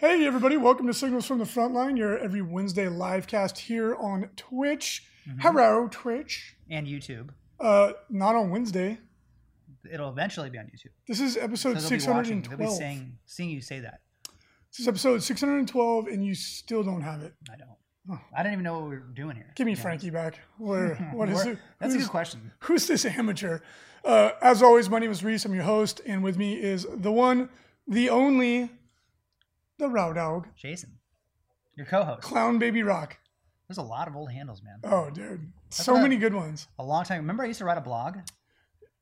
Hey, 0.00 0.24
everybody, 0.26 0.56
welcome 0.56 0.86
to 0.86 0.94
Signals 0.94 1.26
from 1.26 1.36
the 1.36 1.44
Frontline, 1.44 1.98
your 1.98 2.16
every 2.16 2.40
Wednesday 2.40 2.88
live 2.88 3.26
cast 3.26 3.58
here 3.58 3.94
on 3.96 4.30
Twitch. 4.34 5.04
Hello, 5.40 5.88
Twitch. 5.90 6.56
and 6.70 6.86
YouTube. 6.86 7.28
Uh, 7.60 7.92
not 8.08 8.34
on 8.34 8.48
Wednesday. 8.48 8.98
It'll 9.92 10.08
eventually 10.08 10.48
be 10.48 10.56
on 10.56 10.64
YouTube. 10.64 10.92
This 11.06 11.20
is 11.20 11.36
episode 11.36 11.74
So 11.74 11.80
they'll 11.80 11.90
be 11.90 12.00
612. 12.00 12.58
They'll 12.58 12.68
be 12.70 12.74
saying, 12.74 13.18
seeing 13.26 13.50
you 13.50 13.60
say 13.60 13.80
that. 13.80 14.00
This 14.72 14.80
is 14.80 14.88
episode 14.88 15.22
612, 15.22 16.06
and 16.06 16.24
you 16.24 16.34
still 16.34 16.82
don't 16.82 17.02
have 17.02 17.20
it. 17.22 17.34
I 17.52 17.56
don't. 17.56 17.68
I 18.34 18.42
don't 18.42 18.52
even 18.54 18.64
know 18.64 18.80
what 18.80 18.88
we're 18.88 19.00
doing 19.00 19.36
here. 19.36 19.52
Give 19.54 19.66
me 19.66 19.74
Yeah. 19.74 19.82
Frankie 19.82 20.08
back. 20.08 20.40
Where? 20.56 20.94
What 21.12 21.28
is 21.28 21.44
it? 21.44 21.58
That's 21.78 21.94
a 21.94 21.98
good 21.98 22.08
question. 22.08 22.52
Who's 22.60 22.86
this 22.86 23.04
amateur? 23.04 23.58
Uh, 24.02 24.30
as 24.40 24.62
always, 24.62 24.88
my 24.88 24.98
name 24.98 25.10
is 25.10 25.22
Reese. 25.22 25.44
I'm 25.44 25.52
your 25.54 25.64
host, 25.64 26.00
and 26.06 26.24
with 26.24 26.38
me 26.38 26.54
is 26.54 26.86
the 26.90 27.12
one, 27.12 27.50
the 27.86 28.08
only, 28.08 28.70
the 29.80 29.88
Row 29.88 30.12
Dog, 30.12 30.46
Jason, 30.56 30.98
your 31.76 31.86
co-host. 31.86 32.22
Clown 32.22 32.58
Baby 32.58 32.82
Rock. 32.82 33.18
There's 33.68 33.78
a 33.78 33.82
lot 33.82 34.08
of 34.08 34.16
old 34.16 34.30
handles, 34.32 34.62
man. 34.62 34.78
Oh, 34.84 35.10
dude, 35.10 35.52
so 35.70 35.92
what 35.92 36.00
I- 36.00 36.02
many 36.02 36.16
good 36.16 36.34
ones. 36.34 36.68
A 36.78 36.84
long 36.84 37.04
time. 37.04 37.18
Remember, 37.18 37.44
I 37.44 37.46
used 37.46 37.58
to 37.58 37.64
write 37.64 37.78
a 37.78 37.82
blog. 37.82 38.18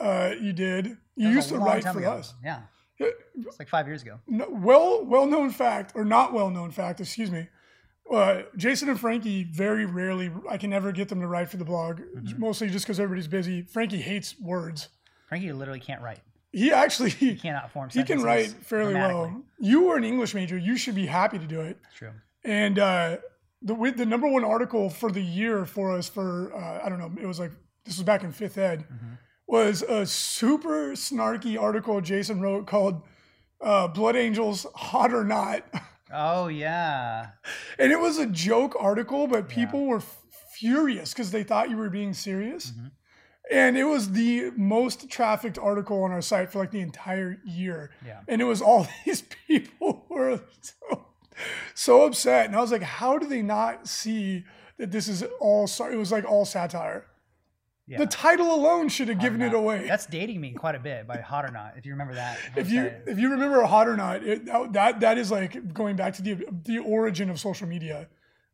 Uh, 0.01 0.33
you 0.41 0.53
did. 0.53 0.84
That 0.87 0.97
You 1.17 1.29
was 1.29 1.37
used 1.37 1.51
a 1.51 1.55
to 1.55 1.59
long 1.61 1.69
write 1.69 1.83
time 1.83 1.95
for 1.95 2.01
ago. 2.01 2.12
us. 2.12 2.34
Yeah, 2.45 2.61
it's 3.01 3.59
like 3.59 3.69
five 3.69 3.87
years 3.87 4.03
ago. 4.03 4.19
no, 4.27 4.49
well 4.51 5.05
well 5.05 5.27
known 5.27 5.51
fact 5.51 5.93
or 5.95 6.05
not 6.05 6.33
well 6.33 6.51
known 6.51 6.71
fact 6.73 7.01
excuse 7.01 7.31
me 7.31 7.47
uh, 8.12 8.43
jason 8.56 8.89
and 8.89 8.99
frankie 8.99 9.45
very 9.45 9.84
rarely 9.87 10.31
i 10.51 10.56
can 10.56 10.71
never 10.71 10.91
get 10.91 11.09
them 11.09 11.21
to 11.21 11.27
write 11.29 11.49
for 11.49 11.59
the 11.59 11.65
blog 11.65 12.01
Mm-hmm. 12.01 12.41
mostly 12.41 12.69
just 12.69 12.84
because 12.87 12.99
everybody's 12.99 13.29
busy 13.29 13.62
frankie 13.62 14.01
hates 14.01 14.34
words 14.41 14.89
Frankie 15.29 15.53
literally 15.53 15.79
can't 15.81 16.01
write. 16.03 16.21
He 16.52 16.72
actually 16.72 17.10
He 17.10 17.34
cannot 17.36 17.70
form. 17.72 17.91
sentences. 17.91 17.98
He 18.08 18.16
can 18.16 18.24
write 18.24 18.48
fairly 18.64 18.94
well 18.94 19.42
you 19.60 19.82
were 19.84 19.96
an 19.96 20.04
english 20.04 20.34
major 20.34 20.56
you 20.56 20.77
should 20.77 20.94
be 20.94 21.06
happy 21.06 21.38
to 21.38 21.46
do 21.46 21.60
it 21.60 21.77
true. 21.96 22.12
and 22.44 22.78
uh, 22.78 23.16
the 23.62 23.74
with 23.74 23.96
the 23.96 24.06
number 24.06 24.28
one 24.28 24.44
article 24.44 24.88
for 24.88 25.10
the 25.10 25.20
year 25.22 25.64
for 25.66 25.96
us 25.96 26.08
for 26.08 26.54
uh, 26.54 26.80
I 26.84 26.88
don't 26.88 26.98
know 26.98 27.12
it 27.20 27.26
was 27.26 27.38
like 27.41 27.52
this 27.84 27.96
was 27.98 28.04
back 28.04 28.22
in 28.24 28.32
fifth 28.32 28.56
ed 28.58 28.80
Mm-hmm. 28.92 29.14
was 29.46 29.82
a 29.82 30.06
super 30.06 30.92
snarky 30.92 31.60
article 31.60 32.00
Jason 32.00 32.41
wrote 32.41 32.66
called 32.66 33.02
uh, 33.60 33.88
"Blood 33.88 34.14
Angels 34.16 34.66
Hot 34.74 35.12
or 35.12 35.24
Not," 35.24 35.64
Oh 36.14 36.46
yeah. 36.48 37.30
and 37.78 37.91
it 37.92 37.98
was 37.98 38.19
a 38.19 38.26
joke 38.26 38.76
article, 38.78 39.26
but 39.26 39.48
people 39.48 39.86
were 39.86 39.96
f- 39.98 40.22
furious 40.54 41.12
because 41.12 41.30
they 41.32 41.42
thought 41.42 41.69
you 41.69 41.76
were 41.76 41.91
being 41.91 42.14
serious. 42.14 42.70
Mhm. 42.70 42.91
And 43.50 43.78
it 43.78 43.84
was 43.84 44.12
the 44.12 44.50
most 44.56 45.08
trafficked 45.08 45.58
article 45.58 46.02
on 46.02 46.12
our 46.12 46.20
site 46.20 46.52
for 46.52 46.58
like 46.58 46.70
the 46.70 46.80
entire 46.80 47.41
year. 47.44 47.91
Yeah. 48.04 48.20
And 48.28 48.41
it 48.42 48.44
was 48.44 48.60
all 48.60 48.86
these 49.04 49.22
people 49.46 50.04
were 50.08 50.41
so, 50.60 51.06
so 51.74 52.02
upset. 52.02 52.46
And 52.46 52.56
I 52.56 52.60
was 52.60 52.72
like, 52.72 52.82
how 52.82 53.19
do 53.19 53.26
they 53.26 53.42
not 53.42 53.88
see 53.88 54.44
that 54.78 54.91
this 54.91 55.08
is 55.08 55.25
all, 55.41 55.64
it 55.64 55.97
was 55.97 56.12
like 56.12 56.25
all 56.25 56.44
satire. 56.44 57.06
Yeah. 57.88 57.98
The 57.98 58.06
title 58.06 58.54
alone 58.54 58.91
should 58.91 59.08
have 59.08 59.19
given 59.19 59.41
it 59.41 59.54
away. 59.54 59.88
That's 59.88 60.04
dating 60.04 60.42
me 60.42 60.53
quite 60.53 60.75
a 60.75 60.78
bit 60.78 61.06
by 61.06 61.22
Hot 61.22 61.47
or 61.47 61.50
Not. 61.50 61.72
If 61.78 61.87
you 61.87 61.92
remember 61.92 62.14
that. 62.16 62.38
if 62.54 62.70
you 62.70 62.92
if 63.06 63.19
you 63.19 63.31
remember 63.31 63.62
hot 63.62 63.88
or 63.88 63.97
not, 63.97 64.22
it, 64.22 64.44
that 64.75 65.00
that 65.00 65.16
is 65.16 65.31
like 65.31 65.72
going 65.72 65.97
back 65.97 66.12
to 66.16 66.22
the 66.22 66.44
the 66.66 66.81
origin 66.81 67.31
of 67.31 67.41
social 67.41 67.66
media. 67.66 68.08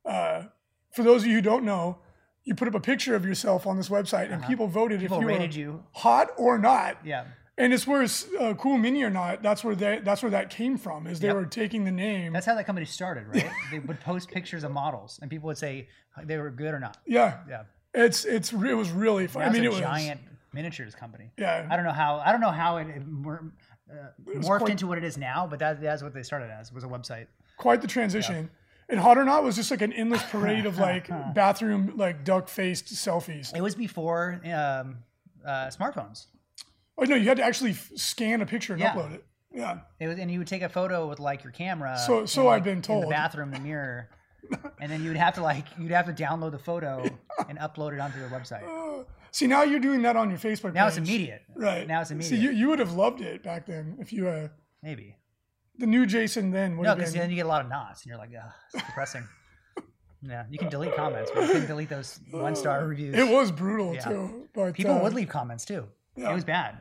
Uh, 0.04 0.44
for 0.92 1.02
those 1.02 1.22
of 1.22 1.26
you 1.26 1.34
who 1.34 1.42
don't 1.42 1.64
know, 1.64 1.98
you 2.44 2.54
put 2.54 2.68
up 2.68 2.74
a 2.74 2.80
picture 2.80 3.14
of 3.14 3.24
yourself 3.24 3.66
on 3.66 3.76
this 3.76 3.88
website, 3.88 4.24
and 4.26 4.34
Uh-huh. 4.34 4.48
people 4.48 4.66
voted 4.68 5.00
people 5.00 5.16
if 5.18 5.22
you 5.22 5.28
rated 5.28 5.50
were 5.52 5.58
you. 5.60 5.84
hot 5.92 6.30
or 6.36 6.58
not. 6.58 6.98
Yeah. 7.04 7.24
And 7.56 7.72
it's 7.72 7.86
where 7.86 8.02
it's, 8.02 8.26
uh, 8.40 8.54
cool 8.54 8.76
mini 8.78 9.02
or 9.04 9.10
not. 9.10 9.40
That's 9.42 9.62
where 9.62 9.76
they 9.76 10.00
that's 10.00 10.22
where 10.22 10.30
that 10.30 10.50
came 10.50 10.76
from. 10.76 11.06
Is 11.06 11.20
they 11.20 11.28
Yep. 11.28 11.36
were 11.36 11.46
taking 11.46 11.84
the 11.84 11.92
name. 11.92 12.32
That's 12.32 12.46
how 12.46 12.54
that 12.56 12.66
company 12.66 12.84
started, 12.86 13.28
right? 13.28 13.48
they 13.70 13.78
would 13.78 14.00
post 14.00 14.28
pictures 14.28 14.64
of 14.64 14.72
models, 14.72 15.18
and 15.22 15.30
people 15.30 15.46
would 15.46 15.58
say 15.58 15.88
they 16.24 16.36
were 16.36 16.50
good 16.50 16.74
or 16.74 16.80
not. 16.80 16.98
yeah, 17.06 17.38
Yeah. 17.48 17.62
it's 17.94 18.24
it's 18.24 18.52
it 18.52 18.74
was 18.74 18.90
really 18.90 19.26
fun. 19.28 19.42
I 19.42 19.50
mean, 19.50 19.62
it 19.62 19.66
it's 19.68 19.76
a 19.76 19.80
was 19.80 19.88
giant 19.88 20.20
miniatures 20.52 20.94
company. 20.96 21.30
yeah. 21.38 21.66
I 21.70 21.76
don't 21.76 21.84
know 21.84 21.92
how. 21.92 22.18
I 22.24 22.32
don't 22.32 22.40
know 22.40 22.50
how 22.50 22.76
it, 22.78 22.88
it 22.88 23.02
uh, 23.02 23.94
was 24.24 24.44
morphed 24.46 24.58
quite- 24.58 24.70
into 24.72 24.86
what 24.88 24.98
it 24.98 25.04
is 25.04 25.16
now, 25.16 25.46
but 25.46 25.58
that, 25.60 25.80
that's 25.80 26.02
what 26.02 26.12
they 26.12 26.22
started 26.24 26.50
as. 26.50 26.72
Was 26.72 26.82
a 26.84 26.88
website. 26.88 27.26
quite 27.56 27.80
the 27.82 27.86
transition. 27.88 28.50
And 28.88 29.00
Hot 29.00 29.16
or 29.16 29.24
Not 29.24 29.42
was 29.44 29.56
just 29.56 29.70
like 29.70 29.80
an 29.82 29.92
endless 29.92 30.22
parade 30.24 30.66
of 30.66 30.78
like 30.78 31.08
bathroom 31.34 31.94
like 31.96 32.24
duck 32.24 32.48
faced 32.48 32.86
selfies. 32.86 33.54
It 33.56 33.62
was 33.62 33.74
before 33.74 34.40
um, 34.44 34.98
uh, 35.46 35.68
smartphones. 35.68 36.26
Oh 36.98 37.04
no, 37.04 37.16
you 37.16 37.28
had 37.28 37.38
to 37.38 37.42
actually 37.44 37.70
f- 37.72 37.90
scan 37.96 38.40
a 38.42 38.46
picture 38.46 38.74
and 38.74 38.82
Yeah. 38.82 38.92
upload 38.94 39.14
it. 39.14 39.24
Yeah. 39.52 39.78
It 40.00 40.08
was, 40.08 40.18
and 40.18 40.30
you 40.30 40.38
would 40.38 40.48
take 40.48 40.62
a 40.62 40.68
photo 40.68 41.08
with 41.08 41.18
like 41.20 41.42
your 41.44 41.52
camera. 41.52 41.96
So- 41.98 42.26
so 42.26 42.42
in, 42.42 42.46
I've 42.48 42.52
like, 42.56 42.64
been 42.64 42.76
in 42.76 42.82
told. 42.82 43.04
the 43.04 43.08
bathroom, 43.08 43.50
the 43.52 43.58
mirror, 43.60 44.10
and 44.80 44.92
then 44.92 45.02
you 45.02 45.08
would 45.08 45.16
have 45.16 45.34
to 45.36 45.42
like 45.42 45.64
you'd 45.78 45.90
have 45.90 46.06
to 46.06 46.12
download 46.12 46.52
the 46.52 46.58
photo 46.58 47.04
and 47.48 47.58
upload 47.58 47.94
it 47.94 48.00
onto 48.00 48.18
their 48.20 48.28
website. 48.28 48.64
Uh, 48.68 49.04
see, 49.30 49.46
now 49.46 49.62
you're 49.62 49.80
doing 49.80 50.02
that 50.02 50.16
on 50.16 50.28
your 50.28 50.38
Facebook. 50.38 50.74
Now 50.74 50.86
it's 50.86 50.98
page. 50.98 51.08
immediate. 51.08 51.42
Right. 51.56 51.86
Now 51.88 52.02
it's 52.02 52.10
immediate. 52.10 52.28
See, 52.38 52.42
you, 52.42 52.50
you 52.50 52.68
would 52.68 52.78
have 52.80 52.92
loved 52.92 53.20
it 53.22 53.42
back 53.42 53.66
then 53.66 53.96
if 54.00 54.12
you 54.12 54.28
uh 54.28 54.48
Maybe. 54.82 55.16
The 55.78 55.86
new 55.86 56.06
Jason 56.06 56.50
then 56.50 56.76
would 56.76 56.84
No, 56.84 56.90
have 56.90 56.98
because 56.98 57.12
been. 57.12 57.20
then 57.22 57.30
you 57.30 57.36
get 57.36 57.46
a 57.46 57.48
lot 57.48 57.62
of 57.64 57.68
knots, 57.70 58.02
and 58.02 58.08
you're 58.10 58.18
like, 58.18 58.30
ugh, 58.40 58.50
it's 58.72 58.84
depressing. 58.84 59.24
yeah, 60.22 60.44
you 60.50 60.58
can 60.58 60.68
delete 60.68 60.94
comments, 60.94 61.30
but 61.34 61.46
you 61.48 61.52
can 61.54 61.66
delete 61.66 61.88
those 61.88 62.20
one 62.30 62.54
star 62.56 62.86
reviews. 62.86 63.14
It 63.16 63.28
was 63.28 63.50
brutal 63.50 63.94
Yeah. 63.94 64.00
too, 64.08 64.48
but 64.54 64.74
People 64.74 64.96
uh, 64.98 65.02
would 65.02 65.14
leave 65.14 65.28
comments 65.28 65.64
too. 65.64 65.86
yeah. 66.16 66.30
It 66.30 66.34
was 66.34 66.44
bad. 66.44 66.78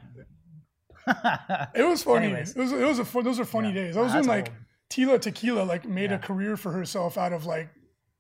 It 1.76 1.84
was 1.84 2.04
funny. 2.10 2.28
Anyways. 2.28 2.56
It 2.56 2.60
was 2.60 2.72
it 2.72 2.86
was 2.86 3.00
a 3.00 3.06
fun, 3.06 3.24
those 3.24 3.40
are 3.40 3.46
funny 3.46 3.70
Yeah. 3.70 3.74
days. 3.86 3.98
I 3.98 4.02
was 4.02 4.28
like 4.28 4.48
old. 4.50 4.58
Tila 4.90 5.20
Tequila 5.20 5.64
like 5.64 5.86
made 5.86 6.12
a 6.12 6.20
career 6.20 6.56
for 6.56 6.72
herself 6.72 7.18
out 7.18 7.34
of 7.34 7.46
like 7.46 7.70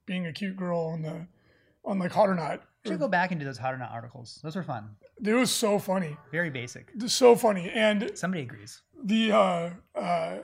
being 0.05 0.25
a 0.25 0.33
cute 0.33 0.57
girl 0.57 0.79
on 0.93 1.01
the 1.01 1.27
on 1.85 1.99
like 1.99 2.11
Hot 2.11 2.29
or 2.29 2.35
Not. 2.35 2.61
We 2.83 2.91
should 2.91 2.99
go 2.99 3.07
back 3.07 3.31
into 3.31 3.45
those 3.45 3.57
hot 3.57 3.73
or 3.73 3.77
not 3.77 3.91
articles. 3.91 4.41
Those 4.43 4.57
were 4.57 4.63
fun. 4.63 4.97
It 5.23 5.31
was 5.33 5.49
so 5.51 5.79
funny, 5.79 6.17
Very 6.33 6.49
basic. 6.49 6.89
so 7.07 7.33
funny, 7.37 7.69
and 7.69 8.11
Somebody 8.15 8.43
agrees. 8.43 8.81
the 9.01 9.31
uh 9.31 9.69
uh, 9.95 10.37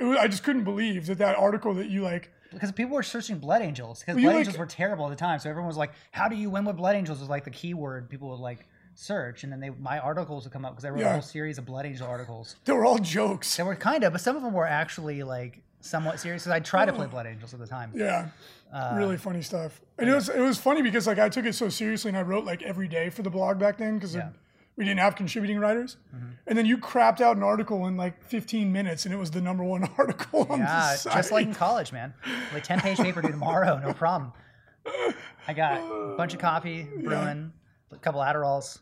was, 0.00 0.16
I 0.18 0.28
just 0.28 0.42
couldn't 0.42 0.64
believe 0.64 1.06
that 1.06 1.18
that 1.18 1.36
article 1.36 1.74
that 1.74 1.88
you 1.88 2.02
like. 2.02 2.30
Because 2.52 2.70
people 2.72 2.94
were 2.94 3.02
searching 3.02 3.38
blood 3.38 3.62
angels 3.62 4.00
because 4.00 4.16
blood 4.16 4.26
like- 4.30 4.36
angels 4.40 4.58
were 4.58 4.66
terrible 4.66 5.06
at 5.06 5.10
the 5.10 5.16
time. 5.16 5.38
So 5.38 5.48
everyone 5.48 5.68
was 5.68 5.76
like, 5.78 5.92
"How 6.10 6.28
do 6.28 6.36
you 6.36 6.50
win 6.50 6.64
with 6.66 6.76
blood 6.76 6.96
angels?" 6.96 7.18
Was 7.20 7.28
like 7.30 7.44
the 7.44 7.50
keyword 7.50 8.10
people 8.10 8.28
would 8.28 8.40
like 8.40 8.66
search, 8.94 9.42
and 9.42 9.50
then 9.52 9.58
they 9.60 9.70
my 9.70 9.98
articles 9.98 10.44
would 10.44 10.52
come 10.52 10.64
up 10.66 10.72
because 10.72 10.84
I 10.84 10.90
wrote 10.90 11.00
Yeah. 11.00 11.08
a 11.10 11.12
whole 11.14 11.22
series 11.22 11.56
of 11.56 11.64
blood 11.64 11.86
angel 11.86 12.06
articles. 12.06 12.56
They 12.66 12.74
were 12.74 12.84
all 12.84 12.98
jokes. 12.98 13.56
They 13.56 13.62
were 13.62 13.74
kind 13.74 14.04
of, 14.04 14.12
but 14.12 14.20
some 14.20 14.36
of 14.36 14.42
them 14.42 14.52
were 14.52 14.66
actually 14.66 15.22
like 15.22 15.62
somewhat 15.80 16.20
serious. 16.20 16.42
Because 16.44 16.54
I 16.54 16.60
tried 16.60 16.86
to 16.86 16.92
play 16.92 17.06
blood 17.06 17.26
angels 17.26 17.54
at 17.54 17.60
the 17.60 17.66
time. 17.66 17.90
Yeah, 17.94 18.28
Uh, 18.70 18.94
really 18.98 19.16
funny 19.16 19.40
stuff. 19.40 19.80
And 19.98 20.10
it 20.10 20.14
was 20.14 20.28
it 20.28 20.40
was 20.40 20.58
funny 20.58 20.82
because 20.82 21.06
like 21.06 21.18
I 21.18 21.30
took 21.30 21.46
it 21.46 21.54
so 21.54 21.70
seriously 21.70 22.10
and 22.10 22.18
I 22.18 22.22
wrote 22.22 22.44
like 22.44 22.60
every 22.62 22.86
day 22.86 23.08
for 23.08 23.22
the 23.22 23.30
blog 23.30 23.58
back 23.58 23.78
then 23.78 23.94
because 23.94 24.14
Yeah. 24.14 24.28
We 24.76 24.84
didn't 24.84 25.00
have 25.00 25.14
contributing 25.16 25.58
writers. 25.58 25.96
Mm-hmm. 26.14 26.26
And 26.46 26.58
then 26.58 26.66
you 26.66 26.78
crapped 26.78 27.20
out 27.20 27.36
an 27.36 27.42
article 27.42 27.86
in 27.86 27.96
like 27.96 28.22
15 28.24 28.72
minutes 28.72 29.04
and 29.04 29.12
it 29.14 29.18
was 29.18 29.30
the 29.30 29.40
number 29.40 29.62
one 29.64 29.84
article 29.98 30.46
on 30.48 30.58
the 30.60 30.64
Yeah, 30.64 30.94
site. 30.96 31.12
just 31.14 31.30
like 31.32 31.46
in 31.46 31.54
college, 31.54 31.92
man. 31.92 32.14
Like 32.54 32.64
ten 32.64 32.80
page 32.80 32.96
paper 32.98 33.20
due 33.22 33.28
tomorrow, 33.30 33.78
no 33.78 33.92
problem. 33.92 34.32
I 35.46 35.52
got 35.54 35.78
a 35.80 36.14
bunch 36.16 36.34
of 36.34 36.40
coffee 36.40 36.86
brewing, 37.04 37.52
a 37.92 37.96
couple 37.98 38.20
Adderalls. 38.20 38.78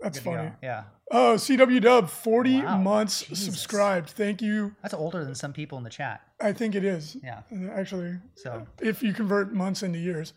That's 0.00 0.18
funny. 0.18 0.50
Yeah, 0.62 0.84
Oh, 1.10 1.34
CW 1.36 1.80
Dub, 1.80 2.08
40 2.10 2.62
Wow, 2.62 2.78
months 2.78 3.22
Jesus. 3.22 3.44
subscribed. 3.44 4.10
Thank 4.10 4.42
you. 4.42 4.74
that's 4.82 4.92
older 4.94 5.24
than 5.24 5.34
some 5.34 5.52
people 5.52 5.78
in 5.78 5.84
the 5.84 5.90
chat. 5.90 6.20
I 6.40 6.52
think 6.52 6.74
it 6.74 6.84
is. 6.84 7.16
Yeah, 7.22 7.40
Actually, 7.72 8.16
so 8.34 8.66
if 8.82 9.02
you 9.02 9.12
convert 9.14 9.52
months 9.54 9.82
into 9.82 9.98
years, 9.98 10.32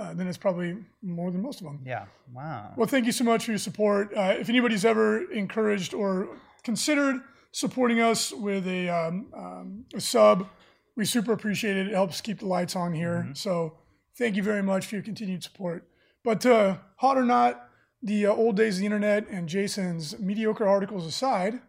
uh, 0.00 0.14
then 0.14 0.26
it's 0.26 0.38
probably 0.38 0.76
more 1.02 1.30
than 1.30 1.42
most 1.42 1.60
of 1.60 1.66
them. 1.66 1.80
yeah, 1.84 2.06
wow. 2.32 2.72
Well, 2.76 2.86
thank 2.86 3.04
you 3.06 3.12
so 3.12 3.24
much 3.24 3.44
for 3.44 3.52
your 3.52 3.58
support. 3.58 4.12
Uh, 4.16 4.34
if 4.38 4.48
anybody's 4.48 4.84
ever 4.84 5.30
encouraged 5.30 5.92
or 5.92 6.38
considered 6.62 7.16
supporting 7.52 8.00
us 8.00 8.32
with 8.32 8.66
a, 8.66 8.88
um, 8.88 9.26
um, 9.36 9.84
a 9.94 10.00
sub, 10.00 10.48
we 10.96 11.04
super 11.04 11.32
appreciate 11.32 11.76
it. 11.76 11.88
It 11.88 11.94
helps 11.94 12.20
keep 12.20 12.38
the 12.38 12.46
lights 12.46 12.74
on 12.76 12.92
here. 12.92 13.30
So 13.34 13.74
thank 14.16 14.36
you 14.36 14.42
very 14.42 14.62
much 14.62 14.86
for 14.86 14.96
your 14.96 15.04
continued 15.04 15.42
support. 15.42 15.86
But 16.24 16.44
uh, 16.46 16.78
hot 16.96 17.16
or 17.16 17.24
not, 17.24 17.68
the 18.02 18.26
uh, 18.26 18.32
old 18.32 18.56
days 18.56 18.76
of 18.76 18.80
the 18.80 18.86
internet 18.86 19.28
and 19.28 19.48
Jason's 19.48 20.18
mediocre 20.18 20.66
articles 20.66 21.06
aside, 21.06 21.60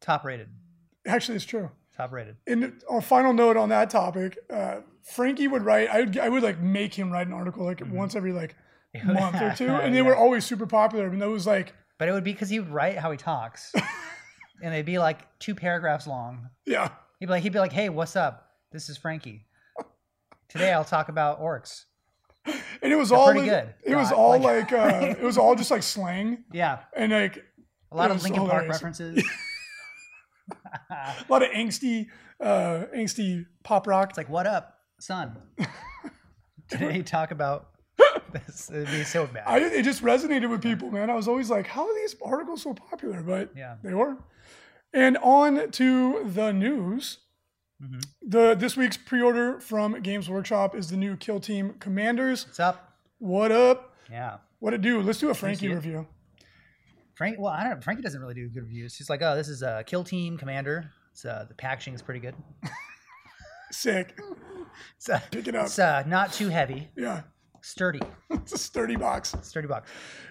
Top 0.00 0.24
rated. 0.24 0.48
Actually, 1.06 1.36
it's 1.36 1.44
true. 1.46 1.70
Top 1.96 2.12
rated. 2.12 2.36
And 2.46 2.82
a 2.90 3.00
final 3.00 3.32
note 3.32 3.56
on 3.56 3.70
that 3.70 3.88
topic, 3.88 4.38
uh, 4.52 4.80
Frankie 5.04 5.48
would 5.48 5.64
write. 5.64 5.88
I 5.90 6.00
would, 6.00 6.18
I 6.18 6.28
would 6.28 6.42
like 6.42 6.58
make 6.60 6.94
him 6.94 7.10
write 7.10 7.26
an 7.26 7.32
article 7.32 7.64
like 7.64 7.82
once 7.86 8.14
every 8.14 8.32
like 8.32 8.56
month 9.04 9.40
or 9.40 9.52
two, 9.56 9.68
and 9.68 9.94
they 9.94 10.02
were 10.02 10.12
Mm-hmm. 10.12 10.20
Always 10.22 10.44
super 10.44 10.66
popular. 10.66 11.06
I 11.06 11.10
mean, 11.10 11.18
that 11.20 11.28
was 11.28 11.46
like, 11.46 11.74
But 11.98 12.08
it 12.08 12.12
would 12.12 12.24
be 12.24 12.32
because 12.32 12.48
he 12.48 12.58
would 12.60 12.70
write 12.70 12.96
how 12.98 13.10
he 13.10 13.16
talks, 13.16 13.72
and 14.62 14.72
they'd 14.72 14.84
be 14.86 14.98
like 14.98 15.20
two 15.38 15.54
paragraphs 15.54 16.06
long. 16.06 16.48
yeah, 16.66 16.88
He'd 17.20 17.26
be 17.26 17.30
like, 17.32 17.42
he'd 17.42 17.52
be 17.52 17.58
like, 17.58 17.72
"Hey, 17.72 17.88
what's 17.88 18.16
up? 18.16 18.48
This 18.72 18.88
is 18.88 18.96
Frankie. 18.96 19.46
Today 20.48 20.72
I'll 20.72 20.84
talk 20.84 21.08
about 21.08 21.40
orcs." 21.40 21.84
and 22.46 22.92
it 22.92 22.96
was 22.96 23.10
all 23.10 23.26
pretty 23.32 23.50
like- 23.50 23.50
good. 23.50 23.74
It 23.92 23.96
was 23.96 24.12
all 24.12 24.38
like- 24.38 24.70
like, 24.70 24.72
uh, 24.72 25.06
it 25.18 25.22
was 25.22 25.38
all 25.38 25.54
just 25.54 25.70
like 25.70 25.82
slang 25.82 26.44
Yeah, 26.52 26.78
and 26.96 27.10
like 27.12 27.42
a 27.92 27.96
lot 27.96 28.10
of 28.10 28.22
Linkin 28.22 28.46
Park 28.46 28.68
references. 28.68 29.22
a 30.90 31.24
lot 31.28 31.42
of 31.42 31.50
angsty, 31.50 32.06
uh, 32.40 32.84
angsty 32.94 33.46
pop 33.62 33.86
rock. 33.86 34.10
It's 34.10 34.18
like, 34.18 34.28
"What 34.28 34.46
up, 34.46 34.73
son?" 35.00 35.36
Today 36.68 37.02
talk 37.02 37.30
about 37.30 37.68
this. 38.32 38.70
It'd 38.70 38.86
be 38.90 39.04
so 39.04 39.26
bad. 39.26 39.44
I, 39.46 39.58
it 39.58 39.82
just 39.82 40.02
resonated 40.02 40.48
with 40.50 40.62
people, 40.62 40.90
man. 40.90 41.10
I 41.10 41.14
was 41.14 41.28
always 41.28 41.50
like, 41.50 41.66
how 41.66 41.86
are 41.86 41.94
these 41.94 42.16
articles 42.24 42.62
so 42.62 42.74
popular? 42.74 43.22
But 43.22 43.50
Yeah. 43.56 43.76
they 43.82 43.94
were. 43.94 44.16
And 44.92 45.16
on 45.18 45.70
to 45.72 46.24
the 46.24 46.52
news. 46.52 47.18
Mhm. 47.82 48.04
The 48.22 48.54
this 48.54 48.76
week's 48.76 48.96
pre-order 48.96 49.60
from 49.60 50.00
Games 50.00 50.28
Workshop 50.30 50.74
is 50.74 50.88
the 50.90 50.96
new 50.96 51.16
Kill 51.16 51.38
Team 51.40 51.74
Commanders. 51.80 52.46
What's 52.46 52.60
up? 52.60 52.94
What 53.18 53.52
up? 53.52 53.94
Yeah. 54.10 54.38
What 54.60 54.72
it 54.74 54.80
do? 54.80 55.00
Let's 55.02 55.18
do 55.18 55.30
a 55.30 55.34
Frankie 55.34 55.68
review. 55.68 56.06
Frank, 57.14 57.38
well, 57.38 57.52
I 57.52 57.62
don't. 57.64 57.74
know. 57.76 57.80
Frankie 57.82 58.02
doesn't 58.02 58.20
really 58.20 58.34
do 58.34 58.48
good 58.48 58.62
reviews. 58.64 58.96
He's 58.96 59.10
like, 59.10 59.22
"Oh, 59.22 59.36
this 59.36 59.48
is 59.48 59.62
a 59.62 59.84
Kill 59.86 60.02
Team 60.02 60.36
Commander. 60.38 60.90
It's, 61.12 61.24
uh, 61.24 61.44
the 61.48 61.54
packaging 61.54 61.94
is 61.94 62.02
pretty 62.02 62.20
good. 62.20 62.34
Sick. 63.74 64.18
It's, 64.96 65.08
uh, 65.08 65.20
Pick 65.30 65.46
it 65.46 65.54
up. 65.54 65.66
it's 65.66 65.78
uh, 65.78 66.02
not 66.06 66.32
too 66.32 66.48
heavy, 66.48 66.88
Yeah, 66.96 67.22
sturdy, 67.62 68.00
it's 68.30 68.52
a 68.54 68.58
sturdy 68.58 68.96
box. 68.96 69.34
sturdy 69.42 69.68
box. 69.68 69.88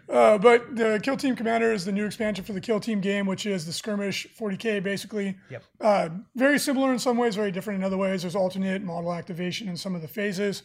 Uh, 0.10 0.38
but 0.38 0.76
the 0.76 1.00
Kill 1.02 1.16
Team 1.16 1.36
Commander 1.36 1.72
is 1.72 1.86
the 1.86 1.92
new 1.92 2.06
expansion 2.06 2.44
for 2.44 2.52
the 2.54 2.60
Kill 2.60 2.80
Team 2.80 3.00
game, 3.00 3.26
which 3.26 3.46
is 3.46 3.66
the 3.66 3.72
skirmish 3.72 4.28
40k 4.38 4.84
basically. 4.84 5.38
Yep. 5.50 5.64
Uh, 5.80 6.10
very 6.36 6.60
similar 6.60 6.92
in 6.92 7.00
some 7.00 7.18
ways, 7.18 7.36
very 7.36 7.52
different 7.52 7.80
in 7.80 7.86
other 7.86 7.98
ways. 7.98 8.24
There's 8.24 8.36
alternate 8.36 8.82
model 8.84 9.14
activation 9.14 9.70
in 9.70 9.78
some 9.78 9.96
of 9.96 10.02
the 10.02 10.08
phases. 10.10 10.64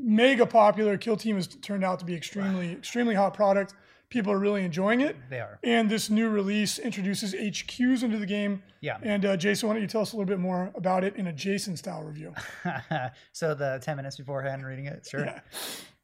Mega 0.00 0.44
popular. 0.44 0.98
Kill 0.98 1.16
Team 1.16 1.36
has 1.36 1.46
turned 1.46 1.84
out 1.84 1.98
to 2.00 2.04
be 2.04 2.14
extremely, 2.14 2.72
extremely 2.72 3.14
hot 3.14 3.32
product. 3.34 3.74
People 4.10 4.32
are 4.32 4.38
really 4.38 4.64
enjoying 4.64 5.00
it. 5.02 5.16
They 5.28 5.40
are. 5.40 5.58
And 5.62 5.90
this 5.90 6.08
new 6.08 6.28
release 6.28 6.78
introduces 6.78 7.34
HQs 7.34 8.02
into 8.02 8.16
the 8.16 8.26
game. 8.26 8.62
Yeah. 8.80 8.96
And 9.02 9.24
uh, 9.24 9.36
Jason, 9.36 9.68
why 9.68 9.74
don't 9.74 9.82
you 9.82 9.88
tell 9.88 10.00
us 10.00 10.12
a 10.12 10.16
little 10.16 10.28
bit 10.28 10.38
more 10.38 10.72
about 10.74 11.04
it 11.04 11.16
in 11.16 11.26
a 11.26 11.32
Jason 11.32 11.76
style 11.76 12.02
review? 12.02 12.32
so 13.32 13.54
the 13.54 13.80
10 13.82 13.96
minutes 13.96 14.16
beforehand 14.16 14.64
reading 14.64 14.86
it, 14.86 15.06
sure. 15.08 15.26
Yeah. 15.26 15.40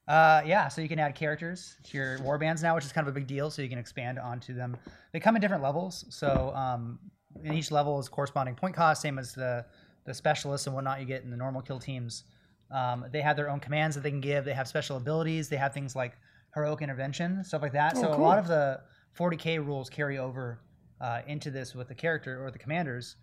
Uh, 0.06 0.42
yeah, 0.44 0.68
so 0.68 0.82
you 0.82 0.88
can 0.88 0.98
add 0.98 1.14
characters 1.14 1.76
to 1.82 1.96
your 1.96 2.20
war 2.20 2.36
bands 2.36 2.62
now, 2.62 2.74
which 2.74 2.84
is 2.84 2.92
kind 2.92 3.08
of 3.08 3.16
a 3.16 3.18
big 3.18 3.26
deal. 3.26 3.50
So 3.50 3.62
you 3.62 3.70
can 3.70 3.78
expand 3.78 4.18
onto 4.18 4.52
them. 4.52 4.76
They 5.12 5.20
come 5.20 5.34
in 5.34 5.40
different 5.40 5.62
levels. 5.62 6.04
So 6.10 6.52
um, 6.54 6.98
in 7.42 7.54
each 7.54 7.70
level 7.70 7.98
is 7.98 8.08
corresponding 8.08 8.54
point 8.54 8.76
cost, 8.76 9.00
same 9.00 9.18
as 9.18 9.32
the 9.32 9.64
the 10.04 10.12
specialists 10.12 10.66
and 10.66 10.74
whatnot 10.74 11.00
you 11.00 11.06
get 11.06 11.22
in 11.22 11.30
the 11.30 11.36
normal 11.36 11.62
kill 11.62 11.78
teams. 11.78 12.24
Um, 12.70 13.06
they 13.10 13.22
have 13.22 13.36
their 13.36 13.48
own 13.48 13.60
commands 13.60 13.96
that 13.96 14.02
they 14.02 14.10
can 14.10 14.20
give. 14.20 14.44
They 14.44 14.52
have 14.52 14.68
special 14.68 14.98
abilities. 14.98 15.48
They 15.48 15.56
have 15.56 15.72
things 15.72 15.96
like 15.96 16.18
heroic 16.54 16.82
intervention, 16.82 17.42
stuff 17.44 17.62
like 17.62 17.72
that. 17.72 17.96
so 17.96 18.12
a 18.12 18.16
lot 18.16 18.38
of 18.38 18.46
the 18.46 18.80
40k 19.18 19.64
rules 19.64 19.90
carry 19.90 20.18
over 20.18 20.60
uh, 21.00 21.20
into 21.26 21.50
this 21.50 21.74
with 21.74 21.88
the 21.88 21.94
character 21.94 22.44
or 22.44 22.50
the 22.50 22.58
commanders. 22.58 23.16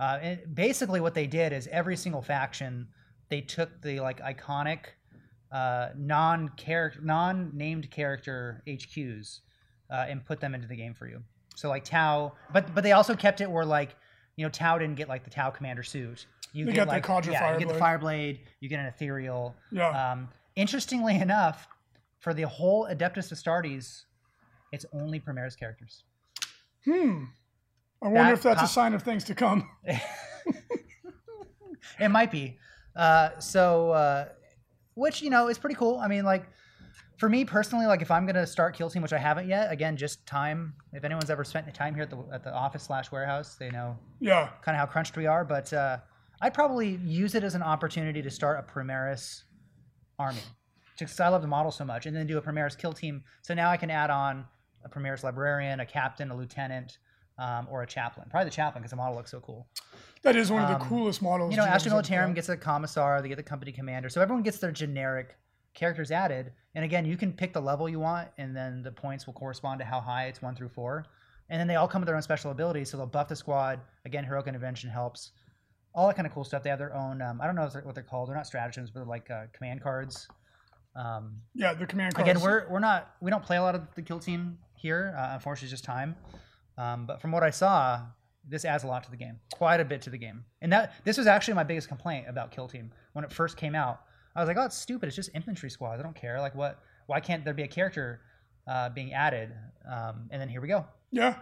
Uh, 0.00 0.18
and 0.20 0.54
basically, 0.54 1.00
what 1.00 1.14
they 1.14 1.26
did 1.26 1.52
is 1.52 1.68
every 1.70 1.96
single 1.96 2.22
faction 2.22 2.88
they 3.28 3.40
took 3.40 3.80
the 3.82 4.00
like 4.00 4.20
iconic 4.20 4.78
uh, 5.52 5.88
non-character, 5.96 7.00
non-named 7.02 7.90
character 7.90 8.62
HQs 8.66 9.40
uh, 9.90 10.06
and 10.08 10.24
put 10.24 10.40
them 10.40 10.54
into 10.54 10.66
the 10.66 10.76
game 10.76 10.94
for 10.94 11.06
you. 11.06 11.22
So 11.54 11.68
like 11.68 11.84
Tau, 11.84 12.32
but 12.52 12.74
but 12.74 12.82
they 12.82 12.92
also 12.92 13.14
kept 13.14 13.40
it 13.40 13.50
where 13.50 13.64
like 13.66 13.94
you 14.36 14.44
know 14.44 14.50
Tau 14.50 14.78
didn't 14.78 14.96
get 14.96 15.08
like 15.08 15.24
the 15.24 15.30
Tau 15.30 15.50
commander 15.50 15.82
suit. 15.82 16.26
You 16.54 16.64
They 16.64 16.72
get 16.72 16.78
got 16.80 16.84
the 16.88 16.92
like 16.94 17.04
Cadre 17.04 17.32
yeah, 17.32 17.52
you 17.54 17.58
get 17.60 17.68
the 17.68 17.74
Fireblade. 17.74 18.00
Fireblade, 18.00 18.38
you 18.60 18.68
get 18.68 18.80
an 18.80 18.86
Ethereal. 18.86 19.54
Yeah. 19.70 20.12
Um, 20.12 20.28
interestingly 20.56 21.16
enough, 21.20 21.68
for 22.22 22.32
the 22.32 22.42
whole 22.48 22.86
Adeptus 22.86 23.30
Astartes, 23.32 24.04
it's 24.72 24.86
only 24.92 25.20
Primaris 25.20 25.58
characters. 25.58 26.04
Hmm. 26.84 27.24
I 28.02 28.06
wonder 28.08 28.22
That 28.22 28.32
if 28.32 28.42
that's 28.42 28.62
a 28.62 28.66
sign 28.66 28.94
of 28.94 29.02
things 29.02 29.24
to 29.24 29.34
come. 29.34 29.68
It 31.98 32.08
might 32.10 32.30
be. 32.30 32.58
Uh, 32.94 33.30
so, 33.38 33.90
uh, 33.90 34.28
which 34.94 35.20
you 35.22 35.30
know 35.30 35.48
is 35.48 35.58
pretty 35.58 35.74
cool. 35.74 35.98
I 35.98 36.06
mean, 36.08 36.24
like 36.24 36.44
for 37.16 37.28
me 37.28 37.44
personally, 37.44 37.86
like 37.86 38.02
if 38.02 38.10
I'm 38.10 38.24
gonna 38.26 38.46
start 38.46 38.76
Kill 38.76 38.88
Team, 38.88 39.02
which 39.02 39.12
I 39.12 39.18
haven't 39.18 39.48
yet, 39.48 39.72
again, 39.72 39.96
just 39.96 40.24
time. 40.26 40.74
If 40.92 41.02
anyone's 41.04 41.30
ever 41.30 41.42
spent 41.44 41.66
any 41.66 41.72
time 41.72 41.94
here 41.94 42.04
at 42.04 42.10
the 42.10 42.18
at 42.32 42.44
the 42.44 42.52
office 42.54 42.84
slash 42.84 43.10
warehouse, 43.10 43.56
they 43.56 43.70
know 43.70 43.98
Yeah. 44.20 44.50
kind 44.62 44.76
of 44.76 44.80
how 44.80 44.86
crunched 44.86 45.16
we 45.16 45.26
are. 45.26 45.44
But 45.44 45.72
uh, 45.72 45.98
I'd 46.40 46.54
probably 46.54 46.96
use 47.04 47.34
it 47.34 47.42
as 47.42 47.54
an 47.54 47.62
opportunity 47.62 48.22
to 48.22 48.30
start 48.30 48.64
a 48.64 48.72
Primaris 48.72 49.42
army, 50.18 50.40
just 50.96 51.12
'cause 51.16 51.20
I 51.20 51.28
love 51.28 51.42
the 51.42 51.48
model 51.48 51.70
so 51.72 51.84
much, 51.84 52.06
and 52.06 52.16
then 52.16 52.26
do 52.26 52.38
a 52.38 52.42
Primaris 52.42 52.76
Kill 52.76 52.92
Team. 52.92 53.24
So 53.42 53.54
now 53.54 53.70
I 53.70 53.76
can 53.76 53.90
add 53.90 54.10
on 54.10 54.46
a 54.84 54.88
Primaris 54.88 55.22
Librarian, 55.22 55.80
a 55.80 55.86
Captain, 55.86 56.30
a 56.30 56.34
Lieutenant. 56.34 56.98
Um, 57.38 57.66
or 57.70 57.82
a 57.82 57.86
chaplain, 57.86 58.28
probably 58.30 58.44
the 58.50 58.54
chaplain 58.54 58.82
because 58.82 58.90
the 58.90 58.96
model 58.96 59.16
looks 59.16 59.30
so 59.30 59.40
cool. 59.40 59.66
That 60.22 60.36
is 60.36 60.52
one 60.52 60.62
of 60.62 60.68
the 60.68 60.74
Um, 60.76 60.82
coolest 60.86 61.22
models. 61.22 61.50
You 61.50 61.56
know, 61.56 61.64
GMs 61.64 61.74
Astra 61.86 61.92
Militarum 61.92 62.34
gets 62.34 62.48
a 62.50 62.58
commissar, 62.58 63.22
they 63.22 63.28
get 63.28 63.36
the 63.36 63.42
company 63.42 63.72
commander. 63.72 64.10
So 64.10 64.20
everyone 64.20 64.42
gets 64.42 64.58
their 64.58 64.70
generic 64.70 65.38
characters 65.72 66.10
added. 66.12 66.52
And 66.74 66.84
again, 66.84 67.06
you 67.06 67.16
can 67.16 67.32
pick 67.32 67.54
the 67.54 67.60
level 67.60 67.88
you 67.88 67.98
want, 67.98 68.28
and 68.36 68.54
then 68.54 68.82
the 68.82 68.92
points 68.92 69.26
will 69.26 69.32
correspond 69.32 69.78
to 69.80 69.84
how 69.86 69.98
high 69.98 70.26
it's 70.26 70.42
one 70.42 70.54
through 70.54 70.68
four. 70.68 71.06
And 71.48 71.58
then 71.58 71.66
they 71.66 71.76
all 71.76 71.88
come 71.88 72.02
with 72.02 72.06
their 72.06 72.16
own 72.16 72.22
special 72.22 72.50
abilities. 72.50 72.90
So 72.90 72.98
they'll 72.98 73.06
buff 73.06 73.28
the 73.28 73.34
squad. 73.36 73.80
Again, 74.04 74.24
heroic 74.24 74.46
intervention 74.46 74.90
helps. 74.90 75.32
All 75.94 76.06
that 76.08 76.14
kind 76.16 76.26
of 76.26 76.34
cool 76.34 76.44
stuff. 76.44 76.62
They 76.62 76.70
have 76.70 76.78
their 76.78 76.94
own. 76.94 77.22
Um, 77.22 77.40
I 77.40 77.46
don't 77.46 77.54
know 77.56 77.62
what 77.62 77.72
they're, 77.72 77.82
what 77.82 77.94
they're 77.94 78.04
called. 78.04 78.28
They're 78.28 78.36
not 78.36 78.46
stratagems, 78.46 78.90
but 78.90 79.00
they're 79.00 79.08
like 79.08 79.30
uh, 79.30 79.44
command 79.54 79.82
cards. 79.82 80.28
Um, 80.94 81.40
Yeah, 81.54 81.74
the 81.74 81.86
command 81.86 82.14
cards. 82.14 82.28
again, 82.30 82.42
we're 82.42 82.68
we're 82.68 82.78
not 82.80 83.14
we 83.20 83.30
don't 83.30 83.42
play 83.42 83.56
a 83.56 83.62
lot 83.62 83.74
of 83.74 83.82
the 83.94 84.02
kill 84.02 84.18
team 84.18 84.58
here. 84.76 85.14
Uh, 85.16 85.30
unfortunately, 85.34 85.66
it's 85.66 85.72
just 85.72 85.84
time. 85.84 86.16
Um, 86.78 87.06
but 87.06 87.20
from 87.20 87.32
what 87.32 87.42
I 87.42 87.50
saw, 87.50 88.00
this 88.48 88.64
adds 88.64 88.84
a 88.84 88.86
lot 88.86 89.04
to 89.04 89.10
the 89.10 89.16
game, 89.16 89.38
quite 89.52 89.80
a 89.80 89.84
bit 89.84 90.02
to 90.02 90.10
the 90.10 90.18
game. 90.18 90.44
And 90.60 90.72
that 90.72 90.94
this 91.04 91.18
was 91.18 91.26
actually 91.26 91.54
my 91.54 91.64
biggest 91.64 91.88
complaint 91.88 92.26
about 92.28 92.50
Kill 92.50 92.68
Team 92.68 92.90
when 93.12 93.24
it 93.24 93.32
first 93.32 93.56
came 93.56 93.74
out. 93.74 94.00
I 94.34 94.40
was 94.40 94.48
like, 94.48 94.56
oh, 94.56 94.64
it's 94.64 94.76
stupid. 94.76 95.06
It's 95.06 95.16
just 95.16 95.30
infantry 95.34 95.70
squads. 95.70 96.00
I 96.00 96.02
don't 96.02 96.16
care. 96.16 96.40
Like, 96.40 96.54
what? 96.54 96.80
Why 97.06 97.20
can't 97.20 97.44
there 97.44 97.52
be 97.54 97.62
a 97.62 97.68
character 97.68 98.20
uh, 98.66 98.88
being 98.90 99.12
added? 99.12 99.52
Um, 99.90 100.28
and 100.30 100.40
then 100.40 100.48
here 100.48 100.60
we 100.60 100.68
go. 100.68 100.86
Yeah. 101.10 101.36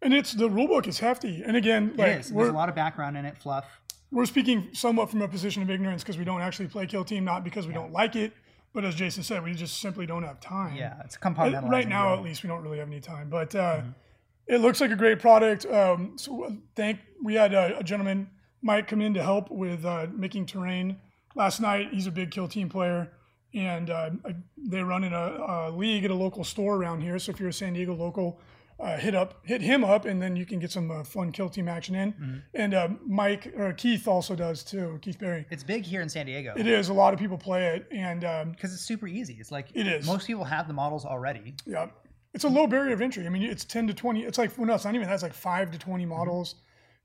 And 0.00 0.14
it's 0.14 0.32
the 0.32 0.48
rulebook 0.48 0.86
is 0.86 1.00
hefty. 1.00 1.42
And 1.44 1.56
again, 1.56 1.94
like 1.96 2.08
it 2.08 2.20
is. 2.20 2.30
There's 2.30 2.48
a 2.48 2.52
lot 2.52 2.68
of 2.68 2.74
background 2.76 3.16
in 3.16 3.24
it, 3.24 3.36
fluff. 3.36 3.64
we're 4.12 4.26
speaking 4.26 4.68
somewhat 4.72 5.10
from 5.10 5.22
a 5.22 5.28
position 5.28 5.60
of 5.62 5.70
ignorance 5.70 6.02
because 6.04 6.16
we 6.18 6.24
don't 6.24 6.40
actually 6.40 6.68
play 6.68 6.86
Kill 6.86 7.04
Team, 7.04 7.24
not 7.24 7.42
because 7.42 7.66
we 7.66 7.72
don't 7.72 7.92
like 7.92 8.14
it, 8.14 8.32
but 8.78 8.84
as 8.84 8.94
Jason 8.94 9.24
said, 9.24 9.42
we 9.42 9.54
just 9.54 9.80
simply 9.80 10.06
don't 10.06 10.22
have 10.22 10.38
time. 10.38 10.76
Yeah, 10.76 10.94
it's 11.04 11.16
compartmentalized. 11.16 11.68
Right 11.68 11.88
now, 11.88 12.14
at 12.14 12.22
least, 12.22 12.44
we 12.44 12.48
don't 12.48 12.62
really 12.62 12.78
have 12.78 12.86
any 12.86 13.00
time. 13.00 13.28
But 13.28 13.52
uh, 13.52 13.82
it 14.46 14.60
looks 14.60 14.80
like 14.80 14.92
a 14.92 14.94
great 14.94 15.18
product. 15.18 15.66
Um, 15.66 16.12
so 16.14 16.44
uh, 16.44 16.50
thank 16.76 17.00
we 17.20 17.34
had 17.34 17.54
a, 17.54 17.78
a 17.78 17.82
gentleman 17.82 18.30
Mike 18.62 18.86
come 18.86 19.00
in 19.00 19.14
to 19.14 19.20
help 19.20 19.50
with 19.50 19.84
uh, 19.84 20.06
making 20.14 20.46
terrain 20.46 20.96
last 21.34 21.60
night. 21.60 21.88
He's 21.90 22.06
a 22.06 22.12
big 22.12 22.30
kill 22.30 22.46
team 22.46 22.68
player, 22.68 23.10
and 23.52 23.90
uh, 23.90 24.10
they 24.56 24.84
run 24.84 25.02
in 25.02 25.12
a, 25.12 25.16
a 25.48 25.70
league 25.72 26.04
at 26.04 26.12
a 26.12 26.14
local 26.14 26.44
store 26.44 26.76
around 26.76 27.00
here. 27.00 27.18
So 27.18 27.32
if 27.32 27.40
you're 27.40 27.48
a 27.48 27.52
San 27.52 27.72
Diego 27.72 27.96
local, 27.96 28.38
uh, 28.80 28.96
hit 28.96 29.14
up 29.14 29.40
hit 29.44 29.60
him 29.60 29.82
up, 29.84 30.04
and 30.04 30.20
then 30.22 30.36
you 30.36 30.46
can 30.46 30.58
get 30.58 30.70
some 30.70 30.90
uh, 30.90 31.02
fun 31.02 31.32
kill 31.32 31.48
team 31.48 31.68
action 31.68 31.94
in. 31.94 32.42
And 32.54 32.74
uh, 32.74 32.88
Mike 33.06 33.52
or 33.56 33.72
Keith 33.72 34.06
also 34.06 34.34
does 34.36 34.62
too. 34.62 34.98
Keith 35.02 35.18
Berry. 35.18 35.46
It's 35.50 35.64
big 35.64 35.84
here 35.84 36.00
in 36.00 36.08
San 36.08 36.26
Diego 36.26 36.54
It 36.56 36.66
is 36.66 36.88
a 36.88 36.94
lot 36.94 37.12
of 37.12 37.18
people 37.20 37.38
play 37.38 37.74
it, 37.74 37.86
and 37.90 38.24
um, 38.24 38.50
because 38.52 38.72
it's 38.72 38.82
super 38.82 39.06
easy. 39.08 39.36
It's 39.40 39.50
like 39.50 39.66
It 39.74 39.86
is. 39.86 40.06
most 40.06 40.26
people 40.26 40.44
have 40.44 40.68
the 40.68 40.74
models 40.74 41.04
already. 41.04 41.54
Yeah. 41.66 41.88
It's 42.34 42.44
a 42.44 42.48
low 42.48 42.66
barrier 42.66 42.92
of 42.92 43.00
entry. 43.00 43.26
I 43.26 43.30
mean, 43.30 43.42
it's 43.42 43.64
10 43.64 43.86
to 43.88 43.94
20. 43.94 44.22
It's 44.22 44.36
like, 44.38 44.56
well, 44.58 44.66
no, 44.66 44.74
it's 44.74 44.84
not 44.84 44.94
even 44.94 45.08
that. 45.08 45.14
It's 45.14 45.22
like 45.22 45.32
5 45.32 45.70
to 45.72 45.78
20 45.78 46.04
models. 46.04 46.56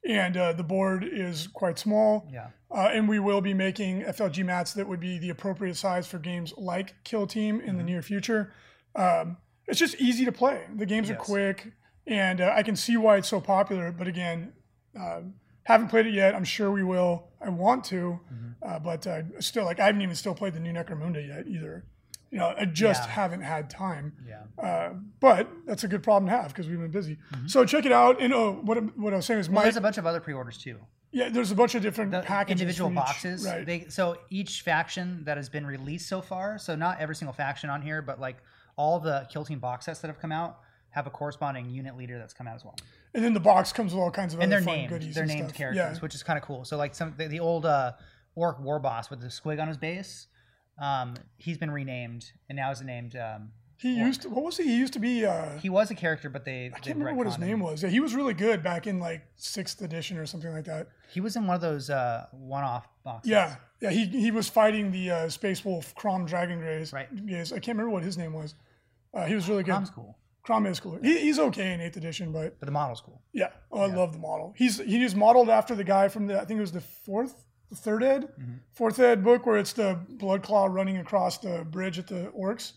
And 0.08 0.36
uh, 0.36 0.52
the 0.52 0.64
board 0.64 1.06
is 1.10 1.48
quite 1.48 1.80
small. 1.80 2.28
Yeah. 2.32 2.50
Uh, 2.70 2.90
and 2.92 3.08
we 3.08 3.20
will 3.20 3.40
be 3.40 3.54
making 3.54 4.02
FLG 4.04 4.44
mats 4.44 4.74
that 4.74 4.88
would 4.88 5.00
be 5.00 5.18
the 5.18 5.30
appropriate 5.30 5.78
size 5.78 6.06
for 6.06 6.20
games 6.20 6.54
like 6.58 6.94
Kill 7.06 7.26
Team 7.26 7.62
in 7.62 7.78
the 7.78 7.84
near 7.84 8.02
future. 8.02 8.54
Um, 8.96 9.38
it's 9.68 9.80
just 9.80 9.96
easy 9.96 10.26
to 10.26 10.32
play. 10.32 10.66
The 10.76 10.86
games 10.86 11.10
are 11.10 11.16
quick. 11.16 11.72
And 12.06 12.42
uh, 12.42 12.52
I 12.54 12.64
can 12.64 12.76
see 12.76 12.98
why 12.98 13.18
it's 13.18 13.30
so 13.30 13.40
popular. 13.40 13.92
But 13.92 14.08
again, 14.08 14.52
um, 15.00 15.36
haven't 15.64 15.88
played 15.88 16.06
it 16.06 16.14
yet. 16.14 16.36
I'm 16.36 16.44
sure 16.44 16.70
we 16.72 16.84
will. 16.84 17.30
I 17.42 17.50
want 17.50 17.84
to. 17.86 18.20
Uh, 18.62 18.80
but 18.80 19.06
uh, 19.08 19.22
still, 19.40 19.64
like, 19.66 19.80
I 19.80 19.86
haven't 19.86 20.02
even 20.02 20.16
still 20.16 20.36
played 20.36 20.54
the 20.54 20.60
new 20.60 20.74
Necromunda 20.74 21.26
yet 21.26 21.48
either. 21.48 21.86
you 22.32 22.40
know, 22.40 22.54
I 22.58 22.66
just 22.66 23.04
Yeah. 23.04 23.10
haven't 23.12 23.42
had 23.42 23.70
time. 23.70 24.14
Yeah. 24.28 24.42
Uh, 24.62 24.94
but 25.20 25.48
that's 25.66 25.84
a 25.84 25.88
good 25.88 26.02
problem 26.04 26.30
to 26.30 26.36
have 26.36 26.48
because 26.50 26.68
we've 26.68 26.80
been 26.80 26.92
busy. 26.92 27.18
So 27.46 27.64
check 27.64 27.86
it 27.86 27.92
out. 27.92 28.20
And 28.22 28.34
oh, 28.34 28.54
what 28.64 28.98
what 28.98 29.14
I 29.14 29.18
was 29.18 29.26
saying 29.26 29.40
is, 29.40 29.46
Mm-hmm. 29.48 29.56
Well, 29.56 29.64
Mike, 29.64 29.66
there's 29.66 29.78
a 29.78 29.82
bunch 29.82 29.98
of 30.00 30.06
other 30.06 30.20
pre-orders 30.20 30.58
too. 30.58 30.78
yeah, 31.12 31.30
there's 31.30 31.52
a 31.52 31.56
bunch 31.56 31.76
of 31.76 31.82
different 31.84 32.12
The 32.12 32.22
packages, 32.22 32.60
individual 32.62 32.90
each- 32.90 32.96
boxes. 32.96 33.46
right? 33.46 33.66
They 33.66 33.86
so 33.90 34.18
each 34.30 34.62
faction 34.62 35.24
that 35.26 35.38
has 35.38 35.48
been 35.48 35.66
released 35.66 36.10
so 36.10 36.22
far. 36.22 36.58
So 36.58 36.76
not 36.76 37.00
every 37.00 37.16
single 37.16 37.34
faction 37.34 37.70
on 37.70 37.82
here, 37.84 38.02
but 38.02 38.20
like 38.20 38.38
all 38.76 39.00
the 39.00 39.28
Kill 39.32 39.46
Team 39.46 39.60
box 39.60 39.86
sets 39.86 40.00
that 40.00 40.08
have 40.08 40.20
come 40.20 40.32
out 40.32 40.60
have 40.90 41.08
a 41.08 41.10
corresponding 41.10 41.70
unit 41.70 41.98
leader 41.98 42.18
that's 42.20 42.34
come 42.34 42.48
out 42.48 42.56
as 42.56 42.64
well. 42.64 42.76
and 43.16 43.24
then 43.24 43.34
the 43.34 43.40
box 43.40 43.72
comes 43.74 43.94
with 43.94 44.02
all 44.02 44.12
kinds 44.12 44.34
of 44.34 44.40
and 44.40 44.52
other 44.54 44.60
they're 44.62 44.66
fun 44.66 44.76
named. 44.78 44.90
goodies. 44.90 45.16
They're 45.16 45.24
and 45.24 45.32
named 45.34 45.50
stuff. 45.50 45.58
characters, 45.58 45.96
Yeah. 45.98 46.00
which 46.02 46.14
is 46.16 46.22
kind 46.24 46.38
of 46.38 46.44
cool. 46.46 46.66
So 46.66 46.78
like 46.78 46.94
some 46.96 47.14
the, 47.18 47.28
the 47.28 47.40
old 47.40 47.66
uh, 47.66 47.94
orc 48.36 48.60
war 48.60 48.80
boss 48.80 49.10
with 49.10 49.20
the 49.22 49.28
squig 49.28 49.60
on 49.62 49.68
his 49.68 49.78
base, 49.78 50.28
um, 50.80 51.16
he's 51.38 51.58
been 51.58 51.72
renamed 51.72 52.32
and 52.50 52.56
now 52.56 52.72
is 52.72 52.82
named. 52.82 53.16
Um, 53.16 53.52
He 53.78 53.96
used 53.96 54.22
to, 54.22 54.30
what 54.30 54.44
was 54.46 54.58
he? 54.58 54.64
He 54.66 54.78
used 54.78 54.94
to 54.94 55.00
be. 55.00 55.26
Uh, 55.26 55.58
he 55.60 55.70
was 55.70 55.92
a 55.92 55.96
character, 55.96 56.30
but 56.30 56.46
they 56.46 56.68
I 56.68 56.80
can't 56.80 56.98
remember 56.98 57.16
what 57.18 57.28
his 57.28 57.38
name 57.40 57.60
was. 57.60 57.84
Yeah, 57.84 57.90
he 57.90 58.00
was 58.00 58.14
really 58.16 58.34
good 58.34 58.64
back 58.64 58.88
in 58.88 59.00
like 59.00 59.24
sixth 59.36 59.82
edition 59.82 60.18
or 60.18 60.26
something 60.26 60.52
like 60.54 60.66
that. 60.66 60.88
He 61.12 61.20
was 61.22 61.36
in 61.36 61.46
one 61.48 61.56
of 61.56 61.62
those 61.62 61.90
uh, 61.90 62.28
one-off 62.32 62.88
boxes. 63.04 63.30
Yeah, 63.32 63.56
yeah. 63.84 63.92
He 63.92 64.06
he 64.26 64.32
was 64.32 64.48
fighting 64.50 64.92
the 64.92 65.12
uh, 65.12 65.30
Space 65.30 65.64
Wolf 65.66 65.94
Krom 65.96 66.26
Dragongaze. 66.28 66.92
Right. 66.94 67.08
Yes, 67.26 67.52
I 67.52 67.60
can't 67.60 67.78
remember 67.78 67.92
what 67.92 68.04
his 68.04 68.18
name 68.18 68.34
was. 68.34 68.56
Uh, 69.14 69.26
he 69.26 69.36
was 69.36 69.48
really 69.50 69.64
good. 69.64 69.74
Krom's 69.76 69.90
cool, 69.92 70.18
Crom 70.42 70.66
is 70.66 70.80
cool. 70.80 70.98
He, 71.04 71.20
he's 71.20 71.38
okay 71.40 71.74
in 71.74 71.82
eighth 71.82 71.98
edition, 71.98 72.32
but 72.32 72.60
but 72.60 72.66
the 72.66 72.72
model's 72.72 73.02
cool. 73.02 73.22
yeah, 73.32 73.50
oh, 73.72 73.82
I 73.82 73.86
love 73.88 74.14
the 74.14 74.20
model. 74.20 74.54
He's 74.58 74.80
he 74.80 75.04
is 75.04 75.14
modeled 75.16 75.50
after 75.50 75.76
the 75.76 75.84
guy 75.84 76.08
from 76.08 76.26
the 76.28 76.36
I 76.42 76.46
think 76.46 76.58
it 76.58 76.62
was 76.62 76.72
the 76.72 76.82
fourth, 77.06 77.36
the 77.70 77.76
third 77.76 78.04
ed, 78.04 78.22
Mm-hmm. 78.40 78.54
fourth 78.74 79.00
ed 79.00 79.24
book 79.24 79.46
where 79.46 79.58
it's 79.58 79.74
the 79.74 80.00
blood 80.10 80.42
claw 80.44 80.66
running 80.66 80.98
across 80.98 81.38
the 81.38 81.66
bridge 81.70 82.00
at 82.00 82.08
the 82.08 82.32
orcs. 82.38 82.74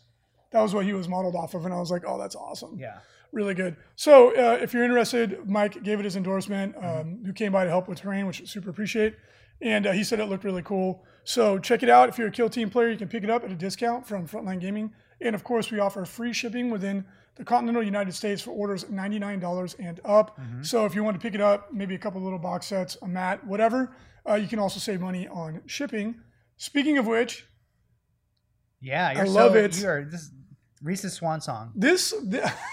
That 0.52 0.60
was 0.60 0.74
what 0.74 0.84
he 0.84 0.92
was 0.92 1.08
modeled 1.08 1.34
off 1.36 1.54
of, 1.54 1.64
and 1.64 1.74
I 1.74 1.78
was 1.78 1.90
like, 1.90 2.02
oh, 2.06 2.18
that's 2.18 2.36
awesome. 2.36 2.78
Yeah. 2.78 2.98
really 3.32 3.52
good. 3.54 3.76
So 3.96 4.30
uh, 4.36 4.58
if 4.62 4.72
you're 4.72 4.84
interested, 4.84 5.46
Mike 5.48 5.82
gave 5.82 5.98
it 6.00 6.04
his 6.04 6.16
endorsement, 6.16 6.76
um, 6.76 6.82
Mm-hmm. 6.82 7.24
who 7.26 7.32
came 7.32 7.52
by 7.52 7.64
to 7.64 7.70
help 7.70 7.88
with 7.88 7.98
terrain, 8.00 8.26
which 8.26 8.40
I 8.40 8.44
super 8.44 8.70
appreciate. 8.70 9.14
And 9.62 9.86
uh, 9.86 9.92
he 9.92 10.04
said 10.04 10.20
it 10.20 10.26
looked 10.26 10.44
really 10.44 10.62
cool. 10.62 11.04
So 11.24 11.58
check 11.58 11.82
it 11.82 11.88
out. 11.88 12.08
If 12.08 12.18
you're 12.18 12.28
a 12.28 12.32
Kill 12.32 12.48
Team 12.50 12.70
player, 12.70 12.90
you 12.90 12.96
can 12.96 13.08
pick 13.08 13.24
it 13.24 13.30
up 13.30 13.42
at 13.44 13.50
a 13.50 13.54
discount 13.54 14.06
from 14.06 14.28
Frontline 14.28 14.60
Gaming. 14.60 14.92
And 15.20 15.34
of 15.34 15.42
course, 15.44 15.70
we 15.70 15.80
offer 15.80 16.04
free 16.04 16.32
shipping 16.32 16.70
within 16.70 17.04
the 17.36 17.44
continental 17.44 17.82
United 17.82 18.14
States 18.14 18.42
for 18.42 18.50
orders 18.50 18.84
$99 18.84 19.76
and 19.78 20.00
up. 20.04 20.38
Mm-hmm. 20.38 20.62
So 20.62 20.84
if 20.84 20.94
you 20.94 21.02
want 21.02 21.16
to 21.16 21.20
pick 21.20 21.34
it 21.34 21.40
up, 21.40 21.72
maybe 21.72 21.94
a 21.94 21.98
couple 21.98 22.20
little 22.20 22.38
box 22.38 22.66
sets, 22.66 22.96
a 23.02 23.08
mat, 23.08 23.44
whatever, 23.46 23.96
uh, 24.28 24.34
you 24.34 24.46
can 24.46 24.58
also 24.58 24.78
save 24.78 25.00
money 25.00 25.26
on 25.28 25.62
shipping. 25.66 26.16
Speaking 26.58 26.98
of 26.98 27.06
which, 27.06 27.46
Yeah, 28.80 29.12
you're 29.12 29.26
love 29.26 29.52
so, 29.52 29.58
it. 29.58 29.78
You 29.80 29.88
are 29.88 30.04
this 30.04 30.30
Reese's 30.82 31.14
swan 31.14 31.40
song. 31.40 31.72
this 31.74 32.14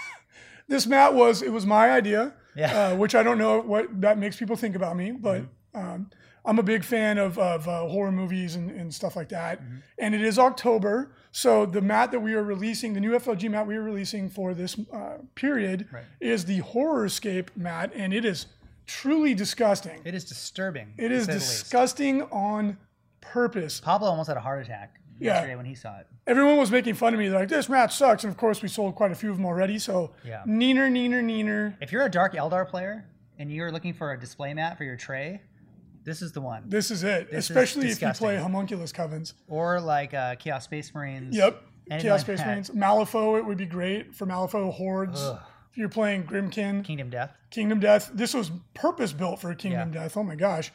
this 0.68 0.86
mat 0.86 1.14
was 1.14 1.42
it 1.42 1.50
was 1.52 1.64
my 1.66 1.90
idea 1.90 2.34
Yeah. 2.54 2.88
uh, 2.92 2.96
which 2.96 3.14
i 3.14 3.22
don't 3.22 3.38
know 3.38 3.60
what 3.60 4.00
that 4.02 4.18
makes 4.18 4.36
people 4.36 4.56
think 4.56 4.76
about 4.76 4.96
me 4.96 5.10
but 5.12 5.42
um, 5.74 6.10
i'm 6.44 6.58
a 6.58 6.62
big 6.62 6.84
fan 6.84 7.18
of, 7.18 7.38
of 7.38 7.66
uh, 7.68 7.86
horror 7.88 8.12
movies 8.12 8.54
and, 8.56 8.70
and 8.70 8.92
stuff 8.92 9.16
like 9.16 9.28
that 9.28 9.60
and 9.98 10.14
it 10.14 10.20
is 10.22 10.38
october 10.38 11.12
so 11.32 11.66
the 11.66 11.80
mat 11.80 12.10
that 12.12 12.20
we 12.20 12.34
are 12.34 12.42
releasing 12.44 12.92
the 12.94 13.00
new 13.00 13.12
flg 13.18 13.50
mat 13.50 13.66
we 13.66 13.76
are 13.76 13.82
releasing 13.82 14.28
for 14.28 14.54
this 14.54 14.76
uh, 14.92 15.18
period 15.34 15.88
Right. 15.92 16.04
is 16.20 16.44
the 16.44 16.58
horror 16.58 17.06
escape 17.06 17.50
mat 17.56 17.90
and 17.94 18.12
it 18.12 18.24
is 18.24 18.46
truly 18.86 19.34
disgusting 19.34 20.00
It 20.04 20.14
is 20.14 20.24
disturbing. 20.24 20.92
It 20.98 21.10
is 21.10 21.26
to 21.26 21.32
is 21.32 21.42
say 21.44 21.46
the 21.46 21.52
least. 21.52 21.62
disgusting 21.64 22.22
on 22.30 22.76
purpose 23.20 23.80
Pablo 23.80 24.08
almost 24.08 24.28
had 24.28 24.36
a 24.36 24.40
heart 24.40 24.62
attack 24.64 25.00
Yeah. 25.18 25.34
yesterday 25.34 25.56
when 25.56 25.64
he 25.64 25.74
saw 25.74 25.98
it. 26.00 26.06
everyone 26.26 26.56
was 26.58 26.70
making 26.70 26.94
fun 26.94 27.14
of 27.14 27.18
me. 27.20 27.28
They're 27.28 27.40
like, 27.40 27.48
this 27.48 27.68
mat 27.68 27.92
sucks. 27.92 28.24
And 28.24 28.30
of 28.30 28.36
course, 28.36 28.60
we 28.62 28.68
sold 28.68 28.94
quite 28.94 29.10
a 29.12 29.14
few 29.14 29.30
of 29.30 29.36
them 29.36 29.46
already. 29.46 29.78
So, 29.78 30.12
Yeah. 30.24 30.42
neener, 30.46 30.90
neener, 30.90 31.22
neener. 31.22 31.74
If 31.80 31.92
you're 31.92 32.04
a 32.04 32.10
Dark 32.10 32.34
Eldar 32.34 32.68
player 32.68 33.06
and 33.38 33.50
you're 33.50 33.70
looking 33.72 33.94
for 33.94 34.12
a 34.12 34.18
display 34.20 34.52
mat 34.54 34.76
for 34.76 34.84
your 34.84 34.96
tray, 34.96 35.40
this 36.04 36.22
is 36.22 36.32
the 36.32 36.40
one. 36.40 36.64
This 36.66 36.90
is 36.90 37.02
it. 37.02 37.30
This 37.30 37.44
is 37.44 37.50
Especially 37.50 37.88
if 37.88 38.00
you 38.02 38.10
play 38.12 38.36
Haemonculus 38.36 38.92
Covens. 38.92 39.32
Or 39.48 39.80
like 39.80 40.14
uh, 40.14 40.34
Chaos 40.36 40.64
Space 40.64 40.94
Marines. 40.94 41.36
Yep. 41.36 41.62
Anything 41.90 42.06
Chaos 42.08 42.18
like 42.20 42.26
Space 42.26 42.38
that. 42.38 42.46
Marines. 42.46 42.70
Malifaux, 42.70 43.38
it 43.38 43.44
would 43.46 43.58
be 43.58 43.66
great 43.66 44.14
for 44.14 44.26
Malifaux 44.26 44.72
Hordes. 44.72 45.20
Ugh. 45.20 45.38
If 45.72 45.78
you're 45.78 45.88
playing 45.88 46.24
Grymkin, 46.24 46.84
Kingdom 46.84 47.10
Death. 47.10 47.36
Kingdom 47.50 47.80
Death. 47.80 48.10
This 48.14 48.32
was 48.32 48.50
purpose 48.74 49.12
built 49.12 49.40
for 49.40 49.54
Kingdom 49.54 49.90
Death. 49.90 50.16
Oh 50.16 50.22
my 50.22 50.36
gosh. 50.36 50.70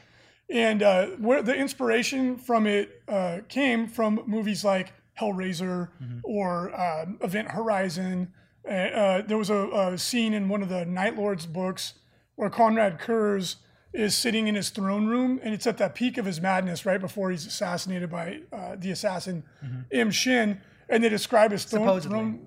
And 0.50 0.81
uh, 0.83 1.05
where 1.19 1.41
the 1.41 1.55
inspiration 1.55 2.38
from 2.38 2.67
it 2.67 3.01
uh, 3.07 3.39
came 3.48 3.88
from 3.88 4.24
movies 4.25 4.65
like 4.65 4.91
Hellraiser 5.19 5.89
Mm-hmm. 6.03 6.19
or 6.24 6.79
um, 6.79 7.17
Event 7.21 7.51
Horizon. 7.51 8.33
Uh, 8.67 8.71
uh, 8.71 9.21
there 9.21 9.38
was 9.38 9.50
a, 9.50 9.67
a 9.69 9.98
scene 9.98 10.33
in 10.33 10.50
one 10.50 10.62
of 10.62 10.69
the 10.69 10.86
Night 10.86 11.15
Lords 11.17 11.45
books 11.45 11.93
where 12.36 12.50
Konrad 12.50 13.00
Curze 13.00 13.55
is 13.93 14.15
sitting 14.15 14.48
in 14.48 14.55
his 14.55 14.69
throne 14.69 15.08
room, 15.08 15.39
and 15.43 15.53
it's 15.53 15.65
at 15.65 15.77
that 15.77 15.96
peak 15.96 16.17
of 16.17 16.25
his 16.25 16.39
madness 16.39 16.86
right 16.86 17.01
before 17.01 17.31
he's 17.31 17.46
assassinated 17.46 18.10
by 18.10 18.41
uh, 18.53 18.75
the 18.77 18.91
assassin 18.91 19.43
M'Shen, 19.91 20.60
and 20.88 21.03
they 21.03 21.10
describe 21.10 21.51
his 21.51 21.63
throne. 21.65 21.84
Supposedly. 21.84 22.17
throne 22.17 22.46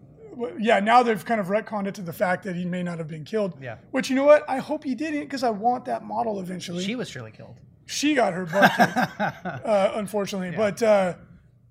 yeah, 0.59 0.81
now 0.81 1.03
they've 1.03 1.23
kind 1.25 1.41
of 1.41 1.49
retconned 1.49 1.87
it 1.87 1.95
to 1.97 2.01
the 2.03 2.13
fact 2.13 2.43
that 2.45 2.57
he 2.57 2.65
may 2.65 2.83
not 2.83 2.97
have 2.99 3.07
been 3.09 3.23
killed. 3.25 3.55
Yeah. 3.61 3.77
Which 3.91 4.09
you 4.09 4.17
know 4.17 4.25
what? 4.25 4.49
I 4.49 4.59
hope 4.59 4.83
he 4.83 4.95
didn't 4.95 5.21
because 5.21 5.43
I 5.43 5.51
want 5.51 5.85
that 5.85 6.05
model 6.05 6.41
eventually. 6.41 6.83
She 6.85 6.95
was 6.95 7.11
surely 7.11 7.33
killed. 7.33 7.61
she 7.85 8.15
got 8.15 8.33
her 8.33 8.47
butt 8.47 8.73
kicked, 8.75 8.97
uh, 9.67 9.93
unfortunately. 9.95 10.57
But 10.57 10.83
uh, 10.83 11.15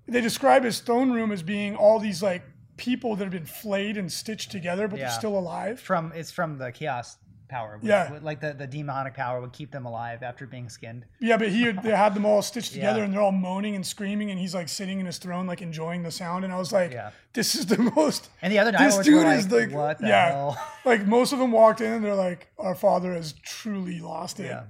they 0.06 0.20
describe 0.20 0.62
his 0.62 0.78
throne 0.78 1.10
room 1.10 1.32
as 1.32 1.42
being 1.42 1.74
all 1.74 1.98
these 1.98 2.22
like 2.22 2.42
people 2.76 3.16
that 3.16 3.24
have 3.24 3.32
been 3.32 3.44
flayed 3.46 3.96
and 3.96 4.10
stitched 4.12 4.52
together, 4.52 4.86
but 4.86 4.98
Yeah. 4.98 5.06
they're 5.08 5.18
still 5.18 5.36
alive. 5.36 5.80
From 5.80 6.12
it's 6.14 6.30
from 6.30 6.58
the 6.58 6.70
chaos 6.70 7.16
power. 7.56 7.78
which- 7.78 7.88
Yeah. 7.88 8.18
Like 8.22 8.40
the, 8.40 8.52
the 8.52 8.66
demonic 8.66 9.14
power 9.14 9.40
would 9.40 9.52
keep 9.52 9.70
them 9.70 9.84
alive 9.86 10.22
after 10.22 10.46
being 10.46 10.68
skinned. 10.68 11.04
Yeah, 11.20 11.36
but 11.36 11.48
he 11.50 11.62
had, 11.62 11.82
they 11.82 11.90
had 12.04 12.14
them 12.14 12.24
all 12.24 12.42
stitched 12.42 12.72
together 12.78 12.98
Yeah. 13.00 13.04
and 13.04 13.12
they're 13.14 13.20
all 13.20 13.30
moaning 13.48 13.74
and 13.76 13.86
screaming, 13.86 14.30
and 14.30 14.38
he's 14.40 14.54
like 14.54 14.68
sitting 14.68 14.98
in 15.00 15.06
his 15.06 15.18
throne, 15.18 15.46
like 15.46 15.62
enjoying 15.62 16.02
the 16.02 16.10
sound. 16.10 16.44
And 16.44 16.52
I 16.52 16.58
was 16.58 16.72
like, 16.72 16.92
Yeah. 16.92 17.10
this 17.34 17.54
is 17.54 17.66
the 17.66 17.78
most. 17.96 18.30
And 18.42 18.52
the 18.52 18.58
other 18.58 18.72
This 18.72 18.98
dude 18.98 19.24
like, 19.24 19.38
is 19.38 19.50
like, 19.50 19.70
what 19.72 19.98
the 20.00 20.08
yeah, 20.08 20.28
hell? 20.32 20.58
like 20.84 21.06
most 21.06 21.32
of 21.32 21.38
them 21.38 21.52
walked 21.52 21.80
in 21.80 21.92
and 21.92 22.04
they're 22.04 22.14
like, 22.28 22.48
our 22.58 22.74
father 22.74 23.12
has 23.12 23.34
truly 23.44 24.00
lost 24.00 24.40
it. 24.40 24.46
Yeah. 24.46 24.64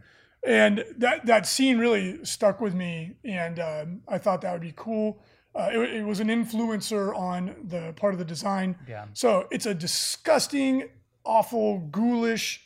And 0.44 0.84
that 0.98 1.26
that 1.26 1.46
scene 1.46 1.78
really 1.78 2.24
stuck 2.24 2.60
with 2.60 2.74
me, 2.74 3.12
and 3.24 3.60
um, 3.60 4.02
I 4.08 4.18
thought 4.18 4.40
that 4.40 4.50
would 4.52 4.60
be 4.70 4.74
cool. 4.74 5.22
Uh, 5.54 5.68
it, 5.72 5.78
it 6.00 6.04
was 6.04 6.18
an 6.18 6.26
influencer 6.28 7.14
on 7.16 7.54
the 7.62 7.92
part 7.94 8.12
of 8.12 8.18
the 8.18 8.24
design. 8.24 8.74
Yeah. 8.88 9.04
So 9.12 9.46
it's 9.52 9.66
a 9.66 9.74
disgusting, 9.74 10.88
awful, 11.24 11.78
ghoulish 11.92 12.60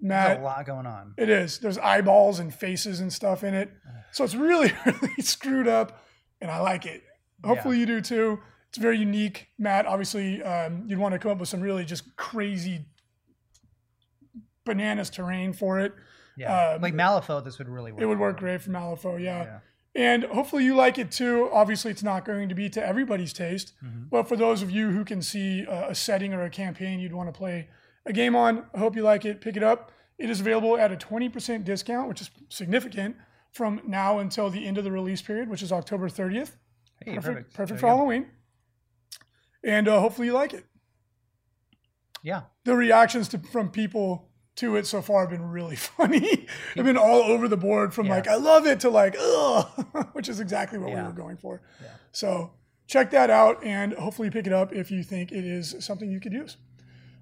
There's 0.00 0.38
a 0.38 0.42
lot 0.42 0.66
going 0.66 0.86
on. 0.86 1.14
It 1.16 1.28
is. 1.30 1.58
There's 1.58 1.78
eyeballs 1.78 2.38
and 2.38 2.54
faces 2.54 3.00
and 3.00 3.12
stuff 3.12 3.42
in 3.44 3.54
it. 3.54 3.70
So 4.12 4.24
it's 4.24 4.34
really, 4.34 4.72
really 4.86 5.22
screwed 5.22 5.68
up, 5.68 6.04
and 6.40 6.50
I 6.50 6.60
like 6.60 6.86
it. 6.86 7.02
Hopefully 7.44 7.78
you 7.78 7.86
do 7.86 8.00
too. 8.00 8.40
It's 8.68 8.78
very 8.78 8.98
unique, 8.98 9.48
Matt. 9.58 9.86
Obviously, 9.86 10.42
um, 10.42 10.84
you'd 10.86 10.98
want 10.98 11.12
to 11.12 11.18
come 11.18 11.30
up 11.32 11.38
with 11.38 11.48
some 11.48 11.60
really 11.60 11.84
just 11.84 12.16
crazy 12.16 12.86
bananas 14.64 15.10
terrain 15.10 15.52
for 15.52 15.80
it. 15.80 15.94
Yeah. 16.36 16.72
Um, 16.74 16.82
like 16.82 16.94
Malifaux, 16.94 17.44
this 17.44 17.58
would 17.58 17.68
really 17.68 17.92
work. 17.92 18.02
It 18.02 18.06
would 18.06 18.18
work 18.18 18.38
great 18.38 18.60
for 18.62 18.70
Malifaux, 18.70 19.22
yeah. 19.22 19.44
Yeah. 19.44 19.58
And 19.94 20.24
hopefully 20.24 20.64
you 20.64 20.74
like 20.74 20.98
it 20.98 21.10
too. 21.10 21.48
Obviously, 21.52 21.90
it's 21.90 22.02
not 22.02 22.26
going 22.26 22.50
to 22.50 22.54
be 22.54 22.68
to 22.70 22.86
everybody's 22.86 23.32
taste, 23.32 23.72
Mm-hmm. 23.82 24.04
but 24.10 24.28
for 24.28 24.36
those 24.36 24.60
of 24.60 24.70
you 24.70 24.90
who 24.90 25.04
can 25.04 25.22
see 25.22 25.64
a 25.68 25.94
setting 25.94 26.34
or 26.34 26.44
a 26.44 26.50
campaign 26.50 27.00
you'd 27.00 27.14
want 27.14 27.32
to 27.32 27.36
play 27.36 27.68
a 28.06 28.12
game 28.12 28.34
on, 28.36 28.64
I 28.74 28.78
hope 28.78 28.96
you 28.96 29.02
like 29.02 29.24
it. 29.24 29.40
Pick 29.40 29.56
it 29.56 29.62
up. 29.62 29.92
It 30.18 30.30
is 30.30 30.40
available 30.40 30.78
at 30.78 30.92
a 30.92 30.96
20% 30.96 31.64
discount, 31.64 32.08
which 32.08 32.20
is 32.22 32.30
significant 32.48 33.16
from 33.52 33.80
now 33.86 34.18
until 34.18 34.48
the 34.50 34.64
end 34.66 34.78
of 34.78 34.84
the 34.84 34.92
release 34.92 35.20
period, 35.20 35.48
which 35.48 35.62
is 35.62 35.72
October 35.72 36.08
30th. 36.08 36.52
Hey, 37.04 37.14
Perfect, 37.14 37.24
perfect. 37.24 37.54
perfect 37.54 37.80
for 37.80 37.86
go. 37.86 37.96
Halloween. 37.96 38.26
And 39.64 39.88
uh, 39.88 40.00
hopefully 40.00 40.28
you 40.28 40.32
like 40.32 40.54
it. 40.54 40.64
Yeah. 42.22 42.42
The 42.64 42.74
reactions 42.74 43.28
to, 43.28 43.38
from 43.38 43.70
people 43.70 44.28
to 44.56 44.76
it 44.76 44.86
so 44.86 45.02
far 45.02 45.20
have 45.22 45.30
been 45.30 45.50
really 45.50 45.76
funny. 45.98 46.46
They've 46.74 46.84
been 46.84 46.96
all 46.96 47.22
over 47.22 47.46
the 47.48 47.56
board 47.56 47.92
from 47.92 48.06
Yeah. 48.06 48.14
like, 48.14 48.28
I 48.28 48.36
love 48.36 48.66
it 48.66 48.80
to 48.80 48.90
like, 48.90 49.16
ugh, 49.20 49.86
which 50.12 50.28
is 50.28 50.40
exactly 50.40 50.78
what 50.78 50.90
we 50.94 51.00
were 51.02 51.12
going 51.12 51.36
for. 51.36 51.60
Yeah. 51.82 51.88
So 52.12 52.52
check 52.86 53.10
that 53.10 53.28
out 53.30 53.62
and 53.64 53.92
hopefully 53.94 54.30
pick 54.30 54.46
it 54.46 54.52
up 54.52 54.72
if 54.72 54.90
you 54.90 55.02
think 55.02 55.30
it 55.32 55.44
is 55.44 55.76
something 55.80 56.10
you 56.10 56.20
could 56.20 56.32
use. 56.32 56.56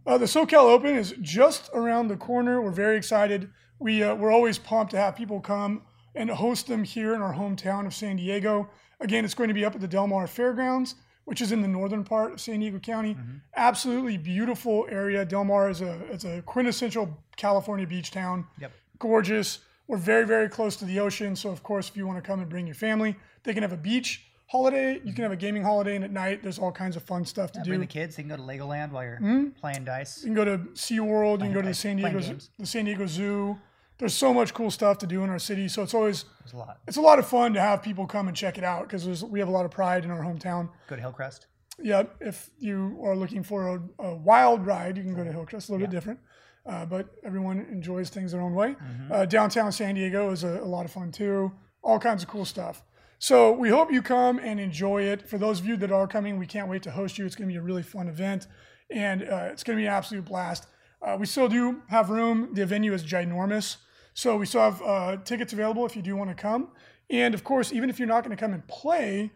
Uh, 0.07 0.19
the 0.19 0.27
SoCal 0.27 0.65
Open 0.71 0.95
is 0.97 1.15
just 1.21 1.71
around 1.73 2.09
the 2.09 2.17
corner. 2.17 2.61
We're 2.61 2.71
very 2.71 2.97
excited. 2.97 3.51
We, 3.79 4.03
uh, 4.03 4.15
we're 4.15 4.31
always 4.31 4.59
pumped 4.59 4.91
to 4.93 4.99
have 4.99 5.17
people 5.17 5.41
come 5.41 5.83
and 6.15 6.31
host 6.31 6.67
them 6.67 6.85
here 6.85 7.15
in 7.15 7.23
our 7.23 7.35
hometown 7.35 7.87
of 7.87 7.95
San 7.95 8.17
Diego. 8.17 8.69
Again, 9.01 9.25
it's 9.25 9.35
going 9.35 9.49
to 9.49 9.55
be 9.55 9.65
up 9.65 9.75
at 9.75 9.81
the 9.81 9.89
Del 9.89 10.07
Mar 10.07 10.27
Fairgrounds, 10.27 10.95
which 11.25 11.41
is 11.41 11.53
in 11.53 11.63
the 11.63 11.69
northern 11.69 12.05
part 12.05 12.33
of 12.33 12.41
San 12.41 12.61
Diego 12.61 12.79
County. 12.79 13.17
Absolutely 13.57 14.19
beautiful 14.19 14.87
area. 14.91 15.25
Del 15.25 15.45
Mar 15.45 15.71
is 15.71 15.81
a, 15.81 15.99
it's 16.11 16.25
a 16.25 16.43
quintessential 16.43 17.09
California 17.37 17.87
beach 17.87 18.11
town 18.11 18.47
Yep. 18.61 18.73
gorgeous. 18.99 19.61
We're 19.89 19.97
very, 19.99 20.27
very 20.27 20.49
close 20.49 20.77
to 20.77 20.85
the 20.85 21.01
ocean. 21.01 21.35
So, 21.35 21.51
of 21.51 21.63
course, 21.63 21.89
if 21.89 21.97
you 21.97 22.07
want 22.07 22.23
to 22.23 22.27
come 22.27 22.41
and 22.41 22.49
bring 22.49 22.67
your 22.67 22.75
family, 22.75 23.17
they 23.43 23.53
can 23.53 23.63
have 23.63 23.73
a 23.73 23.77
beach 23.77 24.25
holiday. 24.47 25.01
You 25.05 25.13
can 25.13 25.23
have 25.23 25.33
a 25.33 25.37
gaming 25.37 25.63
holiday, 25.63 25.97
and 25.97 26.05
at 26.05 26.11
night 26.13 26.43
there's 26.43 26.59
all 26.59 26.73
kinds 26.73 26.97
of 26.97 27.03
fun 27.03 27.25
stuff 27.25 27.53
to 27.53 27.59
Yeah, 27.59 27.65
do. 27.65 27.71
bring 27.71 27.81
the 27.81 27.87
kids. 27.87 28.17
They 28.17 28.23
can 28.23 28.31
go 28.31 28.37
to 28.37 28.43
Legoland 28.43 28.91
while 28.93 29.05
you're 29.05 29.17
Hmm? 29.17 29.49
playing 29.51 29.85
dice. 29.85 30.19
You 30.23 30.29
can 30.29 30.35
go 30.35 30.45
to 30.45 30.59
SeaWorld, 30.75 31.39
you 31.39 31.45
can 31.47 31.53
go 31.53 31.63
to 31.63 31.69
the 31.69 31.75
San 31.75 31.97
Diego 31.97 32.21
the 32.59 32.67
San 32.67 32.85
Diego 32.85 33.07
Zoo. 33.07 33.59
There's 33.99 34.15
so 34.15 34.35
much 34.35 34.53
cool 34.55 34.71
stuff 34.73 34.99
to 34.99 35.07
do 35.07 35.23
in 35.23 35.31
our 35.31 35.39
city, 35.39 35.69
so 35.69 35.83
it's 35.83 35.95
always 35.95 36.25
There's 36.41 36.53
a 36.53 36.57
lot. 36.57 36.81
it's 36.89 36.97
a 36.97 37.01
lot 37.01 37.19
of 37.21 37.27
fun 37.29 37.55
to 37.55 37.61
have 37.61 37.81
people 37.83 38.07
come 38.07 38.27
and 38.29 38.37
check 38.37 38.59
it 38.59 38.65
out 38.65 38.83
because 38.89 39.25
we 39.25 39.39
have 39.39 39.49
a 39.49 39.53
lot 39.53 39.65
of 39.65 39.71
pride 39.71 40.05
in 40.05 40.11
our 40.11 40.21
hometown. 40.23 40.69
Go 40.89 40.97
to 40.97 41.01
Hillcrest. 41.03 41.47
Yeah, 41.81 42.05
if 42.21 42.51
you 42.59 43.01
are 43.05 43.17
looking 43.17 43.43
for 43.43 43.69
a, 43.77 44.05
a 44.05 44.15
wild 44.17 44.67
ride, 44.67 44.97
you 44.97 45.03
can 45.05 45.15
go 45.15 45.25
to 45.25 45.31
Hillcrest. 45.33 45.65
It's 45.65 45.69
a 45.69 45.73
little 45.73 45.87
bit 45.87 45.93
different, 45.93 46.21
uh, 46.67 46.87
but 46.87 47.09
everyone 47.25 47.67
enjoys 47.71 48.11
things 48.11 48.33
their 48.33 48.41
own 48.41 48.55
way. 48.55 48.77
Uh, 49.11 49.25
downtown 49.27 49.71
San 49.73 49.95
Diego 49.95 50.31
is 50.31 50.43
a, 50.45 50.59
a 50.61 50.65
lot 50.67 50.85
of 50.85 50.91
fun 50.93 51.11
too. 51.13 51.53
All 51.83 51.99
kinds 52.01 52.23
of 52.25 52.29
cool 52.29 52.45
stuff. 52.45 52.83
So 53.25 53.53
we 53.53 53.71
hope 53.71 53.91
you 53.91 54.03
come 54.03 54.39
and 54.39 54.61
enjoy 54.61 55.05
it. 55.05 55.27
For 55.27 55.39
those 55.39 55.59
of 55.59 55.65
you 55.65 55.79
that 55.79 55.91
are 55.91 56.07
coming, 56.07 56.39
we 56.39 56.47
can't 56.47 56.69
wait 56.69 56.83
to 56.83 56.91
host 56.91 57.17
you. 57.17 57.25
It's 57.25 57.35
going 57.35 57.49
to 57.49 57.53
be 57.55 57.57
a 57.57 57.63
really 57.63 57.83
fun 57.83 58.07
event, 58.07 58.49
and 58.91 59.23
uh, 59.23 59.49
it's 59.51 59.65
going 59.65 59.79
to 59.79 59.81
be 59.81 59.87
an 59.87 59.95
absolute 59.95 60.27
blast. 60.27 60.67
Uh, 61.01 61.17
we 61.19 61.25
still 61.25 61.49
do 61.49 61.81
have 61.89 62.11
room. 62.11 62.51
The 62.53 62.67
venue 62.67 62.93
is 62.93 63.03
ginormous, 63.03 63.79
so 64.13 64.37
we 64.37 64.45
still 64.45 64.61
have 64.61 64.83
uh, 64.83 65.17
tickets 65.25 65.55
available 65.55 65.87
if 65.87 65.97
you 65.97 66.03
do 66.03 66.15
want 66.17 66.29
to 66.29 66.35
come. 66.35 66.73
And 67.09 67.33
of 67.33 67.45
course, 67.45 67.73
even 67.73 67.89
if 67.89 67.99
you're 67.99 68.07
not 68.07 68.25
going 68.25 68.37
to 68.37 68.39
come 68.39 68.53
and 68.53 68.69
play, 68.69 69.33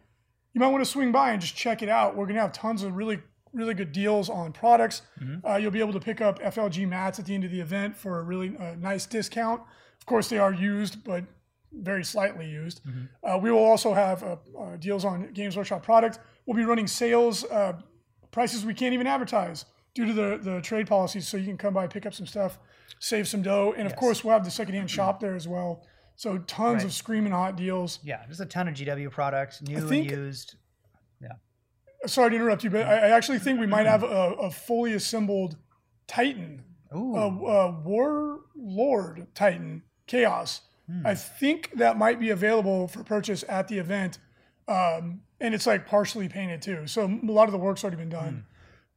you 0.53 0.61
might 0.61 0.69
want 0.69 0.85
to 0.85 0.91
swing 0.91 1.11
by 1.11 1.31
and 1.31 1.41
just 1.41 1.57
check 1.57 1.83
it 1.83 1.89
out. 1.89 2.15
We're 2.15 2.27
going 2.27 2.37
to 2.37 2.43
have 2.43 2.53
tons 2.53 2.83
of 2.83 2.95
really, 2.95 3.23
really 3.55 3.73
good 3.73 3.93
deals 3.93 4.29
on 4.29 4.53
products. 4.53 5.01
Uh, 5.49 5.57
you'll 5.57 5.71
be 5.71 5.81
able 5.81 5.95
to 5.95 6.01
pick 6.01 6.21
up 6.21 6.41
FLG 6.41 6.87
mats 6.87 7.19
at 7.19 7.25
the 7.25 7.35
end 7.35 7.45
of 7.45 7.51
the 7.51 7.61
event 7.61 7.97
for 7.97 8.19
a 8.19 8.23
really 8.23 8.55
uh, 8.59 8.75
nice 8.75 9.07
discount. 9.07 9.63
Of 9.99 10.05
course, 10.05 10.29
they 10.29 10.37
are 10.37 10.53
used, 10.53 11.03
but 11.05 11.25
very 11.73 12.05
slightly 12.05 12.49
used. 12.49 12.81
Uh, 13.23 13.39
we 13.41 13.51
will 13.51 13.65
also 13.65 13.93
have 13.95 14.23
uh, 14.23 14.37
uh, 14.59 14.77
deals 14.77 15.05
on 15.05 15.33
Games 15.33 15.57
Workshop 15.57 15.83
product. 15.83 16.19
We'll 16.47 16.57
be 16.57 16.65
running 16.65 16.87
sales 16.87 17.45
uh, 17.45 17.75
prices 18.31 18.65
we 18.65 18.75
can't 18.75 18.95
even 18.95 19.07
advertise 19.07 19.65
due 19.95 20.07
to 20.07 20.13
the, 20.13 20.39
the 20.43 20.61
trade 20.61 20.87
policies. 20.87 21.27
So 21.29 21.37
you 21.37 21.45
can 21.47 21.59
come 21.59 21.75
by, 21.75 21.87
pick 21.87 22.07
up 22.07 22.15
some 22.15 22.27
stuff, 22.27 22.59
save 23.01 23.29
some 23.29 23.43
dough. 23.43 23.75
And 23.77 23.87
of 23.87 23.97
course, 23.97 24.25
we'll 24.25 24.33
have 24.33 24.45
the 24.45 24.51
secondhand 24.51 24.91
shop 24.91 25.21
there 25.21 25.35
as 25.35 25.47
well. 25.47 25.87
So 26.17 26.39
tons 26.39 26.77
Right. 26.79 26.85
of 26.85 26.93
screaming 26.93 27.33
hot 27.33 27.57
deals. 27.57 28.01
Yeah, 28.03 28.23
there's 28.27 28.41
a 28.41 28.47
ton 28.47 28.67
of 28.69 28.75
GW 28.75 29.11
products, 29.11 29.63
new 29.63 29.81
think- 29.89 30.11
and 30.11 30.21
used. 30.21 30.57
Yeah. 31.23 31.33
Sorry 32.07 32.31
to 32.31 32.37
interrupt 32.37 32.65
you, 32.65 32.71
but 32.71 32.87
I, 32.87 32.95
I 32.95 33.11
actually 33.11 33.39
think 33.41 33.61
we 33.61 33.67
might 33.67 33.87
have 33.87 34.03
a, 34.03 34.07
a 34.07 34.51
fully 34.51 34.95
assembled 34.95 35.57
Titan, 36.07 36.63
Ooh, 36.97 37.15
a, 37.17 37.27
a 37.29 37.71
Warlord 37.83 39.27
Titan 39.35 39.83
Chaos. 40.07 40.63
I 41.05 41.15
think 41.15 41.71
that 41.77 41.99
might 41.99 42.19
be 42.19 42.31
available 42.31 42.89
for 42.89 43.05
purchase 43.05 43.45
at 43.49 43.69
the 43.69 43.79
event, 43.79 44.19
um, 44.67 45.21
and 45.41 45.55
it's 45.55 45.67
like 45.67 45.87
partially 45.87 46.29
painted 46.29 46.63
too. 46.63 46.87
So 46.87 47.05
a 47.05 47.31
lot 47.33 47.45
of 47.45 47.53
the 47.53 47.59
work's 47.59 47.85
already 47.85 47.99
been 47.99 48.09
done. 48.09 48.45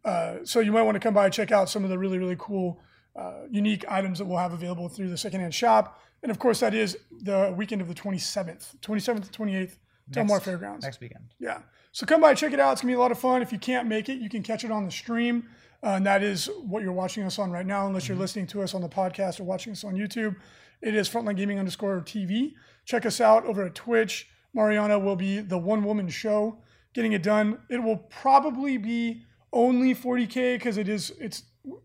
Uh, 0.04 0.38
so 0.44 0.60
you 0.62 0.72
might 0.72 0.84
want 0.84 0.96
to 0.96 1.00
come 1.00 1.14
by 1.14 1.26
and 1.26 1.34
check 1.34 1.52
out 1.52 1.70
some 1.70 1.84
of 1.84 1.90
the 1.90 1.98
really 1.98 2.18
really 2.18 2.36
cool, 2.40 2.80
uh, 3.16 3.42
unique 3.50 3.84
items 3.90 4.18
that 4.20 4.26
we'll 4.26 4.38
have 4.38 4.54
available 4.54 4.90
through 4.90 5.10
the 5.10 5.18
secondhand 5.18 5.54
shop. 5.54 6.00
And 6.24 6.32
of 6.32 6.40
course, 6.40 6.60
that 6.62 6.74
is 6.74 6.98
the 7.24 7.54
weekend 7.58 7.82
of 7.82 7.88
the 7.88 7.94
27th, 7.94 8.76
27th 8.82 9.30
to 9.30 9.32
28th, 9.32 9.78
Del 10.12 10.24
Mar 10.26 10.38
Next- 10.38 10.46
Fairgrounds. 10.46 10.86
next 10.86 11.00
weekend. 11.02 11.26
Yeah. 11.40 11.60
So 11.92 12.06
come 12.06 12.22
by, 12.22 12.34
check 12.36 12.54
it 12.54 12.60
out. 12.60 12.74
It's 12.74 12.82
gonna 12.82 12.92
be 12.92 12.96
a 12.96 13.00
lot 13.00 13.12
of 13.12 13.20
fun. 13.20 13.42
If 13.42 13.52
you 13.52 13.60
can't 13.60 13.88
make 13.88 14.08
it, 14.08 14.20
you 14.20 14.30
can 14.30 14.44
catch 14.44 14.64
it 14.64 14.72
on 14.72 14.86
the 14.86 14.92
stream. 14.92 15.50
Uh, 15.84 15.90
and 15.96 16.06
that 16.06 16.22
is 16.24 16.48
what 16.64 16.84
you're 16.84 16.94
watching 16.94 17.24
us 17.24 17.40
on 17.40 17.50
right 17.52 17.66
now, 17.66 17.88
unless 17.88 18.08
you're 18.08 18.18
listening 18.18 18.46
to 18.48 18.62
us 18.62 18.76
on 18.76 18.82
the 18.82 18.88
podcast 18.90 19.40
or 19.40 19.46
watching 19.46 19.72
us 19.74 19.84
on 19.84 19.96
YouTube. 19.96 20.36
It 20.82 20.96
is 20.96 21.10
Frontline 21.10 21.38
Gaming 21.38 21.60
underscore 21.60 22.02
TV. 22.02 22.54
Check 22.86 23.06
us 23.06 23.22
out 23.22 23.46
over 23.46 23.66
at 23.66 23.76
Twitch. 23.76 24.28
Mariana 24.54 24.98
will 25.00 25.16
be 25.16 25.40
the 25.40 25.58
one 25.58 25.84
woman 25.84 26.10
show 26.10 26.58
getting 26.94 27.14
it 27.14 27.24
done. 27.24 27.60
It 27.70 27.82
will 27.82 27.98
probably 27.98 28.78
be 28.78 29.24
only 29.54 29.94
40k 29.94 30.56
because 30.56 30.78
it 30.78 30.88
is 30.90 31.12
it's 31.20 31.44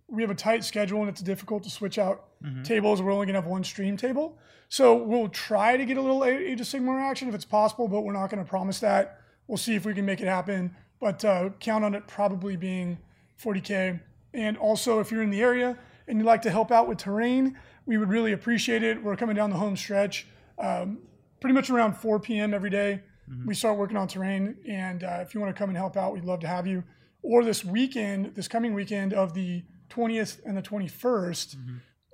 we 0.09 0.23
have 0.23 0.31
a 0.31 0.35
tight 0.35 0.65
schedule 0.65 1.01
and 1.01 1.09
it's 1.09 1.21
difficult 1.21 1.63
to 1.65 1.71
switch 1.71 1.99
out 1.99 2.25
tables. 2.65 3.03
We're 3.03 3.13
only 3.13 3.27
gonna 3.27 3.41
have 3.41 3.51
one 3.51 3.65
stream 3.65 3.97
table, 3.97 4.39
so 4.69 4.95
we'll 4.95 5.29
try 5.29 5.77
to 5.77 5.85
get 5.85 5.97
a 5.97 6.01
little 6.01 6.25
Age 6.25 6.61
of 6.61 6.67
Sigmar 6.67 7.01
action 7.01 7.29
if 7.29 7.35
it's 7.35 7.45
possible, 7.45 7.89
but 7.89 8.03
we're 8.03 8.13
not 8.13 8.31
gonna 8.31 8.45
promise 8.45 8.81
that. 8.81 9.21
We'll 9.47 9.59
see 9.59 9.75
if 9.75 9.85
we 9.85 9.95
can 9.95 10.07
make 10.07 10.21
it 10.21 10.29
happen, 10.29 10.75
but 11.01 11.25
uh, 11.25 11.51
count 11.61 11.85
on 11.85 11.95
it 11.95 12.07
probably 12.07 12.57
being 12.57 12.99
40k. 13.43 14.01
And 14.33 14.57
also, 14.57 15.01
if 15.01 15.11
you're 15.11 15.23
in 15.23 15.31
the 15.31 15.43
area 15.43 15.79
and 16.09 16.19
you'd 16.19 16.27
like 16.27 16.43
to 16.43 16.51
help 16.51 16.71
out 16.71 16.89
with 16.89 16.99
terrain, 16.99 17.57
we 17.87 17.97
would 17.97 18.09
really 18.09 18.33
appreciate 18.33 18.83
it. 18.83 19.03
We're 19.03 19.17
coming 19.17 19.37
down 19.37 19.51
the 19.51 19.57
home 19.57 19.77
stretch, 19.77 20.27
um, 20.59 20.99
pretty 21.41 21.55
much 21.55 21.71
around 21.71 21.97
4 21.97 22.21
p.m. 22.21 22.53
every 22.53 22.71
day. 22.71 23.03
We 23.47 23.55
start 23.55 23.77
working 23.79 23.97
on 23.97 24.07
terrain, 24.07 24.57
and 24.69 25.03
uh, 25.03 25.19
if 25.21 25.35
you 25.35 25.41
want 25.41 25.55
to 25.55 25.59
come 25.59 25.69
and 25.69 25.77
help 25.77 25.97
out, 25.97 26.13
we'd 26.13 26.25
love 26.25 26.41
to 26.41 26.47
have 26.47 26.67
you. 26.67 26.85
Or 27.23 27.43
this 27.43 27.65
weekend, 27.65 28.35
this 28.35 28.47
coming 28.47 28.73
weekend 28.73 29.13
of 29.15 29.35
the 29.35 29.65
20th 29.91 30.41
and 30.45 30.57
the 30.57 30.63
21st, 30.63 31.57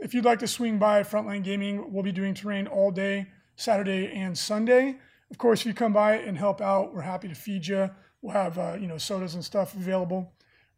if 0.01 0.15
you'd 0.15 0.25
like 0.25 0.39
to 0.41 0.47
swing 0.47 0.79
by 0.79 1.03
Frontline 1.03 1.45
Gaming, 1.45 1.93
we'll 1.93 2.03
be 2.03 2.13
doing 2.13 2.35
terrain 2.35 2.67
all 2.67 2.91
day, 2.91 3.29
Saturday 3.57 4.11
and 4.13 4.37
Sunday. 4.37 4.97
Of 5.31 5.39
course, 5.39 5.61
if 5.61 5.67
you 5.67 5.75
come 5.75 5.93
by 5.93 6.15
and 6.15 6.37
help 6.37 6.61
out, 6.61 6.95
we're 6.95 7.03
happy 7.03 7.29
to 7.29 7.35
feed 7.35 7.67
you. 7.67 7.91
We'll 8.21 8.35
have 8.35 8.59
uh, 8.59 8.77
you 8.81 8.87
know 8.87 8.99
sodas 8.99 9.35
and 9.35 9.45
stuff 9.45 9.75
available. 9.75 10.33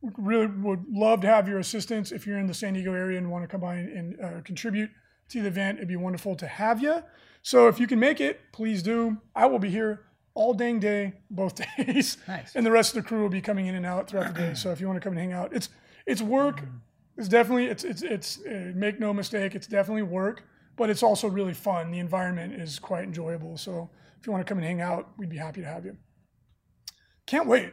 We 0.05 0.11
really 0.19 0.47
would 0.47 0.85
love 0.91 1.23
to 1.23 1.27
have 1.29 1.49
your 1.49 1.59
assistance 1.59 2.13
if 2.13 2.27
you're 2.27 2.39
in 2.39 2.47
the 2.47 2.55
San 2.55 2.75
Diego 2.75 2.93
area 2.93 3.17
and 3.17 3.31
want 3.31 3.43
to 3.43 3.49
come 3.49 3.63
by 3.63 3.77
and, 3.77 4.15
and 4.17 4.21
uh, 4.21 4.41
contribute 4.43 4.91
to 5.31 5.41
the 5.41 5.49
event. 5.49 5.79
It'd 5.79 5.89
be 5.89 5.97
wonderful 5.97 6.37
to 6.37 6.47
have 6.47 6.83
you. 6.83 7.03
So 7.43 7.69
if 7.69 7.81
you 7.81 7.87
can 7.87 7.99
make 7.99 8.21
it, 8.21 8.41
please 8.53 8.83
do. 8.83 9.17
I 9.35 9.47
will 9.47 9.59
be 9.59 9.71
here 9.71 10.05
all 10.35 10.53
dang 10.53 10.81
day, 10.81 11.15
both 11.31 11.55
days, 11.77 12.19
Nice. 12.29 12.55
and 12.55 12.67
the 12.67 12.71
rest 12.71 12.95
of 12.97 13.03
the 13.03 13.09
crew 13.09 13.23
will 13.23 13.29
be 13.29 13.41
coming 13.41 13.67
in 13.67 13.75
and 13.75 13.87
out 13.87 14.09
throughout 14.09 14.35
the 14.35 14.41
day. 14.41 14.55
So 14.55 14.71
if 14.73 14.81
you 14.81 14.87
want 14.87 14.97
to 14.97 15.01
come 15.01 15.13
and 15.13 15.21
hang 15.21 15.33
out, 15.33 15.55
it's 15.55 15.69
it's 16.07 16.21
work. 16.21 16.63
It's 17.17 17.29
definitely 17.29 17.67
it's 17.67 17.85
it's 17.85 18.03
it's 18.03 18.39
uh, 18.45 18.73
make 18.75 19.01
no 19.01 19.15
mistake. 19.15 19.55
It's 19.55 19.67
definitely 19.67 20.03
work, 20.03 20.43
but 20.77 20.91
it's 20.91 21.03
also 21.03 21.29
really 21.29 21.55
fun. 21.55 21.91
The 21.91 21.99
environment 22.01 22.55
is 22.61 22.79
quite 22.79 23.05
enjoyable. 23.05 23.57
So 23.57 23.89
if 24.21 24.27
you 24.27 24.33
want 24.33 24.45
to 24.47 24.51
come 24.51 24.59
and 24.59 24.67
hang 24.67 24.81
out, 24.81 25.11
we'd 25.17 25.31
be 25.31 25.37
happy 25.39 25.61
to 25.61 25.67
have 25.67 25.85
you. 25.85 25.97
Can't 27.27 27.47
wait. 27.47 27.73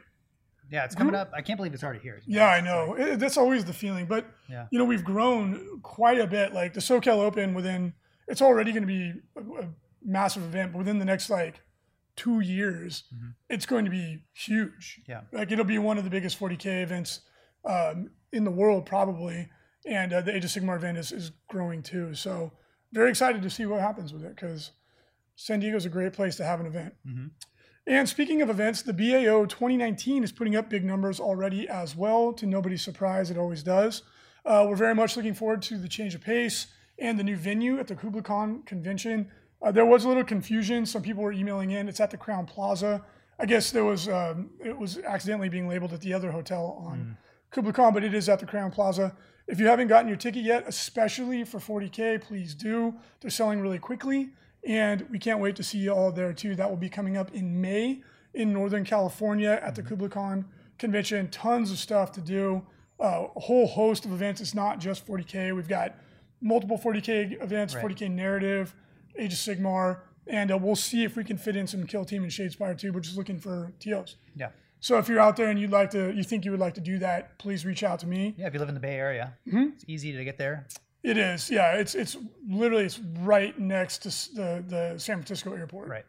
Yeah, 0.72 0.86
it's 0.86 0.96
coming 0.96 1.16
up. 1.16 1.32
I 1.36 1.42
can't 1.42 1.58
believe 1.58 1.74
it's 1.74 1.84
already 1.84 2.00
here. 2.00 2.22
Yeah, 2.26 2.48
I 2.48 2.62
know. 2.62 2.96
It- 2.96 3.20
that's 3.20 3.38
always 3.38 3.66
the 3.66 3.74
feeling. 3.74 4.06
But 4.06 4.26
Yeah. 4.50 4.68
you 4.72 4.80
know, 4.80 4.86
we've 4.86 5.04
grown 5.04 5.82
quite 5.84 6.20
a 6.20 6.28
bit. 6.28 6.54
Like 6.54 6.74
the 6.74 6.80
SoCal 6.80 7.18
Open, 7.20 7.54
within 7.54 7.94
it's 8.28 8.42
already 8.42 8.72
going 8.72 8.84
to 8.84 8.88
be 8.88 9.14
a, 9.36 9.64
a 9.64 9.70
massive 10.04 10.44
event. 10.44 10.72
But 10.72 10.80
within 10.80 11.00
the 11.00 11.06
next 11.06 11.30
like 11.30 11.62
two 12.16 12.40
years, 12.40 13.04
it's 13.50 13.66
going 13.66 13.86
to 13.86 13.92
be 13.92 14.24
huge. 14.34 15.02
Yeah. 15.08 15.22
like 15.32 15.52
it'll 15.52 15.66
be 15.66 15.78
one 15.78 15.98
of 15.98 16.04
the 16.04 16.10
biggest 16.10 16.40
40k 16.40 16.82
events 16.84 17.22
um, 17.66 18.12
in 18.32 18.44
the 18.44 18.52
world 18.52 18.86
probably. 18.86 19.50
And 19.86 20.14
uh, 20.14 20.22
the 20.22 20.36
Age 20.36 20.46
of 20.46 20.52
Sigmar 20.52 20.76
event 20.76 20.98
is, 20.98 21.12
is 21.12 21.32
growing 21.50 21.82
too. 21.84 22.14
So 22.14 22.52
very 22.94 23.10
excited 23.10 23.42
to 23.42 23.50
see 23.50 23.66
what 23.66 23.82
happens 23.82 24.14
with 24.14 24.24
it 24.24 24.36
because 24.36 24.72
San 25.36 25.60
Diego 25.60 25.76
is 25.78 25.86
a 25.86 25.90
great 25.90 26.14
place 26.14 26.36
to 26.38 26.46
have 26.46 26.60
an 26.60 26.66
event. 26.68 26.94
And 27.88 28.08
speaking 28.08 28.42
of 28.42 28.50
events, 28.50 28.84
the 28.84 28.94
BAO 28.94 29.46
2019 29.46 30.24
is 30.24 30.32
putting 30.32 30.56
up 30.56 30.70
big 30.70 30.84
numbers 30.84 31.20
already 31.20 31.68
as 31.68 31.96
well, 31.96 32.32
to 32.34 32.46
nobody's 32.46 32.84
surprise, 32.84 33.32
it 33.32 33.38
always 33.38 33.64
does. 33.64 34.04
Uh, 34.46 34.66
we're 34.68 34.76
very 34.76 34.96
much 34.96 35.18
looking 35.18 35.34
forward 35.34 35.62
to 35.64 35.78
the 35.78 35.88
change 35.88 36.14
of 36.14 36.22
pace 36.22 36.68
and 37.00 37.18
the 37.20 37.24
new 37.24 37.36
venue 37.36 37.80
at 37.80 37.88
the 37.88 37.96
KublaCon 37.96 38.66
convention. 38.66 39.32
Uh, 39.62 39.72
there 39.72 39.86
was 39.86 40.06
a 40.06 40.08
little 40.08 40.24
confusion. 40.24 40.86
Some 40.86 41.02
people 41.02 41.24
were 41.24 41.32
emailing 41.32 41.72
in. 41.72 41.88
It's 41.90 42.00
at 42.00 42.12
the 42.12 42.18
Crowne 42.18 42.48
Plaza. 42.48 43.04
I 43.40 43.46
guess 43.46 43.72
there 43.72 43.84
was 43.86 44.08
um, 44.08 44.52
it 44.64 44.78
was 44.78 45.00
accidentally 45.00 45.50
being 45.50 45.68
labeled 45.68 45.94
at 45.94 46.02
the 46.02 46.14
other 46.14 46.32
hotel 46.32 46.84
on 46.86 47.18
KublaCon, 47.52 47.94
but 47.94 48.04
it 48.04 48.14
is 48.14 48.30
at 48.30 48.40
the 48.40 48.46
Crowne 48.46 48.72
Plaza. 48.72 49.16
If 49.48 49.60
you 49.60 49.66
haven't 49.68 49.88
gotten 49.88 50.08
your 50.08 50.18
ticket 50.18 50.44
yet, 50.44 50.64
especially 50.68 51.44
for 51.44 51.60
40K, 51.60 52.22
please 52.22 52.54
do. 52.54 52.96
They're 53.20 53.32
selling 53.32 53.60
really 53.60 53.80
quickly, 53.80 54.30
and 54.68 55.06
we 55.10 55.20
can't 55.20 55.40
wait 55.40 55.56
to 55.58 55.64
see 55.64 55.78
you 55.80 55.92
all 55.92 56.12
there 56.12 56.34
too. 56.34 56.56
That 56.56 56.70
will 56.70 56.78
be 56.78 56.90
coming 56.90 57.18
up 57.18 57.34
in 57.34 57.60
May 57.62 58.02
in 58.34 58.54
Northern 58.54 58.84
California 58.86 59.60
at 59.62 59.76
the 59.76 59.84
KublaCon 59.84 60.46
convention. 60.78 61.30
Tons 61.30 61.72
of 61.72 61.78
stuff 61.78 62.12
to 62.14 62.22
do, 62.22 62.64
uh, 63.00 63.28
a 63.36 63.40
whole 63.40 63.68
host 63.68 64.06
of 64.06 64.12
events. 64.12 64.42
It's 64.42 64.54
not 64.54 64.80
just 64.80 65.06
40K. 65.08 65.56
We've 65.56 65.68
got 65.68 65.96
multiple 66.42 66.78
40K 66.78 67.42
events, 67.42 67.76
Right. 67.76 67.84
40K 67.86 68.10
narrative, 68.12 68.74
Age 69.18 69.34
of 69.34 69.40
Sigmar, 69.40 70.00
and 70.28 70.52
uh, 70.52 70.58
we'll 70.58 70.76
see 70.76 71.04
if 71.04 71.16
we 71.16 71.24
can 71.24 71.38
fit 71.38 71.56
in 71.56 71.68
some 71.68 71.86
Kill 71.86 72.06
Team 72.06 72.24
and 72.24 72.32
Shadespire 72.32 72.78
too. 72.78 72.94
We're 72.94 73.00
just 73.02 73.18
looking 73.18 73.40
for 73.40 73.74
TOs. 73.80 74.16
Yeah. 74.36 74.50
So 74.80 74.98
if 74.98 75.08
you're 75.08 75.20
out 75.20 75.36
there 75.36 75.50
and 75.50 75.60
you'd 75.60 75.70
like 75.72 75.92
to, 75.92 76.12
you 76.12 76.24
think 76.24 76.44
you 76.46 76.52
would 76.52 76.60
like 76.60 76.74
to 76.76 76.82
do 76.82 76.98
that, 77.00 77.38
please 77.38 77.66
reach 77.66 77.84
out 77.84 78.00
to 78.00 78.08
me. 78.08 78.34
Yeah, 78.38 78.48
if 78.48 78.54
you 78.54 78.60
live 78.60 78.70
in 78.70 78.74
the 78.74 78.80
Bay 78.82 78.96
Area, 78.96 79.34
Mm-hmm. 79.48 79.74
it's 79.74 79.86
easy 79.88 80.12
to 80.14 80.24
get 80.24 80.38
there. 80.40 80.66
It 81.04 81.18
is, 81.18 81.50
yeah. 81.50 81.74
It's 81.76 81.96
it's 81.96 82.16
literally 82.48 82.86
it's 82.86 83.00
right 83.20 83.58
next 83.60 84.00
to 84.04 84.10
the 84.36 84.64
the 84.68 85.00
San 85.00 85.18
Francisco 85.18 85.54
airport. 85.54 85.90
Right. 85.90 86.06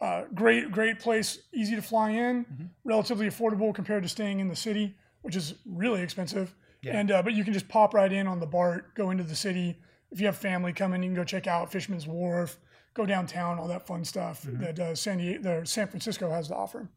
Uh, 0.00 0.24
great 0.34 0.70
great 0.70 0.98
place, 1.00 1.38
easy 1.54 1.74
to 1.74 1.82
fly 1.82 2.10
in, 2.10 2.44
Mm-hmm. 2.44 2.64
relatively 2.84 3.26
affordable 3.28 3.74
compared 3.74 4.02
to 4.02 4.08
staying 4.10 4.40
in 4.40 4.48
the 4.48 4.56
city, 4.56 4.94
which 5.22 5.36
is 5.36 5.54
really 5.64 6.02
expensive. 6.02 6.54
Yeah. 6.82 6.98
And 6.98 7.10
uh, 7.10 7.22
but 7.22 7.32
you 7.32 7.44
can 7.44 7.54
just 7.54 7.68
pop 7.68 7.94
right 7.94 8.12
in 8.12 8.26
on 8.26 8.38
the 8.40 8.46
BART, 8.46 8.94
go 8.94 9.10
into 9.10 9.24
the 9.24 9.34
city. 9.34 9.78
If 10.10 10.20
you 10.20 10.26
have 10.26 10.36
family 10.36 10.72
coming, 10.74 11.02
you 11.02 11.08
can 11.08 11.16
go 11.16 11.24
check 11.24 11.46
out 11.46 11.72
Fisherman's 11.72 12.06
Wharf, 12.06 12.58
go 12.94 13.06
downtown, 13.06 13.58
all 13.58 13.68
that 13.68 13.86
fun 13.86 14.04
stuff 14.04 14.42
that 14.44 14.78
uh, 14.78 14.94
San 14.94 15.18
Diego, 15.18 15.42
the 15.60 15.66
San 15.66 15.88
Francisco 15.88 16.30
has 16.30 16.48
to 16.48 16.54
offer. 16.54 16.90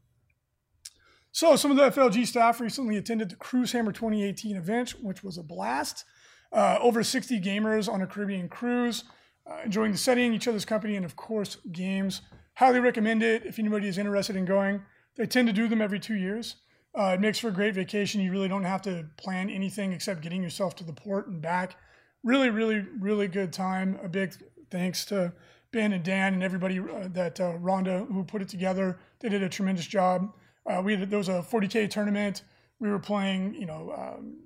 So 1.32 1.56
some 1.56 1.70
of 1.70 1.76
the 1.76 1.90
FLG 1.90 2.26
staff 2.26 2.60
recently 2.60 2.96
attended 2.96 3.30
the 3.30 3.36
Cruise 3.36 3.72
Hammer 3.72 3.92
2018 3.92 4.56
event, 4.56 4.90
which 5.02 5.22
was 5.24 5.38
a 5.38 5.42
blast. 5.42 6.04
Uh, 6.52 6.78
over 6.80 7.02
60 7.02 7.40
gamers 7.40 7.92
on 7.92 8.02
a 8.02 8.06
Caribbean 8.06 8.48
cruise, 8.48 9.04
uh, 9.46 9.58
enjoying 9.64 9.92
the 9.92 9.98
setting, 9.98 10.34
each 10.34 10.48
other's 10.48 10.64
company, 10.64 10.96
and 10.96 11.04
of 11.04 11.16
course 11.16 11.58
games. 11.70 12.22
Highly 12.54 12.80
recommend 12.80 13.22
it 13.22 13.46
if 13.46 13.58
anybody 13.58 13.88
is 13.88 13.98
interested 13.98 14.36
in 14.36 14.44
going. 14.44 14.82
They 15.16 15.26
tend 15.26 15.48
to 15.48 15.54
do 15.54 15.68
them 15.68 15.80
every 15.80 16.00
two 16.00 16.16
years. 16.16 16.56
Uh, 16.98 17.12
it 17.14 17.20
makes 17.20 17.38
for 17.38 17.48
a 17.48 17.52
great 17.52 17.74
vacation. 17.74 18.20
You 18.20 18.32
really 18.32 18.48
don't 18.48 18.64
have 18.64 18.82
to 18.82 19.06
plan 19.16 19.48
anything 19.48 19.92
except 19.92 20.22
getting 20.22 20.42
yourself 20.42 20.74
to 20.76 20.84
the 20.84 20.92
port 20.92 21.28
and 21.28 21.40
back. 21.40 21.76
Really, 22.24 22.50
really, 22.50 22.84
really 22.98 23.28
good 23.28 23.52
time. 23.52 23.98
A 24.02 24.08
big 24.08 24.34
thanks 24.70 25.04
to 25.06 25.32
Ben 25.72 25.92
and 25.92 26.04
Dan 26.04 26.34
and 26.34 26.42
everybody 26.42 26.80
uh, 26.80 27.08
that 27.12 27.40
uh, 27.40 27.52
Rhonda 27.58 28.06
who 28.12 28.24
put 28.24 28.42
it 28.42 28.48
together. 28.48 28.98
They 29.20 29.28
did 29.28 29.42
a 29.42 29.48
tremendous 29.48 29.86
job. 29.86 30.32
Uh, 30.66 30.82
we 30.84 30.96
had, 30.96 31.10
there 31.10 31.18
was 31.18 31.28
a 31.28 31.44
40k 31.48 31.88
tournament. 31.90 32.42
We 32.80 32.90
were 32.90 32.98
playing, 32.98 33.54
you 33.54 33.66
know, 33.66 33.94
um, 33.96 34.38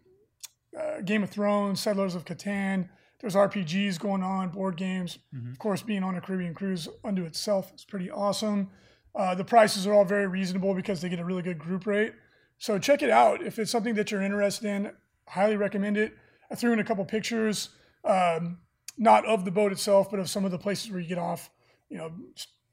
uh, 0.78 1.00
Game 1.00 1.22
of 1.22 1.30
Thrones, 1.30 1.80
Settlers 1.80 2.14
of 2.14 2.24
Catan. 2.24 2.88
There's 3.20 3.34
RPGs 3.34 3.98
going 3.98 4.22
on, 4.22 4.50
board 4.50 4.76
games. 4.76 5.18
Of 5.52 5.58
course, 5.58 5.82
being 5.82 6.02
on 6.02 6.16
a 6.16 6.20
Caribbean 6.20 6.54
cruise 6.54 6.88
unto 7.02 7.24
itself 7.24 7.72
is 7.74 7.84
pretty 7.84 8.10
awesome. 8.10 8.70
Uh, 9.14 9.34
the 9.34 9.44
prices 9.44 9.86
are 9.86 9.94
all 9.94 10.04
very 10.04 10.26
reasonable 10.26 10.74
because 10.74 11.00
they 11.00 11.08
get 11.08 11.20
a 11.20 11.24
really 11.24 11.42
good 11.42 11.58
group 11.58 11.86
rate. 11.86 12.12
So 12.58 12.78
check 12.78 13.02
it 13.02 13.10
out 13.10 13.42
if 13.42 13.58
it's 13.58 13.70
something 13.70 13.94
that 13.94 14.10
you're 14.10 14.22
interested 14.22 14.66
in. 14.66 14.92
Highly 15.28 15.56
recommend 15.56 15.96
it. 15.96 16.14
I 16.50 16.54
threw 16.54 16.72
in 16.72 16.78
a 16.78 16.84
couple 16.84 17.04
pictures, 17.04 17.70
um, 18.04 18.58
not 18.98 19.24
of 19.26 19.44
the 19.44 19.50
boat 19.50 19.72
itself, 19.72 20.10
but 20.10 20.20
of 20.20 20.28
some 20.28 20.44
of 20.44 20.50
the 20.50 20.58
places 20.58 20.90
where 20.90 21.00
you 21.00 21.08
get 21.08 21.18
off. 21.18 21.50
You 21.88 21.98
know, 21.98 22.12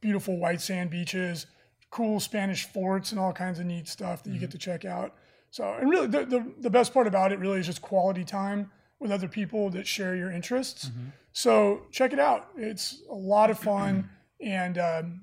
beautiful 0.02 0.38
white 0.38 0.62
sand 0.62 0.90
beaches, 0.90 1.46
cool 1.92 2.20
Spanish 2.20 2.66
forts, 2.66 3.12
and 3.12 3.20
all 3.20 3.32
kinds 3.34 3.60
of 3.60 3.66
neat 3.66 3.88
stuff 3.88 4.24
that 4.24 4.32
you 4.32 4.40
get 4.40 4.52
to 4.52 4.58
check 4.58 4.84
out. 4.84 5.14
So, 5.52 5.74
and 5.80 5.90
really, 5.90 6.08
the, 6.08 6.26
the, 6.26 6.52
the 6.62 6.70
best 6.70 6.94
part 6.94 7.08
about 7.08 7.32
it 7.32 7.40
really 7.40 7.60
is 7.60 7.66
just 7.68 7.82
quality 7.82 8.24
time 8.24 8.72
with 9.00 9.12
other 9.12 9.28
people 9.28 9.70
that 9.72 9.86
share 9.86 10.16
your 10.16 10.32
interests. 10.32 10.90
So 11.34 11.84
check 11.92 12.14
it 12.14 12.20
out. 12.20 12.50
It's 12.58 13.02
a 13.10 13.14
lot 13.16 13.50
of 13.50 13.60
fun, 13.60 14.10
and 14.42 14.78
um, 14.78 15.22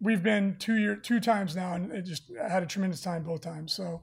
we've 0.00 0.22
been 0.22 0.56
two 0.58 0.76
year 0.76 0.96
two 0.96 1.20
times 1.20 1.56
now, 1.56 1.74
and 1.74 1.90
it 1.92 2.02
just 2.02 2.24
I 2.42 2.48
had 2.48 2.62
a 2.62 2.66
tremendous 2.66 3.00
time 3.00 3.22
both 3.22 3.40
times. 3.40 3.72
So 3.72 4.02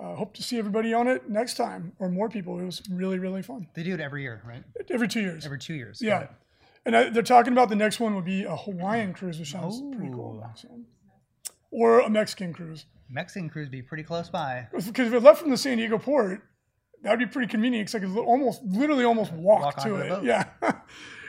uh, 0.00 0.14
hope 0.14 0.32
to 0.34 0.42
see 0.42 0.58
everybody 0.58 0.94
on 0.94 1.06
it 1.08 1.28
next 1.28 1.54
time 1.54 1.92
or 1.98 2.08
more 2.08 2.28
people. 2.28 2.58
It 2.58 2.64
was 2.64 2.82
really 2.90 3.18
really 3.18 3.42
fun. 3.42 3.66
They 3.74 3.82
do 3.82 3.94
it 3.94 4.00
every 4.00 4.22
year, 4.22 4.42
right? 4.46 4.64
Every 4.90 5.08
two 5.08 5.20
years. 5.20 5.44
Every 5.44 5.58
two 5.58 5.74
years. 5.74 6.00
Yeah. 6.00 6.28
And 6.86 6.96
I, 6.96 7.10
they're 7.10 7.22
talking 7.22 7.52
about 7.52 7.68
the 7.68 7.76
next 7.76 8.00
one 8.00 8.14
would 8.16 8.24
be 8.24 8.44
a 8.44 8.56
Hawaiian 8.56 9.12
cruise, 9.14 9.38
which 9.38 9.50
sounds 9.52 9.80
pretty 9.94 10.10
cool. 10.12 10.42
So- 10.56 10.68
Or 11.70 12.00
a 12.00 12.10
Mexican 12.10 12.52
cruise. 12.52 12.86
Mexican 13.12 13.48
cruise 13.50 13.68
be 13.68 13.82
pretty 13.82 14.02
close 14.02 14.28
by. 14.28 14.66
Because 14.72 15.08
if 15.08 15.12
it 15.14 15.20
left 15.22 15.40
from 15.40 15.50
the 15.50 15.56
San 15.56 15.76
Diego 15.78 15.98
port, 15.98 16.42
that 17.02 17.10
would 17.10 17.18
be 17.18 17.26
pretty 17.26 17.48
convenient 17.48 17.86
because 17.90 18.02
I 18.02 18.06
could 18.06 18.16
almost, 18.24 18.62
literally, 18.64 19.04
almost 19.04 19.32
walk, 19.32 19.60
Walk 19.62 19.76
to 19.84 19.96
it. 19.96 20.22
Yeah, 20.24 20.44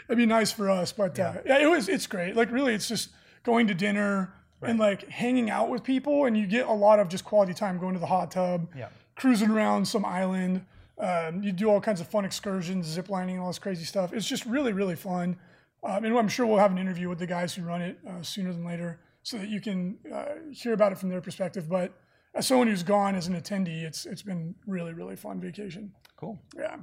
it'd 0.08 0.18
be 0.18 0.26
nice 0.26 0.52
for 0.52 0.70
us. 0.70 0.92
But 0.92 1.18
yeah. 1.18 1.30
Uh, 1.30 1.42
yeah, 1.46 1.58
it 1.60 1.68
was. 1.68 1.90
It's 1.90 2.08
great. 2.08 2.36
Like 2.36 2.52
really, 2.52 2.74
it's 2.74 2.88
just 2.88 3.10
going 3.44 3.68
to 3.68 3.74
dinner 3.74 4.34
and 4.62 4.80
like 4.80 5.10
hanging 5.10 5.50
out 5.50 5.70
with 5.70 5.84
people, 5.84 6.26
and 6.26 6.38
you 6.38 6.48
get 6.48 6.68
a 6.68 6.72
lot 6.74 7.00
of 7.00 7.10
just 7.10 7.26
quality 7.26 7.54
time 7.54 7.78
going 7.80 7.94
to 7.96 8.00
the 8.00 8.06
hot 8.06 8.32
tub, 8.32 8.70
Yeah. 8.78 8.88
cruising 9.16 9.50
around 9.52 9.86
some 9.88 10.06
island. 10.06 10.66
Um, 10.98 11.44
you 11.44 11.52
do 11.52 11.70
all 11.70 11.82
kinds 11.82 12.00
of 12.00 12.08
fun 12.08 12.24
excursions, 12.24 12.86
zip 12.86 13.10
lining, 13.10 13.40
all 13.40 13.48
this 13.48 13.60
crazy 13.60 13.84
stuff. 13.84 14.14
It's 14.14 14.28
just 14.28 14.46
really, 14.46 14.72
really 14.72 14.96
fun. 14.96 15.38
Um, 15.84 16.06
and 16.06 16.18
I'm 16.18 16.30
sure 16.30 16.46
we'll 16.46 16.60
have 16.60 16.72
an 16.72 16.78
interview 16.78 17.10
with 17.10 17.20
the 17.20 17.28
guys 17.28 17.54
who 17.56 17.64
run 17.64 17.82
it 17.82 17.98
uh, 18.08 18.22
sooner 18.22 18.54
than 18.54 18.64
later 18.64 19.00
so 19.24 19.38
that 19.38 19.50
you 19.50 19.60
can 19.62 19.98
uh, 20.14 20.26
hear 20.52 20.74
about 20.74 20.92
it 20.92 20.98
from 20.98 21.10
their 21.10 21.22
perspective. 21.22 21.68
But 21.70 21.94
as 22.36 22.46
someone 22.48 22.68
who's 22.68 22.84
gone 22.84 23.16
as 23.16 23.28
an 23.28 23.34
attendee, 23.40 23.84
it's 23.84 24.06
it's 24.06 24.22
been 24.24 24.56
really, 24.68 24.94
really 24.94 25.16
fun 25.16 25.40
vacation. 25.42 25.94
Cool. 26.18 26.40
Yeah, 26.58 26.78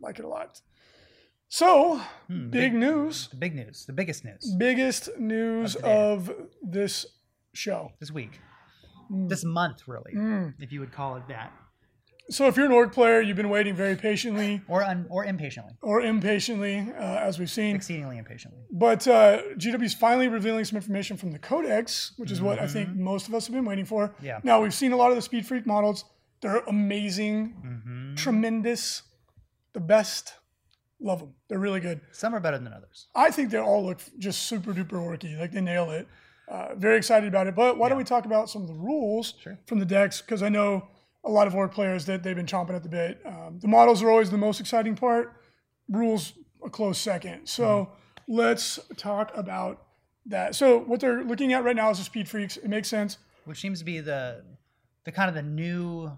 like 0.00 0.18
it 0.18 0.24
a 0.24 0.28
lot. 0.28 0.60
So, 1.48 2.00
Hmm, 2.26 2.48
big 2.50 2.74
news, 2.74 3.28
The 3.28 3.36
big 3.36 3.54
news, 3.54 3.84
the 3.86 3.92
biggest 3.92 4.24
news 4.24 4.54
biggest 4.58 5.08
news 5.18 5.76
Of 5.76 6.30
of 6.30 6.36
this 6.62 7.06
show. 7.52 7.92
this 8.00 8.10
week, 8.10 8.40
Hmm. 9.08 9.28
this 9.28 9.44
month, 9.44 9.86
really, 9.86 10.12
if 10.58 10.72
you 10.72 10.80
would 10.80 10.92
call 10.92 11.16
it 11.16 11.28
that, 11.28 11.52
So, 12.30 12.46
if 12.48 12.56
you're 12.56 12.64
an 12.66 12.72
orc 12.72 12.92
player, 12.94 13.20
you've 13.20 13.36
been 13.36 13.50
waiting 13.50 13.74
very 13.74 13.96
patiently 13.96 14.62
or 14.66 14.82
un, 14.82 15.06
or 15.10 15.26
impatiently, 15.26 15.74
or 15.82 16.00
impatiently, 16.00 16.78
uh, 16.98 17.02
as 17.28 17.38
we've 17.38 17.50
seen. 17.50 17.76
exceedingly 17.76 18.16
impatiently. 18.16 18.62
But 18.72 19.06
uh, 19.06 19.42
GW 19.58 19.82
is 19.84 19.92
finally 19.94 20.28
revealing 20.28 20.64
some 20.64 20.76
information 20.76 21.18
from 21.18 21.32
the 21.32 21.38
Codex, 21.38 22.12
which 22.16 22.30
is 22.30 22.40
what 22.40 22.58
I 22.58 22.66
think 22.66 22.88
Mm-hmm. 22.88 23.02
most 23.04 23.28
of 23.28 23.34
us 23.34 23.46
have 23.46 23.54
been 23.54 23.66
waiting 23.66 23.84
for. 23.84 24.14
Yeah. 24.22 24.40
Now 24.42 24.62
we've 24.62 24.72
seen 24.72 24.92
a 24.92 24.96
lot 24.96 25.10
of 25.10 25.16
the 25.16 25.22
Speed 25.22 25.44
Freak 25.46 25.66
models. 25.66 26.06
They're 26.40 26.58
amazing, 26.66 27.54
Mm-hmm. 27.64 28.14
tremendous, 28.14 29.02
the 29.74 29.80
best. 29.80 30.32
Love 31.00 31.18
them. 31.18 31.34
They're 31.48 31.58
really 31.58 31.80
good. 31.80 32.00
Some 32.12 32.34
are 32.34 32.40
better 32.40 32.56
than 32.58 32.72
others. 32.72 33.08
I 33.14 33.30
think 33.32 33.50
they 33.50 33.58
all 33.58 33.84
look 33.84 34.00
just 34.18 34.42
super 34.44 34.72
duper 34.72 34.92
worky. 34.92 35.38
Like 35.38 35.52
they 35.52 35.60
nail 35.60 35.90
it. 35.90 36.08
Uh, 36.48 36.74
very 36.76 36.96
excited 36.96 37.28
about 37.28 37.46
it. 37.48 37.54
But 37.54 37.76
why 37.76 37.88
don't 37.90 37.98
we 37.98 38.04
talk 38.04 38.24
about 38.24 38.48
some 38.48 38.62
of 38.62 38.68
the 38.68 38.74
rules 38.74 39.34
Sure. 39.42 39.58
from 39.66 39.78
the 39.78 39.84
decks? 39.84 40.22
Because 40.22 40.42
I 40.42 40.48
know 40.48 40.88
a 41.24 41.30
lot 41.30 41.46
of 41.46 41.54
orc 41.54 41.72
players 41.72 42.04
that 42.06 42.22
they've 42.22 42.36
been 42.36 42.46
chomping 42.46 42.74
at 42.74 42.82
the 42.82 42.88
bit. 42.88 43.20
Um, 43.24 43.58
the 43.60 43.68
models 43.68 44.02
are 44.02 44.10
always 44.10 44.30
the 44.30 44.36
most 44.38 44.60
exciting 44.60 44.94
part. 44.96 45.32
Rules 45.88 46.32
a 46.64 46.70
close 46.70 46.98
second. 46.98 47.46
So 47.46 47.64
Mm-hmm. 47.64 48.32
let's 48.36 48.78
talk 48.96 49.30
about 49.34 49.82
that. 50.26 50.54
So 50.54 50.78
what 50.80 51.00
they're 51.00 51.22
looking 51.24 51.52
at 51.52 51.64
right 51.64 51.76
now 51.76 51.90
is 51.90 51.98
the 51.98 52.04
speed 52.04 52.28
freaks. 52.28 52.56
It 52.56 52.68
makes 52.68 52.88
sense. 52.88 53.18
which 53.44 53.60
seems 53.60 53.78
to 53.80 53.84
be 53.84 54.00
the 54.00 54.42
the 55.04 55.12
kind 55.12 55.28
of 55.28 55.34
the 55.34 55.42
new 55.42 56.10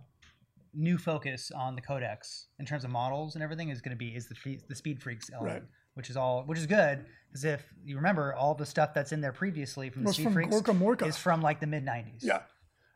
new 0.73 0.99
focus 0.99 1.51
on 1.51 1.75
the 1.75 1.81
codex 1.81 2.47
in 2.61 2.67
terms 2.67 2.85
of 2.85 2.91
models 2.91 3.35
and 3.35 3.43
everything 3.43 3.71
is 3.71 3.81
going 3.81 3.91
to 3.91 3.97
be 3.97 4.09
is 4.15 4.29
the 4.29 4.37
the 4.69 4.75
speed 4.77 5.03
freaks 5.03 5.31
element 5.33 5.63
Right. 5.63 5.69
which 5.95 6.11
is 6.11 6.17
all 6.17 6.43
which 6.45 6.59
is 6.59 6.67
good 6.67 7.05
because 7.29 7.45
if 7.45 7.65
you 7.83 7.97
remember 7.97 8.35
all 8.35 8.55
the 8.55 8.67
stuff 8.67 8.93
that's 8.95 9.11
in 9.11 9.21
there 9.23 9.33
previously 9.33 9.89
from 9.91 10.05
the 10.05 10.13
speed 10.13 10.25
from 10.25 10.35
freaks 10.35 10.55
Gorkamorka. 10.55 11.07
is 11.09 11.17
from 11.17 11.41
like 11.41 11.61
the 11.61 11.67
mid 11.67 11.85
90s 11.85 12.23
Yeah. 12.23 12.41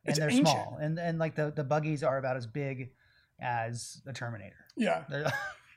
And 0.05 0.11
It's 0.11 0.19
they're 0.19 0.29
ancient. 0.31 0.49
small 0.49 0.79
and 0.81 0.99
and 0.99 1.19
like 1.19 1.35
the 1.35 1.53
the 1.55 1.65
buggies 1.65 2.03
are 2.03 2.19
about 2.19 2.37
as 2.37 2.47
big 2.47 2.91
as 3.41 4.01
a 4.07 4.13
terminator 4.13 4.57
Yeah. 4.77 5.05
They're- 5.11 5.33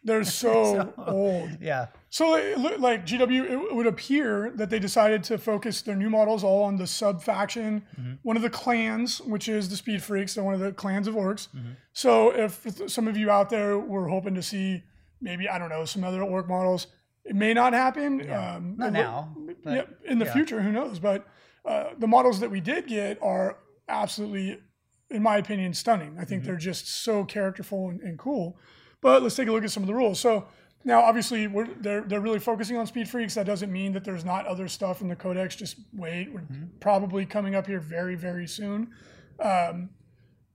They're 0.05 0.23
so, 0.43 0.93
So- 0.97 1.03
old. 1.07 1.57
yeah 1.61 1.87
So 2.09 2.31
like 2.77 3.05
GW, 3.05 3.49
it 3.69 3.73
would 3.75 3.87
appear 3.87 4.51
that 4.55 4.69
they 4.69 4.79
decided 4.79 5.23
to 5.25 5.37
focus 5.37 5.81
their 5.81 5.95
new 5.95 6.09
models 6.09 6.43
all 6.43 6.63
on 6.63 6.75
the 6.77 6.85
sub 6.87 7.23
faction, 7.23 7.83
one 8.21 8.35
of 8.35 8.41
the 8.43 8.49
clans, 8.49 9.21
which 9.21 9.47
is 9.47 9.69
the 9.69 9.77
Speed 9.77 10.03
Freaks. 10.03 10.35
They're 10.35 10.43
one 10.43 10.53
of 10.55 10.59
the 10.59 10.73
clans 10.73 11.07
of 11.07 11.15
orcs. 11.15 11.47
So 11.93 12.31
if 12.35 12.67
some 12.91 13.07
of 13.07 13.15
you 13.15 13.29
out 13.31 13.49
there 13.49 13.79
were 13.79 14.09
hoping 14.09 14.35
to 14.35 14.43
see 14.43 14.83
maybe 15.21 15.47
I 15.47 15.57
don't 15.57 15.69
know 15.69 15.85
some 15.85 16.03
other 16.03 16.21
orc 16.21 16.49
models, 16.49 16.87
it 17.23 17.35
may 17.35 17.53
not 17.53 17.71
happen. 17.71 18.29
Um, 18.29 18.75
not 18.77 18.91
now 18.91 19.33
but 19.63 19.71
yeah, 19.73 19.83
in 20.11 20.19
the 20.19 20.25
yeah. 20.25 20.33
future, 20.33 20.61
who 20.61 20.73
knows? 20.73 20.99
But 20.99 21.25
uh, 21.65 21.91
the 21.97 22.07
models 22.07 22.41
that 22.41 22.51
we 22.51 22.59
did 22.59 22.87
get 22.87 23.17
are 23.23 23.57
absolutely, 23.87 24.59
in 25.09 25.21
my 25.23 25.37
opinion, 25.37 25.73
stunning. 25.73 26.17
I 26.19 26.25
think 26.25 26.41
Mm-hmm. 26.41 26.47
they're 26.47 26.57
just 26.57 26.87
so 27.03 27.23
characterful 27.25 27.89
and, 27.89 28.01
and 28.01 28.17
cool. 28.17 28.57
But 29.01 29.21
let's 29.23 29.35
take 29.35 29.47
a 29.47 29.51
look 29.51 29.63
at 29.63 29.71
some 29.71 29.83
of 29.83 29.87
the 29.87 29.93
rules. 29.93 30.19
So 30.19 30.47
now, 30.85 31.01
obviously, 31.01 31.47
we're, 31.47 31.67
they're 31.79 32.01
they're 32.01 32.21
really 32.21 32.39
focusing 32.39 32.77
on 32.77 32.87
speed 32.87 33.07
freaks. 33.09 33.35
That 33.35 33.45
doesn't 33.45 33.71
mean 33.71 33.91
that 33.93 34.03
there's 34.03 34.25
not 34.25 34.45
other 34.47 34.67
stuff 34.67 35.01
in 35.01 35.07
the 35.07 35.15
codex. 35.15 35.55
Just 35.55 35.77
wait, 35.93 36.31
we're 36.33 36.41
Mm-hmm. 36.41 36.77
probably 36.79 37.25
coming 37.25 37.55
up 37.55 37.67
here 37.67 37.79
very 37.79 38.15
very 38.15 38.47
soon. 38.47 38.91
Um, 39.39 39.89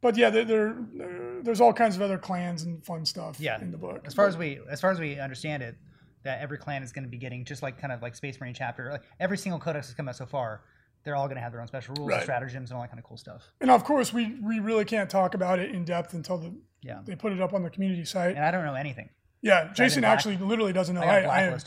but 0.01 0.17
yeah, 0.17 0.31
there, 0.31 0.45
there, 0.45 0.77
there- 0.95 1.25
there's 1.43 1.61
all 1.61 1.73
kinds 1.73 1.95
of 1.95 2.03
other 2.03 2.19
clans 2.19 2.65
and 2.65 2.85
fun 2.85 3.05
stuff 3.07 3.39
Yeah. 3.39 3.61
in 3.61 3.71
the 3.71 3.79
book. 3.79 4.03
as 4.07 4.13
far 4.15 4.27
as 4.27 4.37
we 4.37 4.59
as 4.69 4.81
far 4.81 4.91
as 4.91 4.99
we 4.99 5.21
understand 5.21 5.63
it 5.63 5.77
that 6.25 6.41
every 6.41 6.59
clan 6.59 6.83
is 6.83 6.91
going 6.91 7.05
to 7.05 7.09
be 7.09 7.17
getting 7.17 7.45
just 7.45 7.63
like 7.63 7.81
kind 7.81 7.93
of 7.93 8.03
like 8.03 8.17
space 8.17 8.41
marine 8.41 8.53
chapter 8.55 8.91
like 8.91 9.03
every 9.21 9.39
single 9.39 9.61
codex 9.61 9.87
has 9.87 9.95
come 9.95 10.09
out 10.09 10.17
so 10.17 10.27
far 10.27 10.63
they're 11.05 11.17
all 11.17 11.27
going 11.27 11.37
to 11.37 11.41
have 11.43 11.53
their 11.53 11.61
own 11.61 11.67
special 11.69 11.95
rules 11.97 12.09
Right. 12.09 12.17
and 12.17 12.23
stratagems 12.25 12.71
and 12.71 12.77
all 12.77 12.83
that 12.83 12.89
kind 12.89 12.99
of 12.99 13.05
cool 13.05 13.17
stuff 13.17 13.43
and 13.61 13.71
of 13.71 13.85
course, 13.85 14.13
we 14.13 14.37
we 14.43 14.59
really 14.61 14.85
can't 14.85 15.09
talk 15.11 15.35
about 15.35 15.59
it 15.59 15.71
in 15.75 15.85
depth 15.85 16.15
until 16.15 16.39
the 16.39 16.53
yeah 16.83 17.01
they 17.05 17.15
put 17.17 17.33
it 17.33 17.41
up 17.41 17.53
on 17.53 17.63
the 17.63 17.71
community 17.71 18.05
site. 18.05 18.37
and 18.37 18.45
i 18.45 18.51
don't 18.51 18.65
know 18.65 18.75
anything 18.75 19.09
Yeah, 19.41 19.71
Jason 19.73 20.01
black- 20.03 20.13
actually 20.15 20.37
literally 20.39 20.73
doesn't 20.73 20.95
know. 20.95 21.03
I, 21.03 21.21
I, 21.21 21.49
I 21.49 21.59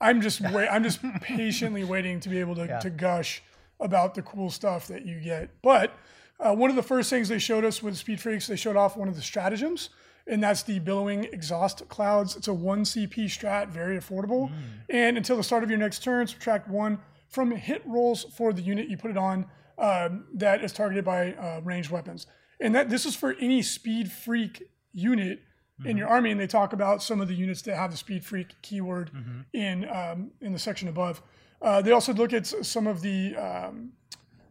I'm 0.00 0.20
just 0.20 0.40
wait, 0.40 0.68
I'm 0.72 0.82
just 0.82 1.00
patiently 1.22 1.84
waiting 1.84 2.20
to 2.20 2.28
be 2.28 2.38
able 2.40 2.54
to, 2.56 2.66
Yeah. 2.66 2.80
to 2.80 2.90
gush 2.90 3.42
about 3.78 4.14
the 4.14 4.22
cool 4.22 4.50
stuff 4.50 4.86
that 4.88 5.04
you 5.06 5.20
get. 5.20 5.50
But 5.62 5.92
uh, 6.40 6.54
one 6.54 6.70
of 6.70 6.76
the 6.76 6.82
first 6.82 7.08
things 7.10 7.28
they 7.28 7.38
showed 7.38 7.64
us 7.64 7.82
with 7.82 7.96
Speed 7.96 8.20
Freaks, 8.20 8.46
they 8.46 8.56
showed 8.56 8.76
off 8.76 8.96
one 8.96 9.08
of 9.08 9.14
the 9.16 9.22
stratagems, 9.22 9.90
and 10.26 10.42
that's 10.42 10.62
the 10.62 10.78
billowing 10.78 11.24
exhaust 11.24 11.86
clouds. 11.88 12.34
It's 12.36 12.48
a 12.48 12.52
one 12.54 12.82
CP 12.84 13.26
strat, 13.26 13.68
very 13.68 13.96
affordable. 13.98 14.48
Mm. 14.48 14.52
And 14.88 15.16
until 15.18 15.36
the 15.36 15.42
start 15.44 15.62
of 15.62 15.70
your 15.70 15.78
next 15.78 16.02
turn, 16.02 16.26
subtract 16.26 16.66
one 16.68 16.98
from 17.30 17.50
hit 17.52 17.82
rolls 17.86 18.24
for 18.36 18.52
the 18.52 18.62
unit 18.62 18.88
you 18.88 18.96
put 18.96 19.10
it 19.10 19.16
on 19.16 19.46
um, 19.78 20.24
that 20.34 20.62
is 20.62 20.72
targeted 20.72 21.04
by 21.04 21.32
uh, 21.34 21.60
ranged 21.64 21.90
weapons. 21.90 22.26
And 22.60 22.74
that 22.74 22.90
this 22.90 23.06
is 23.06 23.16
for 23.16 23.34
any 23.40 23.62
Speed 23.62 24.12
Freak 24.12 24.62
unit 24.92 25.40
in 25.86 25.96
your 25.96 26.08
army, 26.08 26.30
and 26.30 26.38
they 26.38 26.46
talk 26.46 26.74
about 26.74 27.02
some 27.02 27.22
of 27.22 27.28
the 27.28 27.34
units 27.34 27.62
that 27.62 27.74
have 27.74 27.90
the 27.90 27.96
Speed 27.96 28.22
Freak 28.22 28.48
keyword 28.60 29.10
Mm-hmm. 29.14 29.40
in 29.54 29.88
um, 29.88 30.30
in 30.42 30.52
the 30.52 30.58
section 30.58 30.88
above. 30.88 31.22
Uh, 31.62 31.80
they 31.80 31.92
also 31.92 32.12
look 32.12 32.32
at 32.34 32.46
some 32.46 32.86
of 32.86 33.00
the 33.00 33.34
um, 33.36 33.92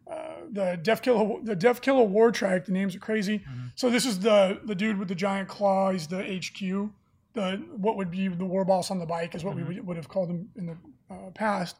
uh, 0.10 0.16
the 0.52 0.80
Deffkilla 0.82 1.46
the 1.46 1.56
Deffkilla 1.56 2.10
Wartrike. 2.10 2.66
The 2.66 2.72
names 2.72 2.96
are 2.96 3.00
crazy. 3.00 3.44
So 3.76 3.92
this 3.92 4.06
is 4.08 4.20
the 4.20 4.60
the 4.64 4.74
dude 4.74 4.98
with 4.98 5.08
the 5.08 5.16
giant 5.16 5.48
claw. 5.50 5.92
He's 5.92 6.08
the 6.08 6.24
HQ. 6.24 6.90
The 7.34 7.64
what 7.78 7.96
would 7.98 8.10
be 8.10 8.28
the 8.28 8.46
war 8.46 8.66
boss 8.66 8.90
on 8.90 8.98
the 8.98 9.06
bike 9.06 9.36
is 9.36 9.44
what 9.44 9.56
we 9.56 9.62
would, 9.64 9.86
would 9.86 9.98
have 9.98 10.10
called 10.10 10.30
him 10.32 10.50
in 10.56 10.66
the 10.66 10.78
uh, 11.12 11.30
past. 11.36 11.76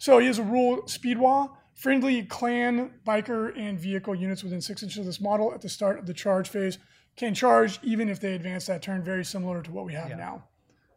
So 0.00 0.18
he 0.18 0.26
has 0.26 0.38
a 0.38 0.42
rule 0.42 0.82
Speedwaaagh. 0.82 1.50
Friendly 1.74 2.24
clan, 2.24 2.90
biker, 3.06 3.56
and 3.56 3.78
vehicle 3.78 4.14
units 4.14 4.42
within 4.42 4.60
six 4.60 4.82
inches 4.82 4.98
of 4.98 5.06
this 5.06 5.20
model 5.20 5.54
at 5.54 5.62
the 5.62 5.68
start 5.68 5.98
of 5.98 6.04
the 6.04 6.12
charge 6.12 6.48
phase 6.48 6.78
can 7.16 7.34
charge 7.34 7.78
even 7.82 8.08
if 8.10 8.20
they 8.20 8.34
advance 8.34 8.66
that 8.66 8.82
turn, 8.82 9.02
very 9.02 9.24
similar 9.24 9.62
to 9.62 9.70
what 9.70 9.86
we 9.86 9.94
have 9.94 10.10
now. 10.10 10.44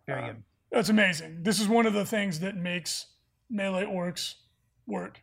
Very 0.07 0.27
good. 0.27 0.43
That's 0.71 0.89
amazing. 0.89 1.39
This 1.41 1.61
is 1.61 1.69
one 1.69 1.85
of 1.85 1.93
the 1.93 2.05
things 2.05 2.39
that 2.41 2.57
makes 2.57 3.05
melee 3.49 3.85
orcs 3.85 4.35
work 4.85 5.21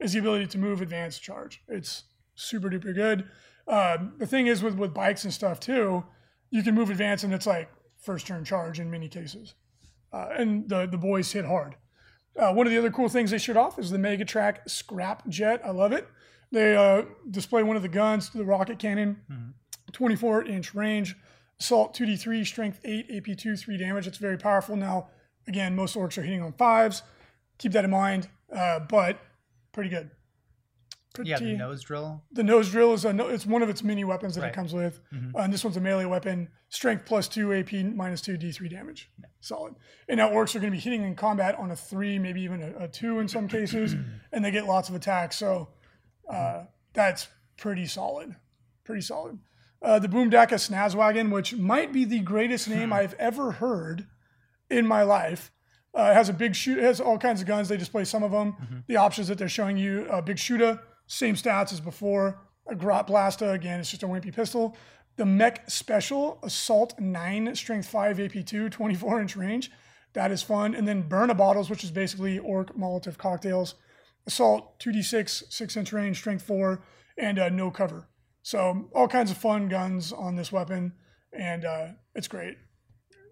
is 0.00 0.12
the 0.14 0.18
ability 0.18 0.46
to 0.46 0.58
move, 0.58 0.80
advance, 0.80 1.18
charge. 1.18 1.62
It's 1.68 2.04
super 2.34 2.70
duper 2.70 2.94
good. 2.94 3.28
Um, 3.68 4.14
the 4.18 4.26
thing 4.26 4.46
is 4.46 4.62
with 4.62 4.76
with 4.76 4.94
bikes 4.94 5.24
and 5.24 5.32
stuff 5.32 5.60
too, 5.60 6.04
you 6.50 6.62
can 6.62 6.74
move, 6.74 6.88
advance, 6.90 7.22
and 7.22 7.34
it's 7.34 7.46
like 7.46 7.70
first 7.98 8.26
turn 8.26 8.44
charge 8.44 8.80
in 8.80 8.90
many 8.90 9.08
cases. 9.08 9.54
Uh, 10.12 10.28
and 10.38 10.68
the 10.68 10.86
the 10.86 10.98
boys 10.98 11.32
hit 11.32 11.44
hard. 11.44 11.76
Uh, 12.36 12.52
one 12.52 12.66
of 12.66 12.72
the 12.72 12.78
other 12.78 12.90
cool 12.90 13.08
things 13.08 13.30
they 13.30 13.38
showed 13.38 13.56
off 13.56 13.78
is 13.78 13.90
the 13.90 13.98
Megatrakk 13.98 14.66
Scrapjet. 14.66 15.64
I 15.64 15.70
love 15.70 15.92
it. 15.92 16.08
They 16.50 16.76
uh, 16.76 17.02
display 17.30 17.62
one 17.62 17.76
of 17.76 17.82
the 17.82 17.88
guns, 17.88 18.30
the 18.30 18.44
rocket 18.44 18.78
cannon, 18.78 19.20
24 19.92 20.44
inch 20.44 20.74
range, 20.74 21.16
assault 21.60 21.96
2d3, 21.96 22.46
strength 22.46 22.80
8, 22.84 23.10
AP2, 23.10 23.58
3 23.58 23.76
damage. 23.78 24.06
It's 24.06 24.18
very 24.18 24.36
powerful. 24.38 24.76
Now, 24.76 25.08
again, 25.46 25.74
most 25.74 25.96
orcs 25.96 26.18
are 26.18 26.22
hitting 26.22 26.42
on 26.42 26.52
fives. 26.52 27.02
Keep 27.58 27.72
that 27.72 27.84
in 27.84 27.90
mind, 27.90 28.28
uh, 28.54 28.80
but 28.80 29.18
pretty 29.72 29.90
good. 29.90 30.10
Pretty, 31.14 31.30
Yeah, 31.30 31.38
the 31.38 31.56
nose 31.56 31.82
drill. 31.82 32.22
the 32.32 32.42
nose 32.42 32.70
drill 32.70 32.92
is 32.94 33.04
a 33.04 33.12
no, 33.12 33.28
it's 33.28 33.44
one 33.46 33.62
of 33.62 33.68
its 33.68 33.82
mini 33.82 34.04
weapons 34.04 34.34
that 34.34 34.40
Right. 34.42 34.46
Mm-hmm. 34.52 34.52
it 34.52 34.62
comes 34.62 34.72
with. 34.74 35.00
Uh, 35.34 35.38
and 35.40 35.52
this 35.52 35.62
one's 35.64 35.76
a 35.76 35.80
melee 35.80 36.04
weapon. 36.06 36.48
Strength 36.68 37.04
plus 37.04 37.28
two, 37.28 37.52
AP 37.52 37.72
minus 37.94 38.20
two, 38.22 38.38
D3 38.38 38.70
damage. 38.70 39.10
Solid. 39.40 39.74
And 40.08 40.18
now 40.18 40.30
orcs 40.30 40.54
are 40.56 40.60
going 40.60 40.72
to 40.72 40.76
be 40.76 40.80
hitting 40.82 41.02
in 41.04 41.14
combat 41.14 41.54
on 41.58 41.70
a 41.70 41.76
three, 41.76 42.18
maybe 42.18 42.40
even 42.42 42.62
a, 42.62 42.84
a 42.84 42.88
two 42.88 43.20
in 43.20 43.28
some 43.28 43.46
cases, 43.48 43.94
and 44.32 44.44
they 44.44 44.50
get 44.50 44.66
lots 44.66 44.88
of 44.88 44.94
attacks. 44.94 45.36
So 45.36 45.68
uh, 46.30 46.64
that's 46.94 47.28
pretty 47.56 47.86
solid. 47.86 48.34
Pretty 48.84 49.02
solid. 49.02 49.38
Uh, 49.82 49.98
the 49.98 50.08
Boomdakka 50.08 50.54
Snazzwagon, 50.54 51.30
which 51.32 51.54
might 51.56 51.92
be 51.92 52.04
the 52.04 52.20
greatest 52.20 52.68
name 52.68 52.92
I've 52.92 53.14
ever 53.14 53.52
heard 53.52 54.06
in 54.70 54.86
my 54.86 55.02
life. 55.02 55.50
Uh, 55.94 56.14
has 56.14 56.28
a 56.30 56.32
big 56.32 56.54
shoot. 56.54 56.78
It 56.78 56.84
has 56.84 57.00
all 57.00 57.18
kinds 57.18 57.42
of 57.42 57.46
guns. 57.46 57.68
They 57.68 57.76
display 57.76 58.04
some 58.04 58.22
of 58.22 58.30
them. 58.30 58.84
The 58.86 58.96
options 58.96 59.28
that 59.28 59.36
they're 59.38 59.48
showing 59.48 59.76
you: 59.76 60.06
uh, 60.10 60.22
big 60.22 60.38
shooter, 60.38 60.80
same 61.12 61.34
stats 61.34 61.72
as 61.72 61.80
before. 61.80 62.40
A 62.66 62.74
Grot 62.74 63.06
Blasta, 63.06 63.52
again, 63.52 63.80
it's 63.80 63.90
just 63.90 64.02
a 64.02 64.06
wimpy 64.06 64.34
pistol. 64.34 64.76
The 65.16 65.26
Mek 65.26 65.66
Speshul, 65.68 66.42
Assault 66.42 66.98
9, 66.98 67.54
Strength 67.54 67.88
5, 67.88 68.16
AP2, 68.16 68.70
24 68.70 69.20
inch 69.20 69.36
range. 69.36 69.70
That 70.14 70.30
is 70.30 70.42
fun. 70.42 70.74
And 70.74 70.88
then 70.88 71.08
Burna 71.08 71.36
Bottles, 71.36 71.68
which 71.68 71.84
is 71.84 71.90
basically 71.90 72.38
Orc 72.38 72.74
Molotov 72.76 73.18
cocktails. 73.18 73.74
Assault 74.26 74.78
2d6, 74.80 75.52
6 75.52 75.76
inch 75.76 75.92
range, 75.92 76.18
Strength 76.18 76.44
4, 76.44 76.82
and 77.18 77.38
uh, 77.38 77.48
no 77.50 77.70
cover. 77.70 78.08
So 78.42 78.88
all 78.94 79.08
kinds 79.08 79.30
of 79.30 79.36
fun 79.36 79.68
guns 79.68 80.12
on 80.12 80.36
this 80.36 80.50
weapon, 80.50 80.94
and 81.32 81.64
uh, 81.64 81.88
it's 82.14 82.28
great 82.28 82.56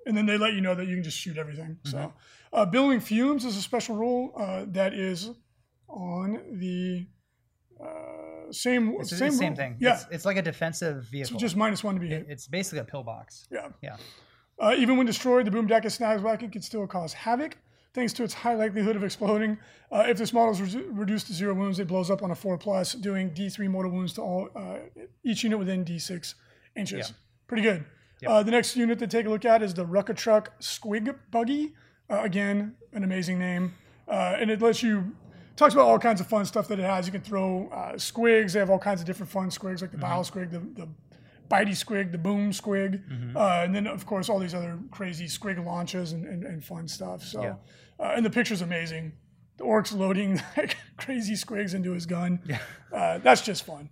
and 0.07 0.16
then 0.16 0.25
they 0.27 0.38
let 0.38 0.55
you 0.55 0.61
know 0.62 0.75
that 0.75 0.87
you 0.87 0.95
can 0.95 1.05
just 1.05 1.19
shoot 1.19 1.37
everything. 1.37 1.77
So, 1.85 2.12
uh, 2.55 2.64
billowing 2.64 3.01
fumes 3.01 3.45
is 3.45 3.57
a 3.57 3.61
special 3.62 3.97
rule 3.97 4.33
uh, 4.35 4.64
that 4.69 4.95
is 4.95 5.31
on 5.88 6.40
the 6.59 7.07
uh, 7.83 8.53
same 8.53 8.97
It's 9.01 9.11
the 9.11 9.16
same 9.16 9.33
same 9.33 9.55
thing. 9.57 9.77
Yeah, 9.81 9.95
It's, 9.95 10.07
it's 10.11 10.25
like 10.25 10.37
a 10.37 10.43
defensive 10.43 11.05
vehicle. 11.05 11.38
just 11.38 11.57
minus 11.57 11.83
one 11.85 11.95
to 11.95 12.01
be 12.01 12.09
hit. 12.09 12.23
It- 12.23 12.27
it's 12.31 12.47
basically 12.47 12.81
a 12.81 12.85
pillbox. 12.85 13.47
Yeah. 13.51 13.69
Yeah. 13.83 13.97
Uh, 14.59 14.75
even 14.77 14.97
when 14.99 15.07
destroyed, 15.07 15.47
the 15.47 15.51
Boomdakka 15.51 15.87
Snazzwagon 15.87 16.53
can 16.53 16.61
still 16.62 16.87
cause 16.87 17.12
havoc 17.14 17.57
thanks 17.95 18.12
to 18.12 18.23
its 18.23 18.35
high 18.35 18.55
likelihood 18.55 18.95
of 18.95 19.03
exploding. 19.03 19.57
Uh, 19.90 20.05
if 20.07 20.19
this 20.19 20.33
model 20.33 20.53
is 20.53 20.75
re- 20.75 20.83
reduced 20.90 21.27
to 21.29 21.33
zero 21.33 21.55
wounds, 21.55 21.79
it 21.81 21.88
blows 21.88 22.11
up 22.11 22.23
on 22.23 22.31
a 22.31 22.35
four 22.35 22.59
plus, 22.59 22.93
doing 22.93 23.31
D3 23.31 23.69
mortal 23.69 23.90
wounds 23.90 24.12
to 24.14 24.21
all 24.23 24.49
uh, 24.55 24.79
each 25.25 25.43
unit 25.45 25.59
within 25.59 25.85
D6 25.85 26.35
inches. 26.77 27.09
Yeah. 27.09 27.14
Pretty 27.49 27.62
good. 27.62 27.85
Uh, 28.27 28.43
the 28.43 28.51
next 28.51 28.77
unit 28.77 28.99
to 28.99 29.07
take 29.07 29.25
a 29.25 29.31
look 29.31 29.47
at 29.47 29.62
is 29.62 29.73
the 29.73 29.85
Rucka 29.87 30.14
Truck 30.14 30.61
Squig 30.61 31.14
Buggy. 31.31 31.73
Uh, 32.11 32.21
again, 32.23 32.75
an 32.93 33.03
amazing 33.03 33.38
name, 33.38 33.73
uh, 34.09 34.37
and 34.38 34.51
it 34.51 34.61
lets 34.61 34.83
you 34.83 35.16
talks 35.61 35.75
about 35.75 35.87
all 35.87 35.99
kinds 35.99 36.20
of 36.20 36.27
fun 36.27 36.44
stuff 36.44 36.66
that 36.68 36.79
it 36.81 36.85
has. 36.85 37.07
You 37.07 37.12
can 37.12 37.20
throw 37.20 37.68
uh, 37.68 37.92
squigs. 37.92 38.53
They 38.55 38.59
have 38.59 38.70
all 38.70 38.79
kinds 38.79 39.01
of 39.01 39.07
different 39.07 39.31
fun 39.31 39.51
squigs, 39.51 39.81
like 39.83 39.92
the 39.92 39.99
bile 39.99 40.25
squig, 40.25 40.51
the, 40.51 40.59
the 40.59 40.88
bitey 41.49 41.70
squig, 41.85 42.11
the 42.12 42.18
boom 42.18 42.51
squig, 42.51 43.01
uh, 43.37 43.62
and 43.64 43.75
then 43.75 43.87
of 43.87 44.07
course 44.07 44.29
all 44.29 44.38
these 44.38 44.55
other 44.55 44.79
crazy 44.90 45.27
squig 45.27 45.64
launches 45.64 46.12
and, 46.12 46.25
and, 46.27 46.44
and 46.44 46.64
fun 46.64 46.88
stuff. 46.88 47.23
So, 47.23 47.42
Yeah. 47.42 47.55
uh, 47.99 48.12
and 48.16 48.25
the 48.25 48.31
picture's 48.31 48.62
amazing. 48.62 49.12
The 49.59 49.64
orc's 49.64 49.92
loading 49.92 50.40
like, 50.57 50.77
crazy 50.96 51.35
squigs 51.35 51.75
into 51.75 51.92
his 51.92 52.07
gun. 52.07 52.40
Yeah. 52.46 52.59
Uh, 52.92 53.18
that's 53.18 53.42
just 53.42 53.64
fun. 53.66 53.90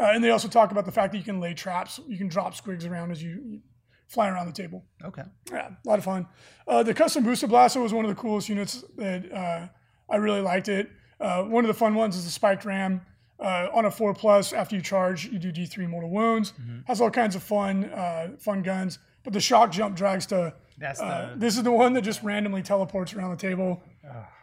Uh, 0.00 0.12
and 0.14 0.22
they 0.22 0.30
also 0.30 0.46
talk 0.48 0.70
about 0.70 0.84
the 0.86 0.92
fact 0.92 1.12
that 1.12 1.18
you 1.18 1.24
can 1.24 1.40
lay 1.40 1.54
traps. 1.54 1.98
You 2.06 2.16
can 2.16 2.28
drop 2.28 2.54
squigs 2.54 2.88
around 2.88 3.10
as 3.10 3.20
you, 3.22 3.30
you 3.44 3.60
fly 4.06 4.28
around 4.28 4.46
the 4.46 4.52
table. 4.52 4.84
Okay. 5.04 5.22
Yeah, 5.50 5.70
a 5.84 5.88
lot 5.88 5.98
of 5.98 6.04
fun. 6.04 6.26
Uh, 6.68 6.82
the 6.84 6.94
Kustom 6.94 7.24
Boosta-blasta 7.24 7.82
was 7.82 7.92
one 7.92 8.04
of 8.04 8.08
the 8.10 8.14
coolest 8.20 8.48
units 8.48 8.84
that 8.96 9.32
uh, 9.32 9.66
I 10.08 10.16
really 10.16 10.40
liked 10.40 10.68
it. 10.68 10.88
Uh, 11.20 11.42
one 11.44 11.64
of 11.64 11.68
the 11.68 11.74
fun 11.74 11.94
ones 11.94 12.16
is 12.16 12.24
the 12.24 12.30
spiked 12.30 12.64
ram. 12.64 13.00
Uh, 13.40 13.68
on 13.72 13.84
a 13.84 13.90
four 13.90 14.12
plus, 14.14 14.52
after 14.52 14.74
you 14.74 14.82
charge, 14.82 15.26
you 15.26 15.38
do 15.38 15.52
D3 15.52 15.88
mortal 15.88 16.10
wounds. 16.10 16.52
Has 16.86 17.00
all 17.00 17.10
kinds 17.10 17.36
of 17.36 17.42
fun, 17.42 17.84
uh, 17.84 18.30
fun 18.38 18.62
guns. 18.62 18.98
But 19.22 19.32
the 19.32 19.38
Shokkjump 19.38 19.96
Dragsta. 19.96 20.54
That's 20.78 21.00
Uh, 21.00 21.30
the 21.34 21.38
this 21.40 21.56
is 21.56 21.62
the 21.64 21.72
one 21.72 21.92
that 21.94 22.02
just 22.02 22.22
randomly 22.22 22.62
teleports 22.62 23.12
around 23.14 23.30
the 23.30 23.36
table. 23.36 23.82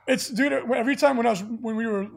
It's 0.08 0.30
dude. 0.30 0.52
Every 0.54 0.96
time 0.96 1.18
when 1.18 1.26
I 1.26 1.32
was 1.32 1.44
when 1.44 1.76
we 1.76 1.88
were 1.88 2.08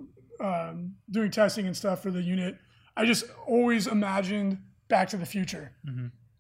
um, 0.40 0.94
doing 1.10 1.30
testing 1.30 1.66
and 1.66 1.76
stuff 1.76 2.02
for 2.02 2.10
the 2.10 2.22
unit, 2.22 2.56
I 2.96 3.06
just 3.06 3.24
always 3.46 3.86
imagined 3.86 4.58
Back 4.88 5.08
to 5.10 5.16
the 5.16 5.26
Future 5.26 5.72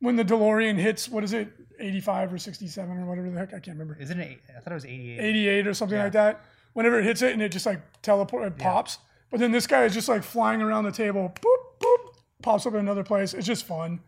when 0.00 0.16
the 0.16 0.24
DeLorean 0.24 0.76
hits. 0.76 1.08
What 1.08 1.24
is 1.24 1.32
it, 1.32 1.48
eighty 1.80 2.00
five 2.00 2.32
or 2.32 2.38
sixty 2.38 2.66
seven 2.68 2.98
or 2.98 3.06
whatever 3.06 3.30
the 3.30 3.38
heck 3.38 3.48
I 3.54 3.60
can't 3.60 3.78
remember. 3.78 3.96
isn't 4.00 4.20
it? 4.20 4.38
I 4.56 4.60
thought 4.60 4.72
it 4.72 4.74
was 4.74 4.84
88. 4.84 5.20
88 5.20 5.66
or 5.66 5.74
something 5.74 5.98
like 5.98 6.12
that. 6.12 6.40
Whenever 6.72 6.98
it 6.98 7.04
hits 7.04 7.22
it 7.22 7.32
and 7.32 7.42
it 7.42 7.50
just 7.50 7.66
like 7.66 7.80
teleport, 8.02 8.46
it 8.46 8.58
pops. 8.58 8.98
But 9.30 9.40
then 9.40 9.52
this 9.52 9.66
guy 9.66 9.84
is 9.84 9.94
just 9.94 10.08
like 10.08 10.22
flying 10.22 10.62
around 10.62 10.84
the 10.84 10.92
table, 10.92 11.32
boop, 11.40 11.80
boop, 11.80 12.14
pops 12.42 12.66
up 12.66 12.74
in 12.74 12.80
another 12.80 13.04
place. 13.04 13.34
It's 13.34 13.46
just 13.46 13.66
fun. 13.66 14.00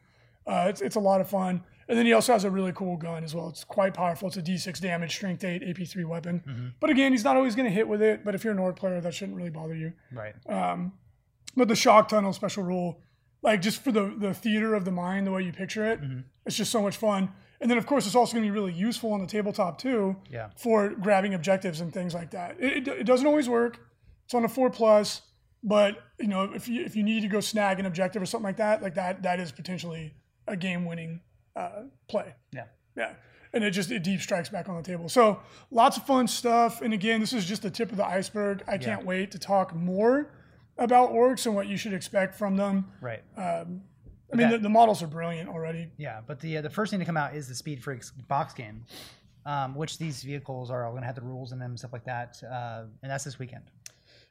Uh, 0.46 0.66
it's, 0.68 0.81
it's 0.81 0.96
a 0.96 1.01
lot 1.01 1.20
of 1.20 1.29
fun. 1.29 1.62
And 1.88 1.99
then 1.99 2.07
he 2.07 2.12
also 2.12 2.33
has 2.33 2.44
a 2.44 2.51
really 2.51 2.73
cool 2.73 2.96
gun 2.96 3.25
as 3.25 3.35
well. 3.35 3.49
It's 3.49 3.64
quite 3.64 3.94
powerful. 3.94 4.29
It's 4.29 4.37
a 4.37 4.42
D6 4.42 4.81
damage, 4.81 5.12
strength 5.12 5.42
8, 5.42 5.62
AP3 5.62 6.05
weapon. 6.07 6.42
Mm-hmm. 6.46 6.66
But 6.79 6.90
again, 6.90 7.11
he's 7.11 7.25
not 7.25 7.37
always 7.37 7.57
going 7.57 7.68
to 7.68 7.75
hit 7.75 7.88
with 7.88 8.01
it. 8.01 8.25
But 8.25 8.37
if 8.37 8.44
you're 8.44 8.53
an 8.53 8.61
orc 8.61 8.77
player, 8.77 9.01
that 9.01 9.12
shouldn't 9.12 9.37
really 9.37 9.51
bother 9.51 9.75
you. 9.75 9.92
Right. 10.12 10.35
Um, 10.49 10.92
but 11.57 11.66
the 11.66 11.75
shock 11.75 12.09
tunnel 12.09 12.33
special 12.33 12.62
rule, 12.62 13.01
like 13.42 13.61
just 13.61 13.83
for 13.83 13.90
the, 13.90 14.14
the 14.16 14.33
theater 14.33 14.75
of 14.75 14.85
the 14.85 14.92
mind, 14.92 15.27
the 15.27 15.33
way 15.33 15.42
you 15.42 15.53
picture 15.53 15.85
it, 15.85 16.01
mm-hmm. 16.01 16.20
it's 16.46 16.57
just 16.57 16.70
so 16.70 16.81
much 16.81 16.96
fun. 16.96 17.33
And 17.61 17.70
then, 17.70 17.77
of 17.79 17.85
course, 17.87 18.07
it's 18.07 18.14
also 18.14 18.33
going 18.35 18.44
to 18.44 18.46
be 18.46 18.59
really 18.59 18.73
useful 18.73 19.12
on 19.12 19.20
the 19.20 19.27
tabletop 19.27 19.79
too 19.79 20.16
Yeah. 20.31 20.49
for 20.57 20.88
grabbing 20.90 21.35
objectives 21.35 21.81
and 21.81 21.92
things 21.92 22.14
like 22.14 22.31
that. 22.31 22.57
It, 22.59 22.88
it, 22.88 23.01
it 23.01 23.05
doesn't 23.05 23.27
always 23.27 23.49
work. 23.49 23.81
It's 24.25 24.35
on 24.35 24.44
a 24.44 24.49
four 24.49 24.70
plus, 24.70 25.23
but 25.62 25.99
you 26.18 26.29
know 26.29 26.44
if 26.55 26.68
you 26.68 26.83
if 26.85 26.96
you 26.96 27.03
need 27.03 27.20
to 27.20 27.29
go 27.29 27.40
snag 27.40 27.79
an 27.81 27.85
objective 27.87 28.23
or 28.23 28.27
something 28.27 28.44
like 28.46 28.57
that, 28.59 28.81
like 28.83 28.94
that 28.94 29.23
that 29.25 29.40
is 29.40 29.53
potentially 29.53 30.14
a 30.46 30.57
game 30.57 30.85
winning 30.87 31.20
uh, 31.57 31.83
play. 32.09 32.35
Yeah. 32.53 32.64
Yeah. 32.96 33.12
And 33.53 33.64
it 33.64 33.73
just 33.73 33.90
it 33.90 34.03
deep 34.05 34.20
strikes 34.20 34.49
back 34.49 34.68
on 34.68 34.77
the 34.77 34.83
table. 34.83 35.09
So 35.09 35.40
lots 35.70 35.96
of 35.96 36.07
fun 36.07 36.29
stuff. 36.29 36.81
And 36.81 36.94
again, 36.94 37.20
this 37.20 37.33
is 37.33 37.44
just 37.44 37.62
the 37.62 37.70
tip 37.70 37.90
of 37.90 37.96
the 37.99 38.07
iceberg. 38.07 38.62
I 38.68 38.79
can't 38.79 39.05
wait 39.05 39.33
to 39.33 39.38
talk 39.38 39.75
more 39.75 40.31
about 40.79 41.11
orcs 41.12 41.44
and 41.46 41.55
what 41.55 41.66
you 41.66 41.77
should 41.77 41.92
expect 41.92 42.37
from 42.37 42.57
them. 42.57 42.87
Right. 43.03 43.23
I 44.33 44.37
mean, 44.37 44.47
Okay. 44.47 44.57
the, 44.57 44.62
the 44.62 44.69
models 44.69 45.03
are 45.03 45.07
brilliant 45.07 45.49
already. 45.49 45.88
Yeah, 45.97 46.21
but 46.27 46.40
the 46.40 46.59
uh, 46.59 46.62
the 46.62 46.71
first 46.71 46.90
thing 46.90 47.01
to 47.01 47.07
come 47.07 47.16
out 47.16 47.35
is 47.35 47.49
the 47.49 47.55
Speed 47.55 47.83
Freaks 47.83 48.11
box 48.29 48.55
game, 48.55 48.85
um, 49.47 49.75
which 49.75 49.99
these 49.99 50.23
vehicles 50.23 50.71
are 50.71 50.85
all 50.85 50.93
going 50.93 51.03
to 51.03 51.07
have 51.07 51.16
the 51.16 51.23
rules 51.23 51.53
in 51.53 51.59
them, 51.59 51.77
stuff 51.77 51.93
like 51.93 52.05
that, 52.05 52.37
uh, 52.51 52.83
and 53.03 53.11
that's 53.11 53.25
this 53.25 53.38
weekend. 53.38 53.64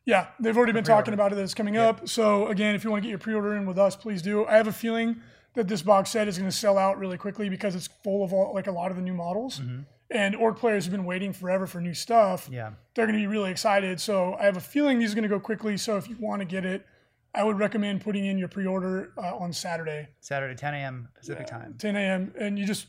Yeah, 0.06 0.28
they've 0.40 0.56
already 0.58 0.72
been 0.74 0.84
talking 0.86 1.14
about 1.14 1.32
it. 1.32 1.36
That 1.36 1.44
it's 1.44 1.54
coming 1.54 1.78
up. 1.78 2.08
So 2.08 2.48
again, 2.48 2.74
if 2.76 2.84
you 2.84 2.90
want 2.92 3.04
to 3.04 3.08
get 3.08 3.10
your 3.10 3.20
pre-order 3.20 3.56
in 3.56 3.66
with 3.66 3.78
us, 3.78 3.96
please 3.96 4.22
do. 4.22 4.46
I 4.46 4.56
have 4.58 4.68
a 4.68 4.72
feeling 4.72 5.18
that 5.54 5.68
this 5.68 5.82
box 5.82 6.12
set 6.12 6.28
is 6.28 6.38
going 6.38 6.50
to 6.50 6.56
sell 6.56 6.78
out 6.78 6.98
really 6.98 7.18
quickly 7.18 7.50
because 7.50 7.76
it's 7.76 7.88
full 8.04 8.24
of 8.24 8.32
all, 8.34 8.54
like 8.54 8.68
a 8.68 8.72
lot 8.72 8.92
of 8.92 8.98
the 8.98 9.04
new 9.04 9.14
models. 9.14 9.62
And 10.12 10.36
orc 10.36 10.58
players 10.58 10.86
have 10.86 10.92
been 10.92 11.06
waiting 11.06 11.34
forever 11.34 11.68
for 11.68 11.80
new 11.82 11.94
stuff. 11.94 12.50
Yeah. 12.52 12.72
They're 12.96 13.06
going 13.06 13.20
to 13.20 13.22
be 13.22 13.28
really 13.28 13.52
excited. 13.52 14.00
So 14.02 14.36
I 14.40 14.46
have 14.46 14.58
a 14.58 14.62
feeling 14.62 14.98
these 14.98 15.12
are 15.12 15.16
going 15.16 15.24
to 15.24 15.30
go 15.30 15.40
quickly. 15.40 15.78
So 15.78 15.98
if 15.98 16.08
you 16.10 16.16
want 16.20 16.40
to 16.42 16.46
get 16.46 16.66
it, 16.66 16.84
I 17.34 17.44
would 17.44 17.60
recommend 17.60 18.02
putting 18.02 18.26
in 18.26 18.38
your 18.38 18.48
pre-order 18.48 19.14
uh, 19.18 19.36
on 19.38 19.54
Saturday, 19.54 20.08
Saturday, 20.20 20.56
10 20.56 20.74
a.m. 20.74 21.10
Pacific 21.16 21.46
time. 21.48 21.76
10 21.78 21.96
a.m. 21.96 22.34
And 22.40 22.58
you 22.58 22.66
just 22.66 22.88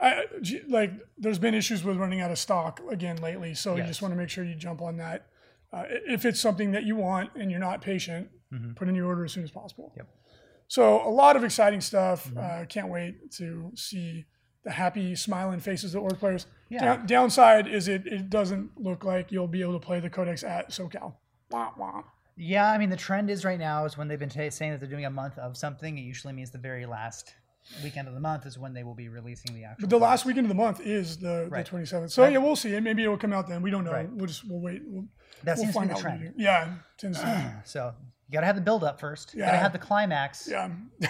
I, 0.00 0.24
g- 0.42 0.60
like 0.68 0.92
there's 1.16 1.38
been 1.38 1.54
issues 1.54 1.82
with 1.82 1.96
running 1.96 2.20
out 2.20 2.30
of 2.30 2.38
stock 2.38 2.80
again 2.90 3.16
lately, 3.16 3.54
so 3.54 3.76
you 3.76 3.82
just 3.84 4.02
want 4.02 4.12
to 4.12 4.16
make 4.18 4.28
sure 4.28 4.44
you 4.44 4.54
jump 4.54 4.80
on 4.82 4.98
that. 4.98 5.26
Uh, 5.72 5.84
if 5.88 6.24
it's 6.24 6.40
something 6.40 6.70
that 6.72 6.84
you 6.84 6.96
want 6.96 7.30
and 7.34 7.50
you're 7.50 7.60
not 7.60 7.80
patient, 7.82 8.28
Mhm. 8.52 8.76
put 8.76 8.88
in 8.88 8.94
your 8.94 9.06
order 9.06 9.24
as 9.24 9.32
soon 9.32 9.44
as 9.44 9.50
possible. 9.50 9.92
Yep. 9.96 10.06
So 10.68 11.06
a 11.06 11.10
lot 11.10 11.36
of 11.36 11.44
exciting 11.44 11.80
stuff. 11.80 12.30
Mhm. 12.30 12.62
Uh, 12.62 12.66
can't 12.66 12.88
wait 12.88 13.30
to 13.32 13.72
see 13.74 14.26
the 14.64 14.70
happy, 14.70 15.14
smiling 15.14 15.60
faces 15.60 15.94
of 15.94 16.00
the 16.00 16.04
orc 16.04 16.18
players. 16.18 16.46
Yeah. 16.68 16.84
Down- 16.84 17.06
downside 17.06 17.66
is 17.66 17.88
it 17.88 18.06
it 18.06 18.28
doesn't 18.30 18.78
look 18.80 19.04
like 19.04 19.32
you'll 19.32 19.48
be 19.48 19.62
able 19.62 19.78
to 19.80 19.84
play 19.86 19.98
the 20.00 20.10
codex 20.10 20.44
at 20.44 20.70
SoCal. 20.70 21.14
Wah, 21.50 21.72
wah. 21.76 22.02
Yeah, 22.38 22.70
I 22.70 22.78
mean 22.78 22.88
the 22.90 22.96
trend 22.96 23.30
is 23.30 23.44
right 23.44 23.58
now 23.58 23.84
is 23.84 23.98
when 23.98 24.06
they've 24.08 24.18
been 24.18 24.28
ta 24.28 24.48
saying 24.50 24.70
that 24.72 24.78
they're 24.80 24.88
doing 24.88 25.04
a 25.06 25.10
month 25.10 25.36
of 25.38 25.56
something. 25.56 25.98
It 25.98 26.02
usually 26.02 26.32
means 26.32 26.50
the 26.50 26.58
very 26.58 26.86
last 26.86 27.34
weekend 27.82 28.08
of 28.08 28.14
the 28.14 28.20
month 28.20 28.46
is 28.46 28.58
when 28.58 28.72
they 28.72 28.82
will 28.84 28.94
be 28.94 29.08
releasing 29.08 29.54
the 29.54 29.64
actual. 29.64 29.82
But 29.82 29.90
the 29.90 29.98
last 29.98 30.24
weekend 30.24 30.44
of 30.46 30.48
the 30.48 30.54
month 30.54 30.80
is 30.80 31.18
the, 31.18 31.46
Right. 31.50 31.64
the 31.66 31.70
27th. 31.70 32.10
So 32.12 32.22
Right. 32.22 32.32
yeah, 32.32 32.38
we'll 32.38 32.56
see. 32.56 32.74
And 32.74 32.84
maybe 32.84 33.02
it 33.04 33.08
will 33.08 33.18
come 33.18 33.32
out 33.32 33.46
then. 33.48 33.60
We 33.60 33.70
don't 33.70 33.84
know. 33.84 33.92
Right. 33.92 34.10
We'll 34.10 34.26
just 34.26 34.48
we'll 34.48 34.60
wait. 34.60 34.82
We'll, 34.86 35.04
that 35.44 35.56
we'll 35.56 35.64
seems 35.64 35.74
to 35.74 35.80
be 35.80 35.88
find 35.88 35.90
the 35.90 35.94
out. 35.94 36.04
what 36.04 36.12
we 36.14 36.18
trend. 36.26 36.34
Yeah, 36.38 36.74
tends 36.96 37.20
to- 37.20 37.54
So 37.64 37.94
you 38.28 38.32
got 38.32 38.40
to 38.40 38.46
have 38.46 38.56
the 38.56 38.62
build 38.62 38.84
up 38.84 39.00
first. 39.00 39.34
You 39.34 39.40
got 39.40 39.50
to 39.52 39.58
have 39.58 39.72
the 39.72 39.78
climax, 39.78 40.48
yeah. 40.50 40.70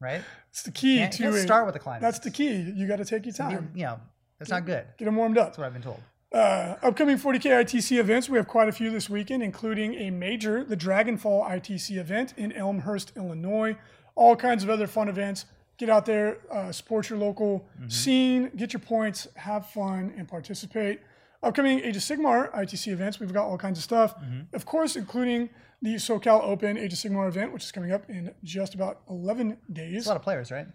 right? 0.00 0.22
It's 0.50 0.62
the 0.62 0.70
key 0.70 0.98
Can't, 0.98 1.12
to 1.14 1.28
it. 1.34 1.42
start 1.42 1.66
with 1.66 1.74
the 1.74 1.78
climax. 1.80 2.02
That's 2.02 2.18
the 2.20 2.30
key. 2.30 2.72
You 2.76 2.86
got 2.86 2.96
to 2.96 3.04
take 3.04 3.24
your 3.26 3.32
You, 3.32 3.36
time. 3.36 3.72
you 3.74 3.84
know, 3.84 4.00
that's 4.38 4.50
not 4.50 4.64
good. 4.64 4.86
Get 4.98 5.04
them 5.04 5.16
warmed 5.16 5.36
up. 5.38 5.48
That's 5.48 5.58
what 5.58 5.66
I've 5.66 5.72
been 5.72 5.82
told. 5.82 6.00
Uh, 6.32 6.74
upcoming 6.82 7.16
40k 7.16 7.44
ITC 7.64 7.98
events, 7.98 8.28
we 8.28 8.36
have 8.36 8.46
quite 8.46 8.68
a 8.68 8.72
few 8.72 8.90
this 8.90 9.08
weekend, 9.08 9.42
including 9.42 9.94
a 9.94 10.10
major, 10.10 10.62
the 10.62 10.76
Dragonfall 10.76 11.48
ITC 11.48 11.96
event 11.96 12.34
in 12.36 12.52
Elmhurst, 12.52 13.12
Illinois. 13.16 13.76
All 14.14 14.36
kinds 14.36 14.62
of 14.62 14.68
other 14.68 14.86
fun 14.86 15.08
events. 15.08 15.46
Get 15.78 15.88
out 15.88 16.04
there, 16.06 16.38
uh, 16.52 16.72
support 16.72 17.08
your 17.08 17.18
local 17.20 17.66
scene, 17.86 18.50
get 18.56 18.72
your 18.72 18.80
points, 18.80 19.28
have 19.36 19.66
fun, 19.66 20.12
and 20.18 20.26
participate. 20.28 21.00
Upcoming 21.40 21.78
Age 21.80 21.96
of 21.96 22.02
Sigmar 22.02 22.52
ITC 22.52 22.88
events, 22.92 23.20
we've 23.20 23.32
got 23.32 23.44
all 23.46 23.56
kinds 23.56 23.78
of 23.78 23.84
stuff. 23.84 24.16
Of 24.52 24.66
course, 24.66 24.96
including 24.96 25.50
the 25.80 25.94
SoCal 25.94 26.42
Open 26.42 26.76
Age 26.76 26.92
of 26.92 26.98
Sigmar 26.98 27.28
event, 27.28 27.52
which 27.52 27.62
is 27.62 27.70
coming 27.70 27.92
up 27.92 28.10
in 28.10 28.34
just 28.42 28.74
about 28.74 29.02
11 29.08 29.56
days. 29.72 29.98
It's 29.98 30.06
a 30.06 30.10
lot 30.10 30.16
of 30.16 30.22
players, 30.22 30.50
right? 30.50 30.66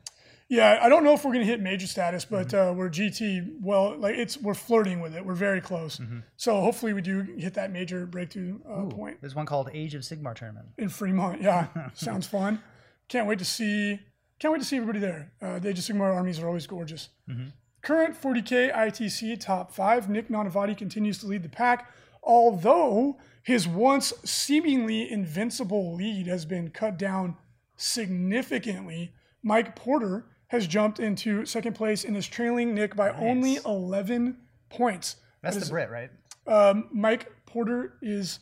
Yeah, 0.50 0.80
I 0.82 0.90
don't 0.90 1.04
know 1.04 1.14
if 1.14 1.24
we're 1.26 1.34
gonna 1.34 1.46
hit 1.46 1.62
major 1.62 1.88
status, 1.88 2.26
but 2.26 2.50
Mm-hmm. 2.50 2.70
uh, 2.70 2.74
we're 2.74 2.90
GT. 2.90 3.62
Well, 3.62 3.98
like 3.98 4.16
it's 4.16 4.38
we're 4.38 4.54
flirting 4.54 5.00
with 5.00 5.16
it. 5.16 5.26
We're 5.26 5.34
very 5.34 5.62
close. 5.62 6.00
So 6.38 6.60
hopefully 6.62 6.94
we 6.94 7.02
do 7.02 7.22
hit 7.38 7.54
that 7.56 7.72
major 7.72 8.06
breakthrough 8.06 8.60
uh, 8.66 8.70
Mm-hmm. 8.70 8.88
Ooh, 8.88 8.90
point 8.92 9.18
There's 9.22 9.36
one 9.36 9.46
called 9.46 9.70
Age 9.74 9.96
of 9.96 10.02
Sigmar 10.04 10.36
tournament. 10.36 10.68
in 10.78 10.90
Fremont. 10.90 11.42
Yeah, 11.42 11.68
sounds 11.94 12.28
fun. 12.28 12.62
Can't 13.08 13.28
wait 13.28 13.40
to 13.40 13.46
see. 13.46 14.00
Can't 14.40 14.52
wait 14.52 14.60
to 14.60 14.66
see 14.66 14.76
everybody 14.78 15.00
there. 15.00 15.32
Uh, 15.42 15.60
the 15.60 15.70
Age 15.70 15.80
of 15.80 15.86
Sigmar 15.86 16.14
armies 16.14 16.40
are 16.40 16.48
always 16.48 16.68
gorgeous. 16.68 17.10
Mm-hmm. 17.30 17.48
Current 17.82 18.22
40k 18.22 18.74
ITC 18.74 19.40
top 19.40 19.74
five. 19.74 20.10
Nick 20.10 20.30
Nanavati 20.30 20.78
continues 20.78 21.18
to 21.20 21.28
lead 21.28 21.44
the 21.44 21.50
pack, 21.50 21.92
although 22.22 23.18
his 23.42 23.68
once 23.68 24.14
seemingly 24.24 25.10
invincible 25.12 25.94
lead 25.96 26.28
has 26.28 26.46
been 26.46 26.70
cut 26.70 26.98
down 26.98 27.36
significantly. 27.76 29.14
Mike 29.42 29.76
Porter 29.76 30.26
has 30.54 30.68
jumped 30.68 31.00
into 31.00 31.46
second 31.46 31.74
place 31.74 32.04
and 32.06 32.16
is 32.16 32.28
trailing 32.28 32.76
Nick 32.76 32.96
by 32.96 33.10
only 33.10 33.58
11 33.66 34.38
points. 34.70 35.16
That's 35.42 35.58
That 35.58 35.66
the 35.66 35.70
Brit, 35.72 35.90
right? 35.90 36.10
um, 36.48 36.88
Mike 36.94 37.32
Porter 37.48 37.96
is 38.04 38.40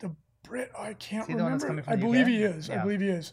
the 0.00 0.14
Brit. 0.42 0.70
I 0.78 0.94
can't 0.94 1.28
he 1.28 1.34
the 1.34 1.42
one 1.44 1.52
that's 1.52 1.64
remember. 1.64 1.88
I 1.90 1.94
believe 1.96 2.22
UK? 2.26 2.28
he 2.28 2.42
is. 2.42 2.68
I 2.70 2.78
believe 2.82 3.00
he 3.00 3.08
is. 3.08 3.32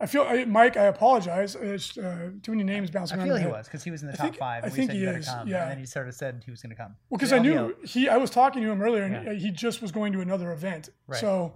I 0.00 0.06
feel, 0.06 0.22
I, 0.28 0.44
Mike. 0.44 0.76
I 0.76 0.86
apologize. 0.86 1.54
It's 1.54 1.96
uh, 1.96 2.30
too 2.42 2.50
many 2.50 2.64
names 2.64 2.90
bouncing 2.90 3.20
I 3.20 3.24
feel 3.24 3.36
he 3.36 3.42
head. 3.42 3.52
was 3.52 3.68
because 3.68 3.84
he 3.84 3.92
was 3.92 4.02
in 4.02 4.08
the 4.08 4.14
I 4.14 4.16
top 4.16 4.24
think- 4.26 4.36
five. 4.38 4.64
I 4.64 4.66
And 4.66 4.72
we 4.72 4.76
think 4.78 4.90
said 4.90 4.96
he 4.96 5.04
is, 5.04 5.28
come, 5.28 5.46
yeah. 5.46 5.62
and 5.62 5.70
then 5.70 5.78
he 5.78 5.86
sort 5.86 6.08
of 6.08 6.14
said 6.16 6.42
he 6.44 6.50
was 6.50 6.60
going 6.60 6.70
to 6.70 6.76
come. 6.76 6.96
Well, 7.08 7.18
because 7.18 7.32
I 7.32 7.38
knew 7.38 7.76
he. 7.84 8.08
I 8.08 8.16
was 8.16 8.30
talking 8.30 8.62
to 8.62 8.68
him 8.72 8.82
earlier, 8.82 9.04
and 9.04 9.24
Yeah. 9.24 9.32
he 9.34 9.52
just 9.52 9.80
was 9.80 9.92
going 9.92 10.12
to 10.14 10.20
another 10.20 10.50
event. 10.50 10.88
Right. 11.06 11.20
So 11.20 11.54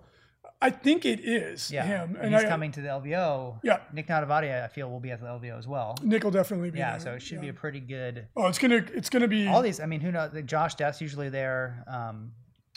I 0.60 0.70
think 0.70 1.04
it 1.04 1.20
is 1.20 1.70
Yeah, 1.70 1.84
him. 1.84 2.16
and 2.16 2.26
And 2.26 2.34
he's 2.34 2.44
I, 2.44 2.48
coming 2.48 2.72
to 2.72 2.80
the 2.80 2.88
LVO. 2.88 3.60
Yeah, 3.62 3.80
Nick 3.92 4.08
Nanavati, 4.08 4.64
I 4.64 4.68
feel, 4.68 4.90
will 4.90 5.00
be 5.00 5.10
at 5.10 5.20
the 5.20 5.26
LVO 5.26 5.58
as 5.58 5.68
well. 5.68 5.96
Nick 6.02 6.24
will 6.24 6.30
definitely 6.30 6.70
be. 6.70 6.78
Yeah, 6.78 6.92
there. 6.92 7.00
so 7.00 7.12
it 7.14 7.20
should 7.22 7.40
be 7.42 7.48
a 7.48 7.52
pretty 7.52 7.80
good. 7.80 8.26
Oh, 8.36 8.46
it's 8.48 8.58
gonna. 8.58 8.84
It's 8.94 9.10
gonna 9.10 9.28
be. 9.28 9.46
All 9.48 9.60
these, 9.62 9.80
I 9.80 9.86
mean, 9.86 10.00
who 10.00 10.10
knows? 10.10 10.32
Like 10.32 10.46
Josh 10.46 10.74
Death's 10.76 11.00
usually 11.00 11.28
there. 11.28 11.84
Um, 11.86 12.32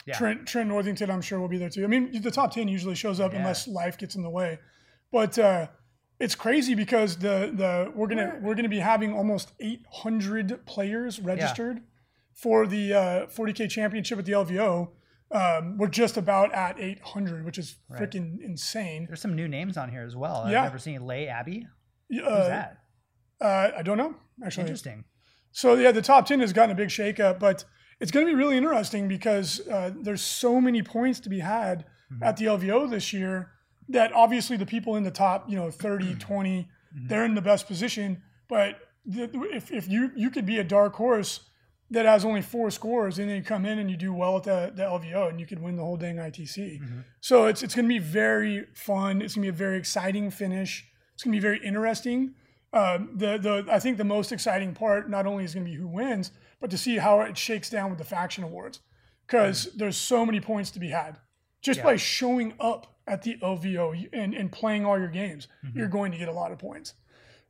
yeah, 0.06 0.16
Trent 0.16 0.46
Trent 0.46 0.68
Northington, 0.68 1.10
I'm 1.10 1.22
sure 1.22 1.40
will 1.40 1.48
be 1.48 1.58
there 1.58 1.70
too. 1.70 1.84
I 1.84 1.86
mean, 1.86 2.20
the 2.22 2.30
top 2.30 2.52
ten 2.52 2.68
usually 2.68 2.94
shows 2.94 3.18
up 3.20 3.32
Yeah. 3.32 3.38
unless 3.38 3.66
life 3.66 3.96
gets 3.98 4.14
in 4.14 4.22
the 4.22 4.30
way. 4.30 4.58
But 5.10 5.38
uh, 5.38 5.68
it's 6.18 6.34
crazy 6.34 6.74
because 6.74 7.16
the 7.16 7.50
the 7.54 7.90
we're 7.94 8.06
gonna 8.08 8.38
we're 8.42 8.54
gonna 8.54 8.68
be 8.68 8.78
having 8.78 9.14
almost 9.14 9.52
800 9.58 10.66
players 10.66 11.18
registered 11.20 11.80
for 12.34 12.66
the 12.66 12.94
uh, 12.94 13.26
40k 13.26 13.68
championship 13.70 14.18
at 14.18 14.24
the 14.26 14.32
LVO. 14.32 14.90
Um, 15.32 15.76
we're 15.78 15.86
just 15.88 16.16
about 16.16 16.52
at 16.52 16.78
800, 16.80 17.44
which 17.44 17.58
is 17.58 17.76
Right. 17.88 18.02
freaking 18.02 18.38
insane. 18.42 19.06
there's 19.06 19.20
some 19.20 19.36
new 19.36 19.46
names 19.46 19.76
on 19.76 19.88
here 19.90 20.02
as 20.02 20.16
well. 20.16 20.46
Yeah. 20.50 20.58
I've 20.58 20.64
never 20.64 20.78
seen 20.78 21.04
Lay 21.06 21.28
Abbey. 21.28 21.66
Who's 22.08 22.20
Uh, 22.22 22.48
that? 22.48 22.78
uh, 23.40 23.70
I 23.78 23.82
don't 23.82 23.98
know 23.98 24.16
actually. 24.44 24.62
Interesting. 24.62 25.04
So 25.52 25.74
yeah, 25.74 25.92
the 25.92 26.02
top 26.02 26.26
ten 26.26 26.40
has 26.40 26.52
gotten 26.52 26.70
a 26.72 26.74
big 26.74 26.88
shakeup, 26.88 27.38
but 27.38 27.64
it's 28.00 28.10
going 28.10 28.26
to 28.26 28.32
be 28.32 28.36
really 28.36 28.56
interesting 28.56 29.06
because 29.08 29.60
uh, 29.68 29.90
there's 30.02 30.22
so 30.22 30.60
many 30.60 30.82
points 30.82 31.20
to 31.20 31.28
be 31.28 31.40
had 31.40 31.84
Mm-hmm. 32.12 32.24
at 32.24 32.36
the 32.38 32.46
LVO 32.46 32.90
this 32.90 33.12
year 33.12 33.52
that 33.88 34.12
obviously 34.12 34.56
the 34.56 34.66
people 34.66 34.96
in 34.96 35.04
the 35.04 35.12
top, 35.12 35.48
you 35.48 35.54
know, 35.56 35.66
Mm-hmm. 35.68 35.78
30, 35.80 36.14
20, 36.16 36.68
they're 37.06 37.24
in 37.24 37.36
the 37.36 37.40
best 37.42 37.68
position. 37.68 38.20
But 38.48 38.80
the, 39.06 39.30
if, 39.52 39.70
if 39.70 39.88
you 39.88 40.10
you 40.16 40.28
could 40.30 40.44
be 40.44 40.58
a 40.58 40.64
dark 40.64 40.94
horse 40.96 41.48
that 41.90 42.06
has 42.06 42.24
only 42.24 42.40
four 42.42 42.70
scores 42.70 43.18
and 43.18 43.28
then 43.28 43.36
you 43.36 43.42
come 43.42 43.66
in 43.66 43.78
and 43.78 43.90
you 43.90 43.96
do 43.96 44.12
well 44.12 44.36
at 44.36 44.44
the, 44.44 44.72
the 44.74 44.82
LVO 44.82 45.28
and 45.28 45.40
you 45.40 45.46
could 45.46 45.60
win 45.60 45.76
the 45.76 45.82
whole 45.82 45.96
dang 45.96 46.16
ITC. 46.16 46.80
Mm-hmm. 46.80 47.00
So 47.20 47.46
it's 47.46 47.62
it's 47.62 47.74
going 47.74 47.86
to 47.86 47.88
be 47.88 47.98
very 47.98 48.66
fun. 48.74 49.22
It's 49.22 49.34
going 49.34 49.44
to 49.46 49.52
be 49.52 49.56
a 49.56 49.58
very 49.58 49.76
exciting 49.78 50.30
finish. 50.30 50.86
It's 51.14 51.24
going 51.24 51.32
to 51.32 51.36
be 51.36 51.42
very 51.42 51.60
interesting. 51.64 52.34
Um, 52.72 53.10
the 53.16 53.36
the 53.38 53.66
I 53.70 53.80
think 53.80 53.96
the 53.98 54.04
most 54.04 54.30
exciting 54.30 54.74
part 54.74 55.10
not 55.10 55.26
only 55.26 55.44
is 55.44 55.54
going 55.54 55.66
to 55.66 55.70
be 55.70 55.76
who 55.76 55.88
wins, 55.88 56.30
but 56.60 56.70
to 56.70 56.78
see 56.78 56.98
how 56.98 57.20
it 57.22 57.36
shakes 57.36 57.68
down 57.68 57.90
with 57.90 57.98
the 57.98 58.04
faction 58.04 58.44
awards, 58.44 58.80
because 59.26 59.68
there's 59.76 59.96
so 59.96 60.24
many 60.24 60.40
points 60.40 60.70
to 60.72 60.78
be 60.80 60.90
had 60.90 61.18
just 61.62 61.78
Yeah. 61.78 61.84
by 61.84 61.96
showing 61.96 62.54
up 62.60 62.86
at 63.08 63.22
the 63.22 63.36
LVO 63.42 64.08
and, 64.12 64.34
and 64.34 64.52
playing 64.52 64.86
all 64.86 64.96
your 64.98 65.08
games. 65.08 65.48
You're 65.74 65.88
going 65.88 66.12
to 66.12 66.18
get 66.18 66.28
a 66.28 66.32
lot 66.32 66.52
of 66.52 66.58
points. 66.60 66.94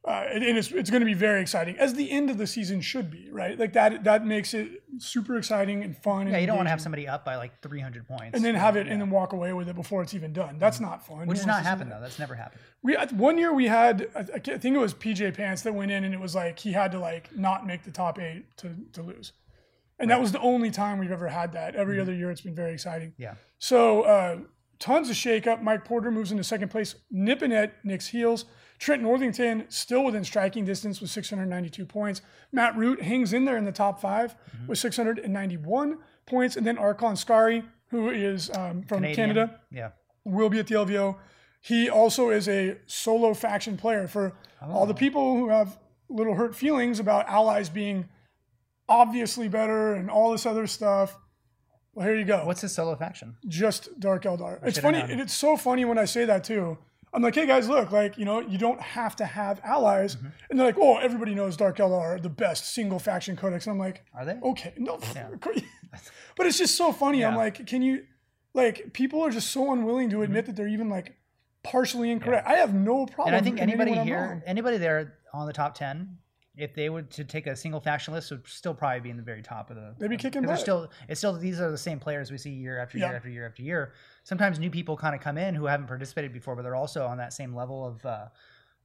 Uh, 0.03 0.25
and, 0.33 0.43
and 0.43 0.57
it's, 0.57 0.71
it's 0.73 0.89
going 0.89 1.01
to 1.01 1.07
be 1.07 1.13
very 1.13 1.43
exciting, 1.43 1.77
as 1.77 1.93
the 1.93 2.11
end 2.11 2.31
of 2.31 2.39
the 2.39 2.47
season 2.47 2.81
should 2.81 3.11
be, 3.11 3.29
right? 3.31 3.59
Like 3.59 3.75
that 3.75 4.03
that 4.05 4.25
makes 4.25 4.55
it 4.55 4.83
super 4.97 5.37
exciting 5.37 5.85
and 5.85 5.95
fun. 5.95 6.27
Yeah, 6.27 6.33
and 6.35 6.41
you 6.41 6.47
don't 6.47 6.57
want 6.57 6.67
to 6.69 6.71
have 6.71 6.81
somebody 6.81 7.07
up 7.07 7.23
by 7.23 7.37
like 7.37 7.61
300 7.61 8.09
points. 8.09 8.35
and 8.35 8.43
then 8.43 8.55
have 8.55 8.77
it 8.77 8.87
Yeah. 8.87 8.93
and 8.95 9.03
then 9.03 9.11
walk 9.11 9.35
away 9.35 9.53
with 9.53 9.69
it 9.69 9.77
before 9.77 10.01
it's 10.01 10.15
even 10.15 10.33
done. 10.33 10.59
That's 10.59 10.81
not 10.81 11.07
fun. 11.07 11.27
Which 11.27 11.37
has 11.39 11.47
not 11.47 11.65
happened 11.65 11.91
that? 11.91 11.97
though. 11.97 12.01
That's 12.01 12.19
never 12.19 12.35
happened. 12.35 12.63
We 12.83 12.95
one 13.13 13.37
year 13.37 13.53
we 13.53 13.67
had 13.67 14.09
I 14.17 14.21
I 14.21 14.25
can't- 14.39 14.49
I 14.57 14.59
think 14.59 14.75
it 14.75 14.79
was 14.79 14.95
PJ 14.95 15.35
Pants 15.35 15.61
that 15.63 15.75
went 15.75 15.91
in 15.91 16.03
and 16.05 16.15
it 16.15 16.21
was 16.21 16.35
like 16.35 16.59
he 16.59 16.73
had 16.73 16.93
to 16.93 16.99
like 16.99 17.37
not 17.37 17.67
make 17.67 17.83
the 17.83 17.91
top 17.91 18.19
eight 18.19 18.47
to 18.57 18.75
to 18.95 19.03
lose, 19.03 19.33
and 19.99 20.11
that 20.11 20.19
was 20.19 20.33
the 20.33 20.41
only 20.41 20.71
time 20.71 20.99
we've 20.99 21.13
ever 21.13 21.29
had 21.29 21.53
that. 21.53 21.75
Every 21.77 21.97
Mm-hmm. 21.97 22.03
other 22.03 22.15
year 22.15 22.31
it's 22.31 22.41
been 22.41 22.55
very 22.55 22.73
exciting. 22.73 23.13
Yeah. 23.19 23.35
So 23.59 24.01
uh, 24.05 24.39
tons 24.79 25.11
of 25.11 25.17
shakeup. 25.17 25.61
Mike 25.63 25.85
Porter 25.85 26.11
moves 26.11 26.33
into 26.33 26.43
second 26.43 26.71
place, 26.71 26.95
nipping 27.11 27.53
at 27.53 27.85
Nick's 27.85 28.07
heels. 28.07 28.47
Trent 28.81 29.03
Northington 29.03 29.67
still 29.69 30.03
within 30.05 30.25
striking 30.25 30.65
distance 30.65 31.01
with 31.01 31.11
692 31.11 31.85
points. 31.87 32.23
Matt 32.51 32.75
Root 32.77 33.03
hangs 33.03 33.33
in 33.33 33.45
there 33.45 33.57
in 33.59 33.65
the 33.67 33.73
top 33.73 34.01
5 34.01 34.35
Mm-hmm. 34.35 34.67
with 34.67 34.79
691 34.79 35.99
points, 36.27 36.57
and 36.57 36.67
then 36.67 36.79
Archon 36.79 37.15
Scary, 37.15 37.63
who 37.91 38.11
is 38.11 38.51
um, 38.57 38.83
from 38.83 38.99
Canadian. 39.03 39.15
Canada, 39.17 39.61
Yeah. 39.71 39.91
will 40.25 40.49
be 40.49 40.59
at 40.59 40.67
the 40.67 40.75
LVO. 40.77 41.17
He 41.61 41.91
also 41.91 42.31
is 42.31 42.49
a 42.49 42.79
solo 42.87 43.35
faction 43.35 43.77
player 43.77 44.09
for 44.09 44.33
all 44.63 44.85
Oh. 44.85 44.87
the 44.87 44.95
people 44.95 45.37
who 45.37 45.51
have 45.51 45.79
little 46.09 46.35
hurt 46.35 46.57
feelings 46.57 46.99
about 46.99 47.29
allies 47.29 47.69
being 47.69 48.09
obviously 48.89 49.49
better 49.49 49.95
and 49.95 50.11
all 50.11 50.33
this 50.33 50.47
other 50.47 50.67
stuff. 50.67 51.17
Well, 51.93 52.07
here 52.07 52.17
you 52.17 52.25
go. 52.25 52.45
What's 52.47 52.61
his 52.63 52.73
solo 52.73 52.97
faction? 52.97 53.37
just 53.47 54.01
Dark 54.01 54.23
Eldar? 54.25 54.59
It's 54.67 54.79
funny, 54.79 54.99
known. 55.01 55.21
it's 55.21 55.35
so 55.35 55.57
funny 55.57 55.85
when 55.85 55.99
I 55.99 56.05
say 56.07 56.25
that 56.25 56.45
too. 56.45 56.79
I'm 57.13 57.23
like, 57.23 57.35
hey 57.35 57.47
guys, 57.47 57.69
look, 57.69 57.91
like 57.91 58.19
you 58.19 58.25
know, 58.25 58.41
you 58.41 58.57
don't 58.59 58.81
have 58.81 59.17
to 59.17 59.25
have 59.25 59.61
allies, 59.65 60.17
Mm-hmm. 60.17 60.27
and 60.51 60.59
they're 60.59 60.67
like, 60.67 60.79
oh, 60.79 60.99
everybody 60.99 61.35
knows 61.35 61.57
Dark 61.57 61.79
Eldar 61.79 62.01
are 62.17 62.21
the 62.21 62.29
best 62.29 62.73
single 62.73 62.99
faction 62.99 63.37
codex. 63.37 63.67
And 63.67 63.73
I'm 63.75 63.79
like, 63.79 64.05
Are 64.15 64.25
they? 64.25 64.39
okay, 64.43 64.75
no, 64.77 64.99
but 66.37 66.47
it's 66.47 66.59
just 66.59 66.77
so 66.77 66.93
funny. 66.93 67.25
I'm 67.25 67.37
like, 67.37 67.67
can 67.67 67.83
you, 67.83 68.05
like, 68.55 68.93
people 68.93 69.23
are 69.23 69.31
just 69.31 69.51
so 69.51 69.73
unwilling 69.73 70.11
to 70.11 70.23
admit 70.23 70.47
that 70.47 70.55
they're 70.57 70.69
even 70.69 70.89
like 70.89 71.17
partially 71.63 72.11
incorrect. 72.11 72.47
I 72.47 72.55
have 72.55 72.73
no 72.75 73.07
problem. 73.07 73.17
Mm-hmm. 73.17 73.27
And 73.29 73.37
I 73.37 73.41
think 73.41 73.61
anybody 73.61 73.95
here, 73.95 74.43
anybody 74.47 74.79
there 74.79 75.15
on 75.35 75.47
the 75.47 75.53
top 75.53 75.75
10, 75.75 76.17
if 76.61 76.75
they 76.75 76.91
were 76.91 77.03
to 77.03 77.25
take 77.25 77.47
a 77.47 77.57
single 77.57 77.81
faction 77.81 78.13
list, 78.15 78.31
would 78.31 78.47
still 78.47 78.75
probably 78.75 79.01
be 79.01 79.11
in 79.11 79.17
the 79.17 79.23
very 79.23 79.43
top 79.43 79.71
of 79.71 79.77
the. 79.77 79.95
They'd 79.99 80.09
be 80.11 80.17
kicking 80.17 80.43
butt. 80.43 80.61
still, 80.61 80.91
it's 81.09 81.19
still 81.21 81.33
these 81.33 81.61
are 81.61 81.71
the 81.71 81.79
same 81.79 81.99
players 81.99 82.31
we 82.31 82.39
see 82.39 82.51
year 82.51 82.79
after 82.79 82.99
year 82.99 83.09
Yeah. 83.11 83.17
after 83.17 83.29
year 83.31 83.47
after 83.47 83.63
year. 83.63 83.93
Sometimes 84.25 84.59
new 84.59 84.71
people 84.71 84.97
kind 84.97 85.15
of 85.15 85.21
come 85.21 85.39
in 85.39 85.55
who 85.55 85.67
haven't 85.67 85.87
participated 85.87 86.33
before, 86.33 86.55
but 86.57 86.63
they're 86.63 86.77
also 86.77 87.07
on 87.07 87.19
that 87.19 87.33
same 87.33 87.55
level 87.55 87.85
of 87.87 88.05
uh, 88.07 88.27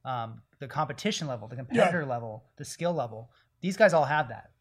um, 0.10 0.42
the 0.60 0.68
competition 0.68 1.28
level, 1.28 1.48
the 1.48 1.56
competitor 1.56 2.06
level, 2.06 2.46
the 2.58 2.66
skill 2.66 2.94
level. 2.94 3.30
These 3.62 3.78
guys 3.78 3.94
all 3.94 4.06
have 4.06 4.30
that. 4.30 4.52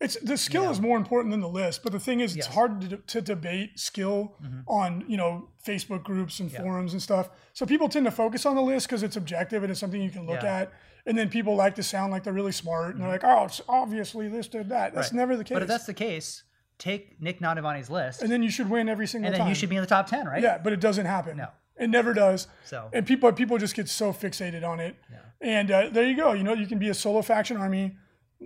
It's 0.00 0.16
the 0.16 0.38
skill 0.38 0.70
is 0.70 0.80
more 0.80 0.96
important 0.96 1.30
than 1.30 1.40
the 1.40 1.48
list, 1.48 1.82
but 1.82 1.92
the 1.92 2.00
thing 2.00 2.20
is, 2.20 2.30
it's 2.34 2.38
Yes. 2.38 2.46
Mm-hmm. 2.46 2.54
hard 2.54 2.80
to, 2.88 2.96
to 2.96 3.20
debate 3.20 3.78
skill 3.78 4.34
on 4.66 5.04
you 5.06 5.18
know 5.18 5.50
Facebook 5.62 6.02
groups 6.04 6.40
and 6.40 6.50
forums 6.50 6.92
and 6.94 7.02
stuff. 7.02 7.28
So 7.52 7.66
people 7.66 7.86
tend 7.90 8.06
to 8.06 8.10
focus 8.10 8.46
on 8.46 8.56
the 8.56 8.62
list 8.62 8.86
because 8.88 9.02
it's 9.02 9.16
objective 9.16 9.62
and 9.62 9.70
it's 9.70 9.78
something 9.78 10.00
you 10.00 10.08
can 10.10 10.26
look 10.26 10.42
Yeah. 10.42 10.62
Mm-hmm. 10.62 10.62
at. 10.62 10.72
And 11.06 11.16
then 11.16 11.28
people 11.28 11.56
like 11.56 11.74
to 11.76 11.82
sound 11.82 12.12
like 12.12 12.24
they're 12.24 12.32
really 12.32 12.52
smart 12.52 12.94
and 12.94 13.02
they're 13.02 13.10
like, 13.10 13.24
oh, 13.24 13.44
it's 13.44 13.60
obviously 13.68 14.28
this 14.28 14.48
did 14.48 14.68
that. 14.68 14.94
That's 14.94 15.08
Right. 15.12 15.16
never 15.18 15.36
the 15.36 15.44
case. 15.44 15.54
But 15.54 15.62
if 15.62 15.68
that's 15.68 15.86
the 15.86 15.94
case, 15.94 16.42
take 16.78 17.20
Nick 17.20 17.40
Nanavati's 17.40 17.90
list, 17.90 18.22
and 18.22 18.30
then 18.30 18.42
you 18.42 18.50
should 18.50 18.68
win 18.70 18.88
every 18.88 19.06
single 19.06 19.26
and 19.26 19.34
then 19.34 19.40
time. 19.40 19.48
you 19.48 19.54
should 19.54 19.68
be 19.70 19.76
in 19.76 19.82
the 19.82 19.86
top 19.88 20.06
ten, 20.08 20.26
right? 20.26 20.42
Yeah, 20.42 20.58
but 20.58 20.72
it 20.72 20.80
doesn't 20.80 21.06
happen. 21.06 21.36
No. 21.36 21.48
It 21.78 21.88
never 21.88 22.12
does. 22.12 22.46
So 22.66 22.90
And 22.92 23.06
people 23.06 23.32
people 23.32 23.56
just 23.56 23.74
get 23.74 23.88
so 23.88 24.12
fixated 24.12 24.62
on 24.66 24.80
it. 24.80 24.96
And 25.40 25.70
uh, 25.70 25.88
there 25.90 26.04
you 26.06 26.14
go. 26.14 26.32
You 26.32 26.42
know, 26.42 26.52
you 26.52 26.66
can 26.66 26.78
be 26.78 26.90
a 26.90 26.94
solo 26.94 27.22
faction 27.22 27.56
army 27.56 27.96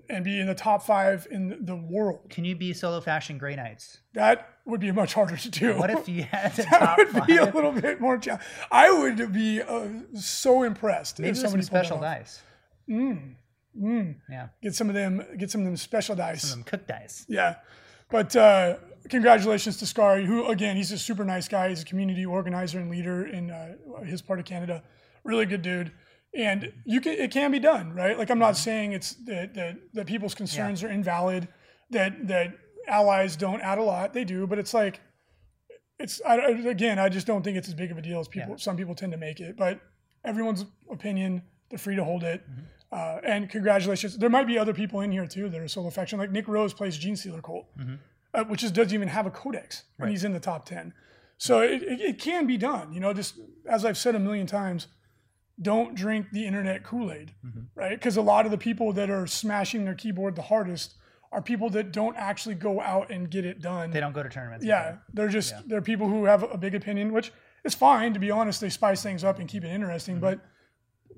and 0.09 0.25
be 0.25 0.41
in 0.41 0.47
the 0.47 0.55
top 0.55 0.83
five 0.83 1.27
in 1.31 1.65
the 1.65 1.77
world. 1.77 2.29
can 2.29 2.45
you 2.45 2.57
be 2.57 2.73
solo 2.73 3.01
faction 3.01 3.39
Grey 3.39 3.55
Knights? 3.57 3.99
That 4.15 4.49
would 4.65 4.81
be 4.81 4.91
much 4.93 5.15
harder 5.15 5.37
to 5.37 5.51
do. 5.51 5.77
What 5.79 5.91
if 5.91 6.09
you 6.09 6.23
had 6.31 6.53
the 6.55 6.63
that 6.63 6.79
top 6.79 6.99
would 7.15 7.27
be 7.27 7.37
a 7.37 7.45
little 7.45 7.73
bit 7.73 8.01
more 8.01 8.19
challenging. 8.19 8.47
I 8.71 8.91
would 8.91 9.33
be 9.33 9.63
uh, 9.63 9.87
so 10.15 10.63
impressed 10.63 11.19
Maybe 11.19 11.31
if 11.31 11.37
some 11.37 11.45
somebody 11.51 11.63
that 11.63 11.67
special 11.67 12.01
dice. 12.01 12.43
Yeah, 14.29 14.49
Get 14.63 14.75
some 14.75 14.89
of 14.89 14.95
them. 14.95 15.25
Get 15.37 15.51
some 15.51 15.63
of 15.63 15.67
them 15.67 15.77
special 15.77 16.17
dice. 16.17 16.43
some 16.43 16.63
cooked 16.63 16.89
dice. 16.89 17.25
Yeah. 17.29 17.57
But 18.11 18.37
uh, 18.37 18.77
congratulations 19.09 19.79
to 19.79 19.87
Scary, 19.87 20.25
who, 20.25 20.47
again, 20.47 20.77
he's 20.77 20.93
a 20.93 20.99
super 20.99 21.25
nice 21.25 21.49
guy. 21.49 21.71
He's 21.71 21.83
a 21.83 21.85
community 21.85 22.25
organizer 22.25 22.79
and 22.79 22.91
leader 22.91 23.27
in 23.27 23.51
uh, 23.51 23.75
his 24.05 24.23
part 24.23 24.39
of 24.39 24.45
Canada. 24.45 24.83
Really 25.25 25.47
good 25.47 25.63
dude. 25.63 25.91
And 26.37 26.73
you 26.85 27.01
can, 27.01 27.13
it 27.13 27.31
can 27.31 27.51
be 27.53 27.61
done, 27.61 27.95
right? 27.95 28.19
Like, 28.19 28.31
I'm 28.31 28.41
not 28.41 28.57
saying 28.57 28.93
it's 28.93 29.15
that, 29.27 29.55
that, 29.55 29.77
that 29.93 30.07
people's 30.07 30.35
concerns 30.35 30.83
are 30.83 30.89
invalid, 30.89 31.47
that, 31.91 32.27
that 32.27 32.55
allies 32.89 33.37
don't 33.37 33.61
add 33.61 33.79
a 33.79 33.83
lot. 33.83 34.13
They 34.13 34.25
do, 34.25 34.47
but 34.47 34.59
it's 34.59 34.75
like, 34.75 35.01
it's, 36.01 36.21
I, 36.27 36.37
again, 36.37 36.99
I 36.99 37.09
just 37.09 37.27
don't 37.27 37.43
think 37.45 37.57
it's 37.57 37.69
as 37.69 37.75
big 37.75 37.93
of 37.93 37.99
a 37.99 38.03
deal 38.03 38.19
as 38.19 38.27
people, 38.27 38.59
some 38.59 38.77
people 38.77 38.97
tend 38.97 39.13
to 39.13 39.19
make 39.19 39.39
it. 39.39 39.57
But 39.57 39.81
everyone's 40.25 40.65
opinion, 40.91 41.43
they're 41.71 41.79
free 41.79 41.95
to 41.95 42.05
hold 42.05 42.25
it. 42.25 42.43
Uh, 42.91 43.21
and 43.25 43.49
congratulations. 43.49 44.17
There 44.19 44.31
might 44.31 44.47
be 44.47 44.59
other 44.59 44.73
people 44.75 45.01
in 45.01 45.13
here 45.13 45.27
too 45.27 45.49
that 45.49 45.61
are 45.61 45.69
solo 45.69 45.91
faction. 45.91 46.19
Like 46.19 46.31
Nick 46.31 46.47
Rose 46.49 46.73
plays 46.75 46.99
Genestealer 46.99 47.43
Cult, 47.43 47.67
uh, 48.35 48.45
which 48.45 48.63
is, 48.63 48.71
doesn't 48.71 48.93
even 48.95 49.09
have 49.09 49.27
a 49.27 49.31
codex, 49.31 49.85
and 49.99 50.11
he's 50.11 50.25
in 50.25 50.33
the 50.33 50.41
top 50.41 50.65
ten. 50.65 50.93
So 51.37 51.61
it, 51.61 51.83
it, 51.83 52.01
it 52.01 52.19
can 52.21 52.47
be 52.47 52.57
done. 52.57 52.93
You 52.93 53.01
know, 53.01 53.13
just 53.13 53.39
as 53.69 53.85
I've 53.85 53.99
said 53.99 54.15
a 54.15 54.21
million 54.21 54.47
times, 54.47 54.87
don't 55.61 55.95
drink 55.95 56.27
the 56.33 56.47
internet 56.47 56.83
Kool 56.83 57.13
Aid, 57.13 57.33
mm-hmm. 57.45 57.61
right? 57.75 57.99
Because 57.99 58.17
a 58.17 58.23
lot 58.23 58.45
of 58.45 58.51
the 58.51 58.59
people 58.59 58.93
that 58.95 59.11
are 59.11 59.27
smashing 59.27 59.85
their 59.85 59.95
keyboard 59.95 60.37
the 60.37 60.43
hardest 60.43 60.95
are 61.33 61.43
people 61.43 61.69
that 61.71 61.93
don't 61.93 62.17
actually 62.17 62.55
go 62.55 62.81
out 62.81 63.11
and 63.11 63.31
get 63.31 63.45
it 63.45 63.61
done. 63.61 63.91
They 63.91 64.01
don't 64.01 64.13
go 64.13 64.23
to 64.23 64.29
tournaments. 64.29 64.65
Yeah, 64.65 64.97
they're 65.13 65.29
just 65.29 65.69
they're 65.69 65.83
people 65.83 66.09
who 66.09 66.25
have 66.25 66.43
a 66.43 66.57
big 66.57 66.75
opinion, 66.75 67.13
which 67.13 67.33
is 67.65 67.75
fine. 67.75 68.15
To 68.15 68.21
be 68.21 68.31
honest, 68.31 68.61
they 68.61 68.71
spice 68.71 69.03
things 69.03 69.25
up 69.25 69.39
and 69.39 69.49
keep 69.49 69.65
it 69.65 69.69
interesting. 69.69 70.17
Mm-hmm. 70.17 70.25
But 70.25 70.41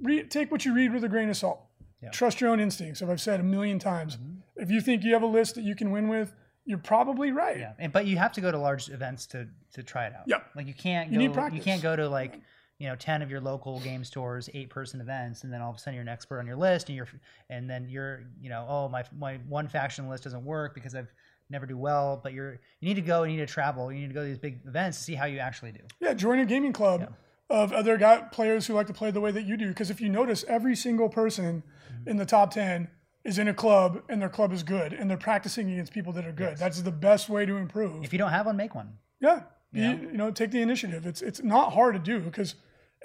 read, 0.02 0.30
take 0.30 0.50
what 0.50 0.64
you 0.64 0.74
read 0.74 0.92
with 0.92 1.04
a 1.04 1.08
grain 1.08 1.28
of 1.28 1.36
salt. 1.36 1.60
Yeah. 2.02 2.10
Trust 2.10 2.40
your 2.40 2.50
own 2.50 2.60
instincts. 2.60 3.02
As 3.02 3.08
I've 3.08 3.20
said 3.20 3.40
a 3.40 3.42
million 3.42 3.78
times, 3.78 4.16
mm-hmm. 4.16 4.38
if 4.56 4.70
you 4.70 4.80
think 4.80 5.04
you 5.04 5.12
have 5.12 5.22
a 5.22 5.26
list 5.26 5.54
that 5.54 5.64
you 5.64 5.74
can 5.74 5.90
win 5.90 6.08
with, 6.08 6.34
you're 6.64 6.78
probably 6.78 7.30
right. 7.32 7.58
Yeah, 7.58 7.72
and 7.78 7.92
but 7.92 8.06
you 8.06 8.16
have 8.16 8.32
to 8.32 8.40
go 8.40 8.50
to 8.50 8.58
large 8.58 8.88
events 8.88 9.26
to 9.28 9.48
to 9.74 9.82
try 9.82 10.06
it 10.06 10.14
out. 10.14 10.24
Yep. 10.26 10.46
Like 10.54 10.66
you 10.66 10.74
can't 10.74 11.10
You 11.10 11.28
go. 11.28 11.42
need 11.44 11.54
You 11.54 11.62
can't 11.62 11.82
go 11.82 11.94
to 11.94 12.08
like 12.08 12.40
you 12.78 12.86
know 12.88 12.96
ten 12.96 13.22
of 13.22 13.30
your 13.30 13.40
local 13.40 13.80
game 13.80 14.04
stores, 14.04 14.48
eight 14.54 14.70
person 14.70 15.00
events, 15.00 15.44
and 15.44 15.52
then 15.52 15.60
all 15.62 15.70
of 15.70 15.76
a 15.76 15.78
sudden 15.78 15.94
you're 15.94 16.02
an 16.02 16.08
expert 16.08 16.38
on 16.38 16.46
your 16.46 16.56
list, 16.56 16.88
and 16.88 16.96
you're 16.96 17.08
and 17.50 17.68
then 17.70 17.88
you're 17.88 18.24
you 18.40 18.48
know 18.50 18.66
oh 18.68 18.88
my 18.88 19.04
my 19.18 19.36
one 19.48 19.68
faction 19.68 20.08
list 20.08 20.24
doesn't 20.24 20.44
work 20.44 20.74
because 20.74 20.94
I've 20.94 21.12
never 21.48 21.64
do 21.66 21.76
well. 21.78 22.20
But 22.22 22.32
you're 22.32 22.52
you 22.80 22.88
need 22.88 22.94
to 22.94 23.00
go. 23.02 23.22
You 23.22 23.32
need 23.36 23.46
to 23.46 23.52
travel. 23.52 23.90
You 23.92 24.00
need 24.00 24.08
to 24.08 24.14
go 24.14 24.22
to 24.22 24.26
these 24.28 24.38
big 24.38 24.60
events 24.66 24.98
to 24.98 25.04
see 25.04 25.14
how 25.14 25.26
you 25.26 25.38
actually 25.38 25.72
do. 25.72 25.80
Yeah, 26.00 26.14
join 26.14 26.38
a 26.40 26.44
gaming 26.46 26.72
club 26.72 27.12
of 27.48 27.72
other 27.72 27.96
guy, 27.96 28.22
players 28.32 28.66
who 28.66 28.74
like 28.74 28.88
to 28.88 28.92
play 28.92 29.10
the 29.12 29.20
way 29.20 29.30
that 29.30 29.44
you 29.44 29.56
do. 29.56 29.68
Because 29.68 29.88
if 29.90 30.00
you 30.00 30.08
notice, 30.08 30.44
every 30.48 30.74
single 30.76 31.08
person 31.08 31.62
Mm-hmm. 31.94 32.10
in 32.10 32.16
the 32.16 32.26
top 32.26 32.50
10 32.52 32.88
is 33.24 33.38
in 33.38 33.46
a 33.46 33.54
club 33.54 34.02
and 34.08 34.20
their 34.20 34.28
club 34.28 34.52
is 34.52 34.64
good 34.64 34.92
and 34.92 35.08
they're 35.08 35.16
practicing 35.16 35.70
against 35.70 35.92
people 35.92 36.12
that 36.14 36.26
are 36.26 36.32
good. 36.32 36.56
That's 36.58 36.82
the 36.82 36.90
best 36.90 37.28
way 37.28 37.46
to 37.46 37.54
improve. 37.56 38.02
If 38.04 38.12
you 38.12 38.18
don't 38.18 38.32
have 38.32 38.46
one, 38.46 38.56
make 38.56 38.74
one. 38.74 38.98
yeah. 39.20 39.42
be- 39.72 39.80
You 39.82 39.96
know, 40.16 40.32
take 40.32 40.50
the 40.50 40.60
initiative. 40.60 41.06
It's 41.06 41.22
it's 41.22 41.40
not 41.44 41.72
hard 41.74 41.94
to 41.94 42.00
do 42.00 42.18
because 42.18 42.56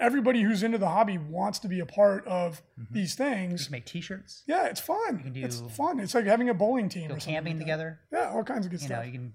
everybody 0.02 0.42
who's 0.42 0.62
into 0.62 0.76
the 0.78 0.88
hobby 0.88 1.16
wants 1.16 1.58
to 1.60 1.68
be 1.68 1.80
a 1.80 1.86
part 1.86 2.26
of 2.26 2.60
these 2.90 3.14
things. 3.14 3.60
Just 3.60 3.70
make 3.70 3.86
T-shirts. 3.86 4.42
Yeah, 4.46 4.66
it's 4.66 4.80
fun. 4.80 5.30
do- 5.32 5.40
it's 5.42 5.60
fun. 5.76 6.00
It's 6.00 6.14
like 6.14 6.26
having 6.26 6.48
a 6.50 6.54
bowling 6.54 6.88
team 6.88 7.08
Go 7.08 7.16
camping 7.16 7.54
like 7.54 7.60
together. 7.60 8.00
Yeah, 8.12 8.30
all 8.30 8.42
kinds 8.44 8.66
of 8.66 8.72
good 8.72 8.82
You 8.82 8.88
know, 8.88 8.96
stuff. 8.96 9.06
you 9.06 9.12
can 9.12 9.34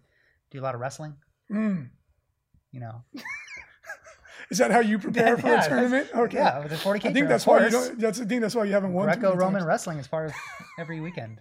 do 0.51 0.59
a 0.59 0.63
lot 0.63 0.76
of 0.76 0.82
wrestling. 0.82 1.15
Mm. 1.51 1.89
You 2.72 2.80
know, 2.82 3.03
Is 4.51 4.59
that 4.59 4.72
how 4.72 4.80
you 4.80 4.97
prepare 4.99 5.38
for 5.41 5.47
Yeah, 5.47 5.65
a 5.65 5.68
tournament? 5.68 6.09
Okay. 6.15 6.38
yeah, 6.38 6.59
with 6.59 6.70
the 6.70 6.78
40k. 6.78 7.05
I 7.05 7.13
think 7.13 7.28
that's 7.28 7.45
why 7.47 7.63
you 7.65 7.70
don't. 7.70 7.99
That's 7.99 8.22
I 8.22 8.26
think 8.26 8.41
that's 8.41 8.55
why 8.55 8.65
you 8.65 8.74
haven't 8.74 8.93
won. 8.93 9.05
Greco-Roman 9.07 9.65
wrestling 9.65 9.97
is 9.97 10.07
part 10.07 10.28
of 10.28 10.34
every 10.80 10.99
weekend. 11.01 11.39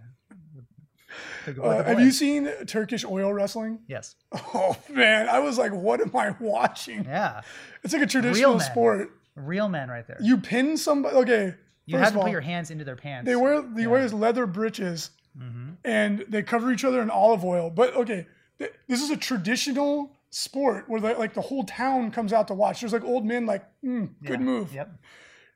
Uh, 1.63 1.83
have 1.85 2.01
you 2.01 2.11
seen 2.11 2.49
Turkish 2.67 3.05
oil 3.05 3.33
wrestling? 3.33 3.81
Yes. 3.89 4.15
Oh 4.55 4.77
man, 4.91 5.29
I 5.29 5.39
was 5.39 5.59
like, 5.59 5.73
what 5.73 6.01
am 6.01 6.15
I 6.17 6.35
watching? 6.41 7.05
Yeah. 7.05 7.43
It's 7.85 7.93
like 7.93 8.03
a 8.03 8.07
traditional 8.07 8.57
men. 8.57 8.61
sport. 8.61 9.11
Real 9.37 9.69
men 9.69 9.89
right 9.89 10.07
there. 10.07 10.19
You 10.21 10.39
pin 10.39 10.77
somebody. 10.77 11.15
Okay, 11.17 11.55
You 11.85 11.99
have 11.99 12.13
to 12.15 12.19
all, 12.19 12.25
put 12.25 12.33
your 12.33 12.41
hands 12.41 12.71
into 12.71 12.85
their 12.85 12.97
pants. 12.97 13.27
they 13.27 13.37
wear 13.37 13.61
they 13.63 13.87
wear 13.87 14.09
leather 14.09 14.47
breeches, 14.47 15.11
Mm-hmm. 15.39 15.73
and 15.85 16.25
they 16.29 16.43
cover 16.43 16.73
each 16.73 16.83
other 16.85 17.03
in 17.03 17.11
olive 17.11 17.45
oil. 17.45 17.69
But 17.69 17.95
okay, 17.95 18.27
th- 18.59 18.73
this 18.89 19.03
is 19.03 19.11
a 19.11 19.17
traditional 19.19 20.17
sport 20.31 20.89
where 20.89 20.99
the, 21.01 21.13
like 21.15 21.35
the 21.35 21.43
whole 21.43 21.65
town 21.65 22.11
comes 22.11 22.33
out 22.33 22.49
to 22.49 22.55
watch. 22.55 22.81
There's 22.81 22.95
like 22.95 23.05
old 23.05 23.27
men 23.27 23.45
like, 23.45 23.63
mm, 23.85 24.09
good 24.25 24.41
Yeah. 24.41 24.47
move, 24.47 24.73
Yep. 24.73 24.91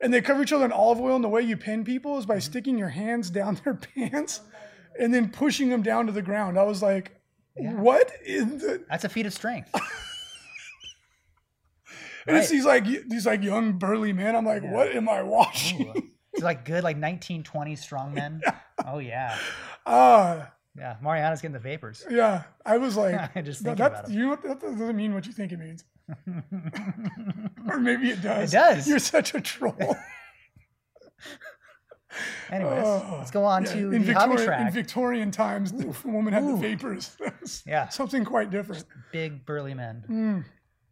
and 0.01 0.13
they 0.13 0.21
cover 0.21 0.43
each 0.43 0.53
other 0.53 0.65
in 0.65 0.71
olive 0.71 1.01
oil. 1.01 1.15
And 1.15 1.23
the 1.23 1.29
way 1.29 1.41
you 1.41 1.57
pin 1.57 1.83
people 1.83 2.19
is 2.19 2.27
by 2.27 2.35
Mm-hmm. 2.35 2.41
sticking 2.41 2.77
your 2.77 2.89
hands 2.89 3.31
down 3.31 3.59
their 3.63 3.73
pants 3.95 4.41
and 5.01 5.13
then 5.13 5.29
pushing 5.29 5.69
him 5.69 5.81
down 5.81 6.05
to 6.05 6.13
the 6.13 6.21
ground. 6.21 6.57
I 6.57 6.63
was 6.63 6.81
like, 6.81 7.11
what 7.55 8.09
in 8.25 8.57
the? 8.59 8.85
That's 8.89 9.03
a 9.03 9.09
feat 9.09 9.25
of 9.25 9.33
strength. 9.33 9.69
And 12.27 12.37
it's 12.37 12.51
Right. 12.51 12.55
these 12.55 12.65
like 12.65 12.85
these 13.09 13.25
like 13.25 13.41
young 13.41 13.79
burly 13.79 14.13
men. 14.13 14.35
I'm 14.35 14.45
like, 14.45 14.61
what 14.63 14.95
am 14.95 15.09
I 15.09 15.23
watching? 15.23 16.09
It's 16.33 16.43
like 16.43 16.63
good, 16.63 16.81
like 16.83 16.95
1920 16.95 17.75
strong 17.75 18.13
men. 18.13 18.41
Oh 18.85 18.99
yeah, 18.99 19.37
Ah, 19.85 20.51
yeah. 20.77 20.95
Mariana's 21.01 21.41
getting 21.41 21.51
the 21.53 21.59
vapors. 21.59 22.05
yeah. 22.09 22.43
I 22.65 22.77
was 22.77 22.95
like, 22.95 23.15
I 23.35 23.41
Just 23.41 23.63
that, 23.65 23.77
thinking 23.77 23.93
that- 24.03 24.09
you 24.09 24.19
know 24.21 24.29
what, 24.29 24.43
that 24.43 24.61
doesn't 24.61 24.95
mean 24.95 25.13
what 25.13 25.25
you 25.25 25.33
think 25.33 25.51
it 25.51 25.57
means. 25.59 25.83
or 27.69 27.79
maybe 27.79 28.11
it 28.11 28.21
does. 28.21 28.53
It 28.53 28.55
does. 28.55 28.87
You're 28.87 28.99
such 28.99 29.33
a 29.33 29.41
troll. 29.41 29.97
Anyways, 32.51 32.83
Oh, 32.85 33.15
let's 33.17 33.31
go 33.31 33.43
on 33.45 33.63
Yeah, 33.63 33.73
to 33.73 33.91
in 33.91 34.05
the 34.05 34.13
hobby 34.13 34.35
Victorian, 34.37 34.67
in. 34.67 34.73
Victorian 34.73 35.31
times, 35.31 35.71
the 35.71 35.95
woman 36.05 36.33
had 36.33 36.47
the 36.47 36.55
vapors. 36.55 37.17
Yeah. 37.65 37.89
something 37.89 38.23
quite 38.25 38.49
different. 38.51 38.85
Big 39.11 39.45
burly 39.45 39.73
men. 39.73 40.03
Mm. 40.09 40.43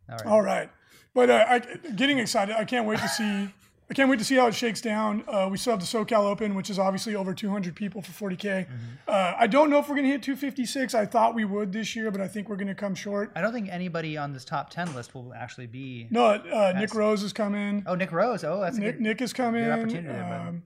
All 0.10 0.18
right. 0.18 0.26
All 0.26 0.42
right, 0.42 0.70
but 1.14 1.30
uh, 1.30 1.46
I, 1.48 1.60
getting 1.96 2.20
excited. 2.20 2.56
I 2.56 2.66
can't 2.66 2.88
wait 2.88 3.00
to 3.00 3.08
see. 3.08 3.54
I 3.92 3.96
can't 3.96 4.08
wait 4.08 4.20
to 4.20 4.26
see 4.26 4.36
how 4.36 4.46
it 4.46 4.54
shakes 4.54 4.82
down. 4.82 5.24
Uh, 5.28 5.48
we 5.50 5.58
still 5.58 5.74
have 5.74 5.80
the 5.80 5.86
SoCal 5.86 6.26
Open, 6.26 6.54
which 6.54 6.70
is 6.70 6.78
obviously 6.78 7.16
over 7.16 7.34
200 7.34 7.76
people 7.76 8.04
for 8.04 8.30
40k. 8.30 8.38
Mm-hmm. 8.44 8.70
Uh, 9.08 9.34
I 9.36 9.48
don't 9.48 9.72
know 9.72 9.80
if 9.80 9.90
we're 9.90 9.96
going 9.96 10.06
to 10.06 10.12
hit 10.12 10.22
256. 10.22 10.94
I 10.94 11.08
thought 11.08 11.34
we 11.34 11.44
would 11.44 11.74
this 11.74 11.96
year, 11.96 12.12
but 12.12 12.22
I 12.22 12.28
think 12.28 12.50
we're 12.50 12.56
going 12.56 12.68
to 12.68 12.76
come 12.76 12.94
short. 12.94 13.32
I 13.36 13.42
don't 13.42 13.52
think 13.52 13.68
anybody 13.72 14.16
on 14.16 14.32
this 14.32 14.46
top 14.46 14.70
10 14.70 14.94
list 14.94 15.16
will 15.16 15.34
actually 15.34 15.66
be. 15.66 16.08
No, 16.12 16.26
uh, 16.26 16.74
Nick 16.78 16.94
Rose 16.94 17.24
is 17.24 17.34
coming. 17.34 17.82
Oh, 17.88 17.96
Nick 17.96 18.12
Rose. 18.12 18.44
Oh, 18.44 18.62
that's 18.62 18.78
a 18.78 18.80
Nick, 18.80 18.98
good. 18.98 19.02
Nick 19.02 19.22
is 19.24 19.34
coming. 19.34 19.64
Good 19.64 19.72
opportunity. 19.72 20.20
Um, 20.20 20.62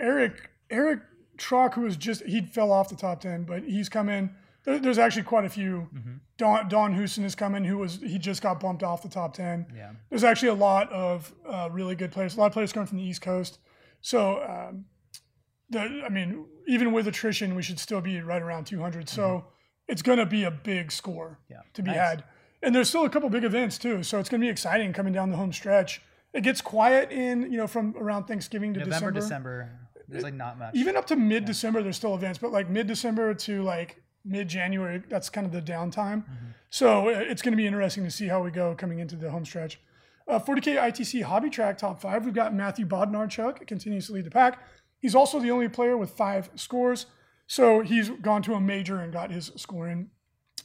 Eric 0.00 0.50
Eric 0.70 1.00
Trock, 1.38 1.74
who 1.74 1.82
was 1.82 1.96
just 1.96 2.22
he 2.24 2.40
fell 2.42 2.72
off 2.72 2.88
the 2.88 2.96
top 2.96 3.20
ten, 3.20 3.44
but 3.44 3.62
he's 3.64 3.88
coming. 3.88 4.34
There, 4.64 4.78
there's 4.78 4.98
actually 4.98 5.22
quite 5.22 5.44
a 5.44 5.48
few. 5.48 5.88
Mm-hmm. 5.94 6.12
Don 6.38 6.68
Don 6.68 6.94
Houston 6.94 7.24
is 7.24 7.34
coming, 7.34 7.64
who 7.64 7.78
was 7.78 8.00
he 8.02 8.18
just 8.18 8.42
got 8.42 8.60
bumped 8.60 8.82
off 8.82 9.02
the 9.02 9.08
top 9.08 9.34
ten. 9.34 9.66
Yeah. 9.74 9.92
There's 10.08 10.24
actually 10.24 10.48
a 10.48 10.54
lot 10.54 10.90
of 10.92 11.32
uh, 11.48 11.68
really 11.70 11.94
good 11.94 12.10
players. 12.12 12.36
A 12.36 12.40
lot 12.40 12.46
of 12.46 12.52
players 12.52 12.72
coming 12.72 12.86
from 12.86 12.98
the 12.98 13.04
East 13.04 13.20
Coast. 13.22 13.58
So, 14.00 14.42
um, 14.42 14.86
the 15.68 16.02
I 16.04 16.08
mean, 16.08 16.46
even 16.66 16.92
with 16.92 17.06
attrition, 17.08 17.54
we 17.54 17.62
should 17.62 17.78
still 17.78 18.00
be 18.00 18.20
right 18.20 18.40
around 18.42 18.64
200. 18.66 19.08
So 19.08 19.44
it's 19.88 20.02
going 20.02 20.18
to 20.18 20.26
be 20.26 20.44
a 20.44 20.50
big 20.50 20.90
score 20.92 21.38
Mm-hmm. 21.44 21.52
Yeah. 21.52 21.60
to 21.74 21.82
be 21.82 21.90
Nice. 21.90 21.98
had. 21.98 22.24
And 22.62 22.74
there's 22.74 22.88
still 22.90 23.04
a 23.04 23.10
couple 23.10 23.28
big 23.30 23.44
events 23.44 23.78
too, 23.78 24.02
so 24.02 24.18
it's 24.18 24.28
going 24.28 24.40
to 24.40 24.44
be 24.44 24.50
exciting 24.50 24.92
coming 24.92 25.12
down 25.14 25.30
the 25.30 25.36
home 25.36 25.52
stretch. 25.52 26.02
It 26.34 26.42
gets 26.42 26.60
quiet 26.60 27.10
in 27.10 27.50
you 27.50 27.56
know 27.58 27.66
from 27.66 27.94
around 27.98 28.24
Thanksgiving 28.24 28.74
to 28.74 28.80
November, 28.80 29.10
December. 29.10 29.20
December. 29.20 29.78
There's 30.10 30.24
like 30.24 30.34
not 30.34 30.58
much. 30.58 30.74
Even 30.74 30.96
up 30.96 31.06
to 31.06 31.16
mid 31.16 31.44
December, 31.44 31.82
there's 31.82 31.96
still 31.96 32.14
events, 32.14 32.38
but 32.38 32.52
like 32.52 32.68
mid 32.68 32.86
December 32.86 33.34
to 33.34 33.62
like 33.62 34.02
mid 34.24 34.48
January, 34.48 35.02
that's 35.08 35.30
kind 35.30 35.46
of 35.46 35.52
the 35.52 35.62
downtime. 35.62 36.24
So 36.70 37.08
uh, 37.08 37.12
it's 37.12 37.42
going 37.42 37.52
to 37.52 37.56
be 37.56 37.66
interesting 37.66 38.04
to 38.04 38.10
see 38.10 38.28
how 38.28 38.42
we 38.42 38.50
go 38.50 38.74
coming 38.74 38.98
into 38.98 39.16
the 39.16 39.30
home 39.30 39.44
stretch. 39.44 39.80
Uh, 40.28 40.38
40K 40.38 40.76
ITC 40.76 41.22
Hobby 41.22 41.50
Track 41.50 41.78
top 41.78 42.00
five, 42.00 42.24
we've 42.24 42.34
got 42.34 42.54
Matthew 42.54 42.86
Bodnarchuk, 42.86 43.66
continues 43.66 44.06
to 44.06 44.12
lead 44.12 44.24
the 44.24 44.30
pack. 44.30 44.62
He's 45.00 45.14
also 45.14 45.40
the 45.40 45.50
only 45.50 45.68
player 45.68 45.96
with 45.96 46.10
five 46.10 46.50
scores. 46.54 47.06
So 47.46 47.80
he's 47.80 48.10
gone 48.10 48.42
to 48.42 48.54
a 48.54 48.60
major 48.60 49.00
and 49.00 49.12
got 49.12 49.32
his 49.32 49.50
score 49.56 49.88
in. 49.88 50.10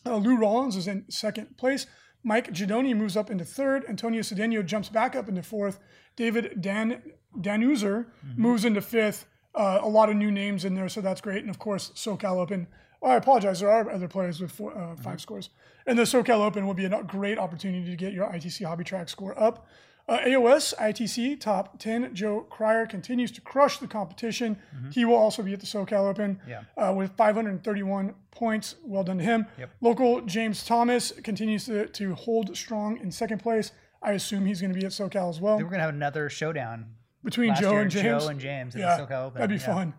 Uh, 0.06 0.18
Lou 0.18 0.38
Rollins 0.38 0.76
is 0.76 0.88
in 0.88 1.06
second 1.10 1.58
place. 1.58 1.88
Mike 2.24 2.52
Gidoni 2.54 2.96
moves 2.96 3.18
up 3.18 3.32
into 3.32 3.46
third. 3.46 3.86
Antonio 3.88 4.22
Cedeno 4.22 4.64
jumps 4.64 4.90
back 4.90 5.16
up 5.16 5.28
into 5.28 5.42
fourth. 5.42 5.80
David 6.16 6.62
Dan 6.62 7.02
Danuser 7.40 8.08
moves 8.36 8.66
into 8.66 8.82
fifth. 8.82 9.26
Uh, 9.56 9.80
a 9.82 9.88
lot 9.88 10.10
of 10.10 10.16
new 10.16 10.30
names 10.32 10.66
in 10.66 10.76
there, 10.76 10.90
so 10.90 11.00
that's 11.02 11.22
great. 11.22 11.42
And 11.42 11.50
of 11.50 11.58
course, 11.60 11.92
SoCal 11.96 12.38
Open. 12.38 12.68
Oh, 13.02 13.08
I 13.10 13.16
apologize. 13.16 13.60
There 13.62 13.70
are 13.72 13.90
other 13.90 14.08
players 14.08 14.42
with 14.42 14.52
four, 14.52 14.78
uh, 14.78 14.96
5 14.96 15.22
scores. 15.22 15.50
And 15.88 15.98
the 15.98 16.04
SoCal 16.04 16.40
Open 16.42 16.66
will 16.68 16.74
be 16.74 16.86
a 16.86 17.04
great 17.04 17.38
opportunity 17.38 17.90
to 17.90 17.96
get 17.96 18.14
your 18.14 18.28
ITC 18.28 18.66
Hobby 18.66 18.84
Track 18.84 19.08
score 19.10 19.40
up. 19.40 19.68
Uh, 20.08 20.20
AOS 20.20 20.74
ITC 20.78 21.40
top 21.40 21.80
10. 21.80 22.14
Joe 22.14 22.42
Cryer 22.42 22.86
continues 22.86 23.32
to 23.32 23.42
crush 23.42 23.80
the 23.80 23.88
competition. 23.88 24.58
He 24.92 25.04
will 25.06 25.16
also 25.16 25.42
be 25.42 25.54
at 25.54 25.60
the 25.60 25.66
SoCal 25.66 26.08
Open 26.10 26.40
Yeah. 26.48 26.62
uh, 26.78 26.94
with 26.94 27.12
531 27.18 28.14
points. 28.32 28.76
Well 28.84 29.04
done 29.04 29.18
to 29.20 29.24
him. 29.24 29.48
Yep. 29.58 29.70
Local 29.82 30.22
James 30.22 30.64
Thomas 30.66 31.12
continues 31.24 31.66
to, 31.66 31.88
to 31.88 32.14
hold 32.14 32.56
strong 32.56 32.98
in 33.00 33.12
second 33.12 33.40
place. 33.40 33.72
I 34.02 34.12
assume 34.12 34.46
he's 34.46 34.62
going 34.62 34.74
to 34.74 34.80
be 34.80 34.86
at 34.86 34.92
SoCal 34.92 35.30
as 35.30 35.40
well. 35.42 35.58
We're 35.58 35.64
gonna 35.66 35.80
have 35.82 35.94
another 35.94 36.30
showdown 36.30 36.86
Between 37.26 37.50
last 37.50 37.60
Joe 37.62 37.78
and 37.78 37.92
James. 37.92 38.24
Joe 38.24 38.30
and 38.30 38.40
James 38.40 38.76
yeah, 38.76 38.98
the 38.98 39.18
Open. 39.18 39.34
that'd 39.42 39.50
be 39.50 39.56
Yeah. 39.62 39.74
fun. 39.76 39.94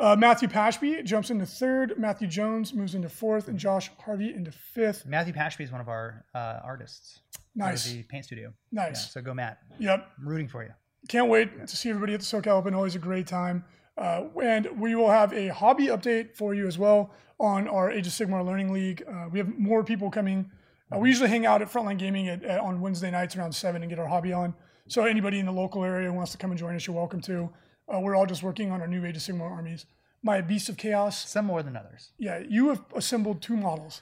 Uh, 0.00 0.14
Matthew 0.16 0.48
Pashby 0.48 1.02
jumps 1.04 1.28
into 1.30 1.44
third. 1.44 1.98
Matthew 1.98 2.28
Jones 2.28 2.72
moves 2.72 2.94
into 2.94 3.08
fourth, 3.08 3.48
and 3.48 3.58
Josh 3.58 3.90
Harvey 3.98 4.32
into 4.32 4.52
fifth. 4.52 5.04
Matthew 5.04 5.32
Pashby 5.34 5.64
is 5.64 5.72
one 5.72 5.80
of 5.80 5.88
our 5.88 6.24
uh, 6.34 6.60
artists. 6.64 7.20
Nice, 7.56 7.90
the 7.90 8.04
paint 8.04 8.24
studio. 8.24 8.52
Yeah, 8.70 8.84
nice. 8.90 9.10
so 9.12 9.20
go 9.20 9.34
Matt. 9.34 9.58
Yep. 9.80 10.06
I'm 10.20 10.28
rooting 10.28 10.46
for 10.46 10.62
you. 10.62 10.70
Can't 11.08 11.28
wait 11.28 11.66
to 11.66 11.76
see 11.76 11.90
everybody 11.90 12.14
at 12.14 12.20
the 12.20 12.26
SoCal 12.26 12.52
Open. 12.58 12.74
Always 12.74 12.94
a 12.94 13.00
great 13.00 13.26
time. 13.26 13.64
Uh, 13.96 14.26
and 14.40 14.68
we 14.80 14.94
will 14.94 15.10
have 15.10 15.32
a 15.32 15.48
hobby 15.48 15.86
update 15.88 16.36
for 16.36 16.54
you 16.54 16.68
as 16.68 16.78
well 16.78 17.10
on 17.40 17.66
our 17.66 17.90
Age 17.90 18.06
of 18.06 18.12
Sigmar 18.12 18.44
Learning 18.46 18.72
League. 18.72 19.02
Uh, 19.08 19.26
we 19.32 19.40
have 19.40 19.48
more 19.58 19.82
people 19.82 20.08
coming. 20.10 20.48
Uh, 20.94 20.98
we 20.98 21.08
usually 21.08 21.28
hang 21.28 21.44
out 21.44 21.60
at 21.60 21.68
Frontline 21.68 21.98
Gaming 21.98 22.28
at, 22.28 22.44
at- 22.44 22.60
on 22.60 22.80
Wednesday 22.80 23.10
nights 23.10 23.34
around 23.36 23.52
7 23.52 23.82
and 23.82 23.90
get 23.90 23.98
our 23.98 24.06
hobby 24.06 24.32
on. 24.32 24.54
So 24.88 25.04
anybody 25.04 25.38
in 25.38 25.46
the 25.46 25.52
local 25.52 25.84
area 25.84 26.08
who 26.08 26.14
wants 26.14 26.32
to 26.32 26.38
come 26.38 26.50
and 26.50 26.58
join 26.58 26.74
us, 26.74 26.86
you're 26.86 26.96
welcome 26.96 27.20
to. 27.22 27.50
Uh, 27.92 28.00
we're 28.00 28.16
all 28.16 28.26
just 28.26 28.42
working 28.42 28.70
on 28.70 28.80
our 28.80 28.86
new 28.86 29.04
Age 29.04 29.16
of 29.16 29.22
Sigmar 29.22 29.50
armies. 29.50 29.84
My 30.22 30.40
Beast 30.40 30.68
of 30.68 30.76
Chaos. 30.76 31.28
Some 31.28 31.44
more 31.44 31.62
than 31.62 31.76
others. 31.76 32.12
Yeah, 32.18 32.42
you 32.48 32.68
have 32.68 32.82
assembled 32.94 33.42
two 33.42 33.56
models. 33.56 34.00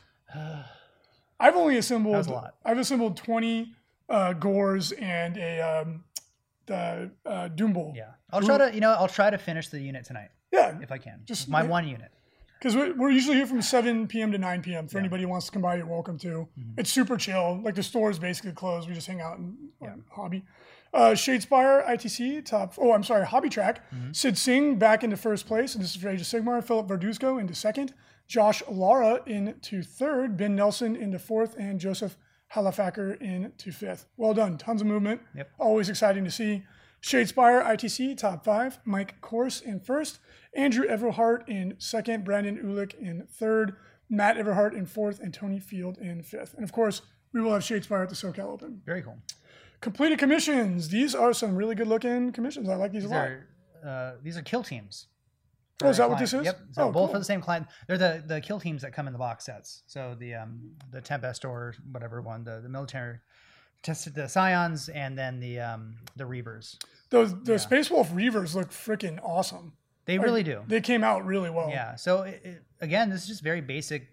I've 1.40 1.56
only 1.56 1.76
assembled. 1.76 2.26
a 2.26 2.30
lot. 2.32 2.54
I've 2.64 2.78
assembled 2.78 3.16
20 3.16 3.74
uh, 4.08 4.32
Gors 4.34 4.92
and 4.92 5.36
a 5.36 5.60
um, 5.60 6.04
the 6.66 7.10
uh. 7.24 7.48
Yeah. 7.94 8.12
I'll 8.32 8.42
try 8.42 8.58
to, 8.58 8.74
you 8.74 8.80
know, 8.80 8.92
I'll 8.92 9.08
try 9.08 9.30
to 9.30 9.38
finish 9.38 9.68
the 9.68 9.80
unit 9.80 10.04
tonight 10.04 10.30
Yeah, 10.52 10.78
if 10.80 10.90
I 10.90 10.98
can. 10.98 11.20
Just- 11.24 11.48
my 11.48 11.62
yeah. 11.62 11.68
one 11.68 11.86
unit. 11.86 12.10
because 12.58 12.74
we're, 12.74 12.94
we're 12.94 13.10
usually 13.10 13.36
here 13.36 13.46
from 13.46 13.62
7 13.62 14.08
p.m. 14.08 14.32
to 14.32 14.38
9 14.38 14.62
p.m. 14.62 14.88
For 14.88 14.98
anybody 14.98 15.22
who 15.24 15.28
wants 15.28 15.46
to 15.46 15.52
come 15.52 15.62
by, 15.62 15.76
you're 15.76 15.86
welcome 15.86 16.18
to. 16.18 16.48
Mm-hmm. 16.58 16.78
It's 16.78 16.90
super 16.90 17.16
chill. 17.16 17.60
Like 17.62 17.74
the 17.74 17.82
store 17.82 18.10
is 18.10 18.18
basically 18.18 18.52
closed. 18.52 18.88
We 18.88 18.94
just 18.94 19.06
hang 19.06 19.20
out 19.20 19.38
and 19.38 19.56
on 19.80 20.04
hobby. 20.10 20.44
Uh, 20.96 21.12
Shadespire 21.12 21.86
ITC 21.86 22.42
top. 22.46 22.74
Oh, 22.78 22.92
I'm 22.92 23.04
sorry, 23.04 23.26
Hobby 23.26 23.50
Track. 23.50 23.82
Mm-hmm. 23.92 24.12
Sid 24.12 24.38
Singh 24.38 24.78
back 24.78 25.04
into 25.04 25.18
first 25.18 25.46
place, 25.46 25.74
and 25.74 25.84
this 25.84 25.94
is 25.94 26.00
for 26.00 26.08
Age 26.08 26.22
of 26.22 26.26
Sigmar. 26.26 26.64
Philip 26.64 26.86
Verduzco 26.88 27.38
into 27.38 27.54
second. 27.54 27.92
Josh 28.26 28.62
Lara 28.66 29.20
into 29.26 29.82
third. 29.82 30.38
Ben 30.38 30.56
Nelson 30.56 30.96
into 30.96 31.18
fourth, 31.18 31.54
and 31.58 31.78
Joseph 31.78 32.16
Halifacker 32.54 33.20
into 33.20 33.72
fifth. 33.72 34.06
Well 34.16 34.32
done. 34.32 34.56
Tons 34.56 34.80
of 34.80 34.86
movement. 34.86 35.20
Yep. 35.36 35.50
Always 35.58 35.90
exciting 35.90 36.24
to 36.24 36.30
see. 36.30 36.64
Shadespire 37.02 37.62
ITC 37.62 38.16
top 38.16 38.42
five. 38.42 38.78
Mike 38.86 39.20
Corse 39.20 39.60
in 39.60 39.80
first. 39.80 40.18
Andrew 40.54 40.86
Everhart 40.86 41.46
in 41.46 41.74
second. 41.76 42.24
Brandon 42.24 42.56
Ulick 42.56 42.98
in 42.98 43.26
third. 43.30 43.76
Matt 44.08 44.38
Everhart 44.38 44.72
in 44.72 44.86
fourth. 44.86 45.20
And 45.20 45.34
Tony 45.34 45.60
Field 45.60 45.98
in 45.98 46.22
fifth. 46.22 46.54
And 46.54 46.64
of 46.64 46.72
course, 46.72 47.02
we 47.34 47.42
will 47.42 47.52
have 47.52 47.62
Shadespire 47.62 48.02
at 48.04 48.08
the 48.08 48.14
SoCal 48.14 48.46
Open. 48.46 48.80
Very 48.86 49.02
cool. 49.02 49.18
Completed 49.80 50.18
commissions. 50.18 50.88
These 50.88 51.14
are 51.14 51.32
some 51.32 51.54
really 51.54 51.74
good 51.74 51.86
looking 51.88 52.32
commissions. 52.32 52.68
I 52.68 52.74
like 52.76 52.92
these, 52.92 53.02
These 53.02 53.10
a 53.12 53.14
lot. 53.14 53.28
are 53.28 53.46
uh, 53.84 54.12
these 54.22 54.36
are 54.36 54.42
kill 54.42 54.62
teams. 54.62 55.06
Oh, 55.84 55.88
is 55.90 55.98
that 55.98 56.04
our 56.04 56.08
what 56.10 56.18
this 56.18 56.30
client. 56.30 56.46
is? 56.46 56.52
Yep. 56.54 56.60
So 56.72 56.82
Oh, 56.82 56.86
both 56.86 56.94
cool. 56.94 57.08
for 57.08 57.18
the 57.18 57.24
same 57.24 57.40
client. 57.42 57.66
They're 57.86 57.98
the 57.98 58.22
the 58.26 58.40
kill 58.40 58.58
teams 58.58 58.82
that 58.82 58.92
come 58.92 59.06
in 59.06 59.12
the 59.12 59.18
box 59.18 59.44
sets. 59.44 59.82
So 59.86 60.16
the 60.18 60.34
um 60.34 60.72
the 60.90 61.00
Tempest 61.00 61.44
or 61.44 61.74
whatever 61.92 62.22
one, 62.22 62.44
the 62.44 62.60
the 62.62 62.68
military 62.68 63.18
tested 63.82 64.14
the 64.14 64.26
Scions 64.28 64.88
and 64.88 65.16
then 65.18 65.38
the 65.40 65.60
um 65.60 65.96
the 66.16 66.24
Reivers. 66.26 66.78
Those 67.10 67.34
the 67.44 67.58
Space 67.58 67.90
Wolf 67.90 68.08
Reivers 68.12 68.56
look 68.56 68.70
freaking 68.70 69.18
awesome. 69.22 69.74
They 70.06 70.18
really 70.18 70.42
do. 70.42 70.62
They 70.66 70.80
came 70.80 71.02
out 71.04 71.26
really 71.26 71.50
well. 71.50 71.68
Yeah. 71.68 71.96
So 71.96 72.22
it, 72.22 72.40
it, 72.44 72.62
again, 72.80 73.10
this 73.10 73.22
is 73.22 73.28
just 73.28 73.42
very 73.42 73.60
basic 73.60 74.08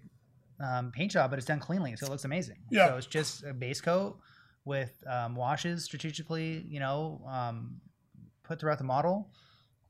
um, 0.60 0.92
paint 0.92 1.12
job, 1.12 1.30
but 1.30 1.38
it's 1.38 1.46
done 1.48 1.60
cleanly, 1.60 1.96
so 1.96 2.08
it 2.08 2.10
looks 2.10 2.26
amazing. 2.26 2.58
Yeah. 2.72 2.90
So 2.90 2.98
it's 2.98 3.06
just 3.08 3.44
a 3.44 3.54
base 3.54 3.80
coat 3.80 4.18
with 4.66 4.92
um, 5.10 5.36
washes 5.36 5.84
strategically, 5.84 6.64
you 6.68 6.80
know, 6.80 7.22
um, 7.28 7.76
put 8.44 8.60
throughout 8.60 8.78
the 8.78 8.84
model. 8.84 9.30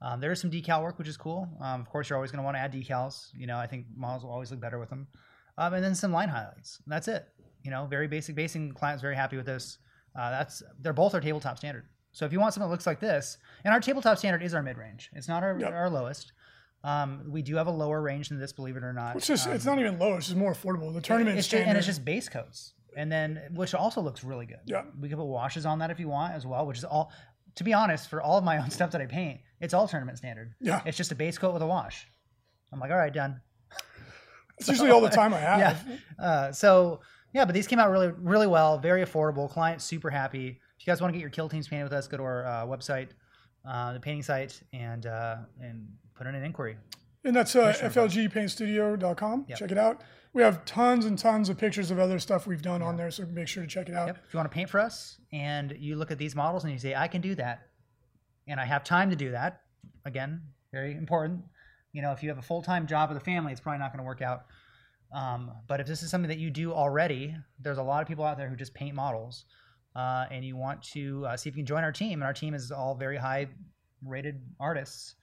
Um, 0.01 0.19
there 0.19 0.31
is 0.31 0.41
some 0.41 0.51
decal 0.51 0.81
work, 0.83 0.97
which 0.99 1.07
is 1.07 1.15
cool. 1.15 1.47
Um, 1.61 1.79
of 1.81 1.89
course, 1.89 2.09
you're 2.09 2.17
always 2.17 2.31
going 2.31 2.39
to 2.39 2.43
want 2.43 2.55
to 2.57 2.59
add 2.59 2.73
decals. 2.73 3.27
You 3.35 3.47
know, 3.47 3.57
I 3.57 3.67
think 3.67 3.85
models 3.95 4.23
will 4.23 4.31
always 4.31 4.51
look 4.51 4.59
better 4.59 4.79
with 4.79 4.89
them. 4.89 5.07
Um, 5.57 5.73
and 5.75 5.83
then 5.83 5.95
some 5.95 6.11
line 6.11 6.29
highlights. 6.29 6.81
That's 6.87 7.07
it. 7.07 7.25
You 7.61 7.71
know, 7.71 7.85
very 7.85 8.07
basic 8.07 8.35
basing. 8.35 8.73
Client's 8.73 9.01
very 9.01 9.15
happy 9.15 9.37
with 9.37 9.45
this. 9.45 9.77
Uh, 10.19 10.29
that's 10.31 10.61
they're 10.81 10.91
both 10.93 11.13
our 11.13 11.21
tabletop 11.21 11.57
standard. 11.57 11.85
So 12.11 12.25
if 12.25 12.33
you 12.33 12.39
want 12.39 12.53
something 12.53 12.67
that 12.67 12.71
looks 12.71 12.85
like 12.85 12.99
this, 12.99 13.37
and 13.63 13.73
our 13.73 13.79
tabletop 13.79 14.17
standard 14.17 14.43
is 14.43 14.53
our 14.53 14.61
mid 14.61 14.77
range. 14.77 15.09
It's 15.13 15.27
not 15.27 15.41
our, 15.43 15.57
Yep. 15.59 15.71
our 15.71 15.89
lowest. 15.89 16.33
Um, 16.83 17.23
we 17.29 17.41
do 17.41 17.55
have 17.55 17.67
a 17.67 17.71
lower 17.71 18.01
range 18.01 18.27
than 18.29 18.39
this, 18.39 18.51
believe 18.51 18.75
it 18.75 18.83
or 18.83 18.91
not. 18.93 19.15
It's 19.15 19.25
just 19.25 19.47
Um, 19.47 19.53
it's 19.53 19.65
not 19.65 19.79
even 19.79 19.97
low. 19.97 20.15
It's 20.17 20.25
just 20.27 20.37
more 20.37 20.53
affordable. 20.53 20.93
The 20.93 20.99
tournament 21.01 21.37
it's 21.37 21.47
standard. 21.47 21.63
just, 21.63 21.69
and 21.69 21.77
it's 21.77 21.87
just 21.87 22.03
base 22.03 22.27
coats, 22.27 22.73
and 22.95 23.11
then 23.11 23.41
which 23.53 23.73
also 23.73 24.01
looks 24.01 24.23
really 24.23 24.45
good. 24.45 24.59
Yeah. 24.65 24.83
we 24.99 25.09
can 25.09 25.17
put 25.17 25.25
washes 25.25 25.65
on 25.65 25.79
that 25.79 25.91
if 25.91 25.99
you 25.99 26.07
want 26.07 26.33
as 26.33 26.45
well, 26.45 26.65
which 26.65 26.77
is 26.77 26.83
all. 26.83 27.11
To 27.57 27.63
be 27.63 27.71
honest, 27.73 28.09
for 28.09 28.19
all 28.19 28.37
of 28.39 28.43
my 28.43 28.57
own 28.57 28.71
stuff 28.77 28.91
that 28.91 29.01
I 29.01 29.05
paint, 29.05 29.39
it's 29.61 29.73
all 29.73 29.87
tournament 29.87 30.17
standard. 30.17 30.53
Yeah. 30.59 30.81
it's 30.85 30.97
just 30.97 31.11
a 31.11 31.15
base 31.15 31.37
coat 31.37 31.53
with 31.53 31.61
a 31.61 31.67
wash. 31.67 32.07
I'm 32.71 32.79
like, 32.79 32.89
all 32.89 32.97
right, 32.97 33.13
done. 33.13 33.39
it's 34.57 34.67
usually 34.67 34.89
all 34.89 35.01
the 35.01 35.09
time 35.21 35.33
I 35.33 35.39
have. 35.39 35.59
Yeah. 35.59 35.97
Uh, 36.25 36.51
so 36.51 37.01
yeah, 37.33 37.45
but 37.45 37.53
these 37.53 37.67
came 37.67 37.79
out 37.79 37.91
really, 37.91 38.11
really 38.17 38.47
well. 38.47 38.79
Very 38.79 39.03
affordable. 39.03 39.49
Client 39.49 39.81
super 39.81 40.09
happy. 40.09 40.59
If 40.79 40.87
you 40.87 40.91
guys 40.91 41.01
want 41.01 41.13
to 41.13 41.17
get 41.17 41.21
your 41.21 41.29
kill 41.29 41.49
teams 41.49 41.67
painted 41.67 41.83
with 41.83 41.93
us, 41.93 42.07
go 42.07 42.17
to 42.17 42.23
our 42.23 42.45
uh, 42.45 42.65
website, 42.65 43.09
uh, 43.67 43.93
the 43.93 43.99
painting 43.99 44.23
site, 44.23 44.61
and 44.73 45.05
uh, 45.05 45.37
and 45.61 45.87
put 46.15 46.27
in 46.27 46.35
an 46.35 46.43
inquiry. 46.43 46.77
And 47.23 47.35
that's 47.35 47.55
uh, 47.55 47.73
flgpaintstudio.com. 47.73 49.45
Yep. 49.47 49.57
Check 49.57 49.71
it 49.71 49.77
out. 49.77 50.01
We 50.33 50.41
have 50.41 50.65
tons 50.65 51.05
and 51.05 51.17
tons 51.17 51.49
of 51.49 51.59
pictures 51.59 51.91
of 51.91 51.99
other 51.99 52.17
stuff 52.17 52.47
we've 52.47 52.61
done 52.61 52.81
on 52.81 52.97
there, 52.97 53.11
so 53.11 53.23
make 53.25 53.47
sure 53.47 53.61
to 53.61 53.69
check 53.69 53.87
it 53.87 53.93
out. 53.93 54.07
Yep. 54.07 54.17
If 54.27 54.33
you 54.33 54.37
want 54.37 54.51
to 54.51 54.55
paint 54.55 54.69
for 54.69 54.79
us 54.79 55.19
and 55.31 55.75
you 55.77 55.95
look 55.95 56.09
at 56.09 56.17
these 56.17 56.35
models 56.35 56.63
and 56.63 56.73
you 56.73 56.79
say, 56.79 56.95
I 56.95 57.07
can 57.07 57.21
do 57.21 57.35
that, 57.35 57.67
and 58.47 58.59
I 58.59 58.65
have 58.65 58.83
time 58.83 59.11
to 59.11 59.15
do 59.15 59.31
that, 59.31 59.61
again, 60.05 60.41
very 60.71 60.95
important. 60.95 61.41
You 61.91 62.01
know, 62.01 62.11
if 62.11 62.23
you 62.23 62.29
have 62.29 62.39
a 62.39 62.43
full 62.43 62.63
time 62.63 62.87
job 62.87 63.09
with 63.09 63.17
a 63.17 63.23
family, 63.23 63.51
it's 63.51 63.61
probably 63.61 63.77
not 63.77 63.91
going 63.91 63.99
to 63.99 64.07
work 64.07 64.23
out. 64.23 64.45
Um, 65.13 65.51
but 65.67 65.79
if 65.79 65.85
this 65.85 66.01
is 66.01 66.09
something 66.09 66.29
that 66.29 66.39
you 66.39 66.49
do 66.49 66.73
already, 66.73 67.35
there's 67.59 67.77
a 67.77 67.83
lot 67.83 68.01
of 68.01 68.07
people 68.07 68.25
out 68.25 68.37
there 68.37 68.49
who 68.49 68.55
just 68.55 68.73
paint 68.73 68.95
models, 68.95 69.45
uh, 69.95 70.25
and 70.31 70.43
you 70.43 70.57
want 70.57 70.81
to 70.93 71.23
uh, 71.27 71.37
see 71.37 71.49
if 71.49 71.55
you 71.55 71.61
can 71.61 71.67
join 71.67 71.83
our 71.83 71.91
team. 71.91 72.13
And 72.13 72.23
our 72.23 72.33
team 72.33 72.55
is 72.55 72.71
all 72.71 72.95
very 72.95 73.17
high 73.17 73.47
rated 74.03 74.41
artists. 74.59 75.13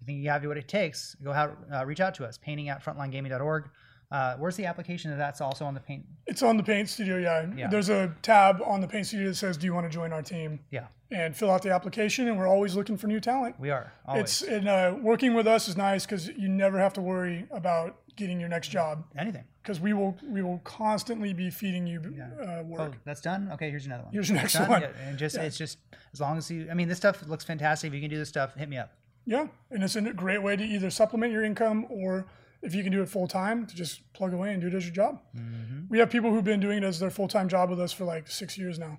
You 0.00 0.06
think 0.06 0.18
you 0.18 0.28
have 0.28 0.44
what 0.44 0.58
it 0.58 0.66
takes? 0.66 1.14
Go 1.22 1.32
out, 1.32 1.56
uh, 1.72 1.86
reach 1.86 2.00
out 2.00 2.16
to 2.16 2.24
us. 2.26 2.36
Painting 2.36 2.68
at 2.68 2.84
frontlinegaming.org. 2.84 3.70
Uh, 4.10 4.36
where's 4.36 4.56
the 4.56 4.64
application? 4.66 5.10
of 5.12 5.18
That's 5.18 5.40
also 5.40 5.64
on 5.64 5.74
the 5.74 5.80
paint. 5.80 6.04
It's 6.26 6.42
on 6.42 6.56
the 6.56 6.62
Paint 6.62 6.88
Studio, 6.88 7.18
yeah. 7.18 7.46
Yeah. 7.56 7.68
There's 7.68 7.88
a 7.88 8.14
tab 8.22 8.60
on 8.64 8.80
the 8.80 8.86
Paint 8.86 9.06
Studio 9.06 9.28
that 9.28 9.34
says, 9.34 9.56
"Do 9.56 9.66
you 9.66 9.74
want 9.74 9.84
to 9.86 9.90
join 9.90 10.12
our 10.12 10.22
team?" 10.22 10.60
Yeah, 10.70 10.86
and 11.10 11.36
fill 11.36 11.50
out 11.50 11.62
the 11.62 11.70
application. 11.72 12.28
And 12.28 12.38
we're 12.38 12.46
always 12.48 12.76
looking 12.76 12.96
for 12.96 13.08
new 13.08 13.18
talent. 13.20 13.58
we 13.58 13.70
are. 13.70 13.92
Always. 14.06 14.22
It's 14.22 14.42
and 14.42 14.68
uh, 14.68 14.94
working 15.00 15.34
with 15.34 15.46
us 15.48 15.66
is 15.68 15.76
nice 15.76 16.06
because 16.06 16.28
you 16.28 16.48
never 16.48 16.78
have 16.78 16.92
to 16.94 17.00
worry 17.00 17.46
about 17.50 17.98
getting 18.16 18.38
your 18.40 18.48
next 18.48 18.68
job 18.68 19.04
anything. 19.18 19.44
because 19.62 19.78
we 19.80 19.92
will 19.92 20.16
we 20.26 20.40
will 20.40 20.58
constantly 20.64 21.34
be 21.34 21.50
feeding 21.50 21.86
you 21.86 22.00
uh, 22.00 22.44
Oh, 22.44 22.62
work. 22.62 22.92
that's 23.04 23.20
done. 23.20 23.50
Okay, 23.54 23.68
here's 23.70 23.86
another 23.86 24.04
one. 24.04 24.12
Here's 24.12 24.28
your 24.30 24.38
next 24.38 24.54
Done? 24.54 24.68
one. 24.70 24.82
Yeah, 24.82 24.90
and 25.06 25.18
just 25.18 25.36
it's 25.36 25.58
just 25.58 25.78
as 26.12 26.20
long 26.20 26.38
as 26.38 26.50
you. 26.50 26.68
I 26.70 26.74
mean, 26.74 26.88
this 26.88 26.96
stuff 26.98 27.26
looks 27.28 27.44
fantastic. 27.44 27.88
If 27.88 27.94
you 27.94 28.00
can 28.00 28.08
do 28.10 28.18
this 28.18 28.28
stuff, 28.28 28.54
hit 28.54 28.68
me 28.68 28.78
up. 28.78 28.92
Yeah, 29.26 29.48
and 29.72 29.82
it's 29.82 29.96
a 29.96 30.00
great 30.12 30.42
way 30.42 30.54
to 30.54 30.62
either 30.64 30.88
supplement 30.90 31.32
your 31.32 31.42
income 31.44 31.86
or 31.90 32.26
if 32.62 32.74
you 32.74 32.82
can 32.82 32.92
do 32.92 33.02
it 33.02 33.08
full 33.08 33.26
time, 33.28 33.66
to 33.66 33.74
just 33.76 34.12
plug 34.12 34.32
away 34.32 34.52
and 34.52 34.60
do 34.60 34.68
it 34.68 34.74
as 34.74 34.84
your 34.84 34.94
job. 34.94 35.20
Mm-hmm. 35.36 35.80
We 35.88 35.98
have 35.98 36.10
people 36.10 36.30
who've 36.30 36.44
been 36.44 36.60
doing 36.60 36.78
it 36.78 36.84
as 36.84 36.98
their 36.98 37.10
full 37.10 37.28
time 37.28 37.48
job 37.48 37.70
with 37.70 37.80
us 37.80 37.92
for 37.92 38.04
like 38.04 38.28
six 38.28 38.56
years 38.58 38.78
now. 38.78 38.98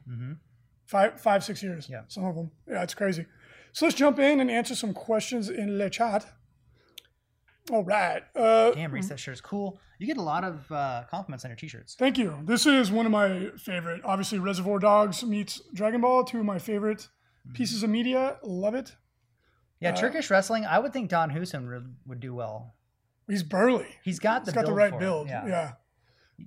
Five, 0.86 1.20
five, 1.20 1.44
six 1.44 1.62
years. 1.62 1.86
Mm-hmm. 1.86 1.94
Yeah. 1.94 2.02
some 2.08 2.24
of 2.26 2.36
them. 2.36 2.52
Yeah, 2.68 2.84
it's 2.84 2.94
crazy. 2.94 3.26
So 3.74 3.86
let's 3.86 3.98
jump 3.98 4.20
in 4.20 4.40
and 4.40 4.50
answer 4.50 4.74
some 4.76 4.94
questions 4.94 5.50
in 5.50 5.78
the 5.78 5.90
chat. 5.90 6.26
All 7.70 7.84
right. 7.84 8.24
Uh, 8.36 8.72
Damn, 8.72 8.92
Reece, 8.92 9.10
that 9.10 9.20
shirt 9.20 9.34
is 9.34 9.42
cool. 9.42 9.80
You 10.00 10.08
get 10.08 10.18
a 10.18 10.22
lot 10.22 10.44
of 10.46 10.72
uh, 10.72 11.04
compliments 11.12 11.44
on 11.44 11.50
your 11.52 11.58
t-shirts. 11.58 11.96
Thank 12.00 12.18
you. 12.18 12.40
This 12.46 12.66
is 12.66 12.92
one 12.92 13.06
of 13.06 13.12
my 13.12 13.50
favorite. 13.58 14.02
Obviously, 14.06 14.40
Reservoir 14.40 14.80
Dogs 14.80 15.24
meets 15.24 15.62
Dragon 15.74 16.00
Ball, 16.02 16.24
two 16.24 16.40
of 16.40 16.46
my 16.46 16.60
favorite 16.60 17.08
Mm-hmm. 17.46 17.54
pieces 17.56 17.82
of 17.84 17.90
media. 17.90 18.38
Love 18.44 18.76
it. 18.76 18.96
Yeah, 19.80 19.92
Uh, 19.92 19.96
Turkish 19.96 20.30
wrestling. 20.30 20.66
I 20.66 20.80
would 20.80 20.92
think 20.92 21.10
Don 21.10 21.30
would, 21.34 21.96
would 22.06 22.20
do 22.20 22.34
well 22.34 22.76
He's 23.28 23.44
burly. 23.44 23.88
He's 24.04 24.20
got 24.20 24.46
the 24.46 24.52
He's 24.52 24.56
got 24.56 24.66
the 24.66 24.74
right 24.74 24.98
build. 24.98 25.28
Yeah. 25.28 25.46
Yeah. 25.48 25.72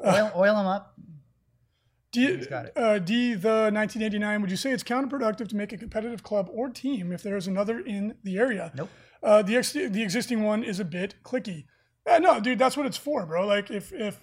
Oil, 0.06 0.32
oil 0.36 0.56
him 0.60 0.66
up. 0.66 0.94
D, 2.12 2.36
He's 2.38 2.46
got 2.48 2.66
it. 2.66 2.72
uh, 2.76 2.98
D 2.98 3.34
the 3.34 3.70
1989. 3.72 4.40
Would 4.40 4.50
you 4.50 4.56
say 4.56 4.72
it's 4.72 4.82
counterproductive 4.82 5.48
to 5.50 5.56
make 5.56 5.72
a 5.72 5.76
competitive 5.78 6.22
club 6.24 6.48
or 6.52 6.68
team 6.68 7.12
if 7.12 7.22
there 7.22 7.36
is 7.36 7.46
another 7.46 7.78
in 7.78 8.16
the 8.24 8.36
area? 8.38 8.72
Nope. 8.74 8.88
Uh, 9.22 9.42
the 9.42 9.56
ex- 9.56 9.72
the 9.72 10.02
existing 10.02 10.42
one 10.42 10.64
is 10.64 10.80
a 10.80 10.84
bit 10.84 11.14
cliquey. 11.22 11.66
Uh, 12.08 12.18
no, 12.18 12.40
dude, 12.40 12.58
that's 12.58 12.76
what 12.76 12.86
it's 12.86 12.96
for, 12.96 13.26
bro. 13.26 13.46
Like 13.46 13.70
if 13.70 13.92
if 13.92 14.18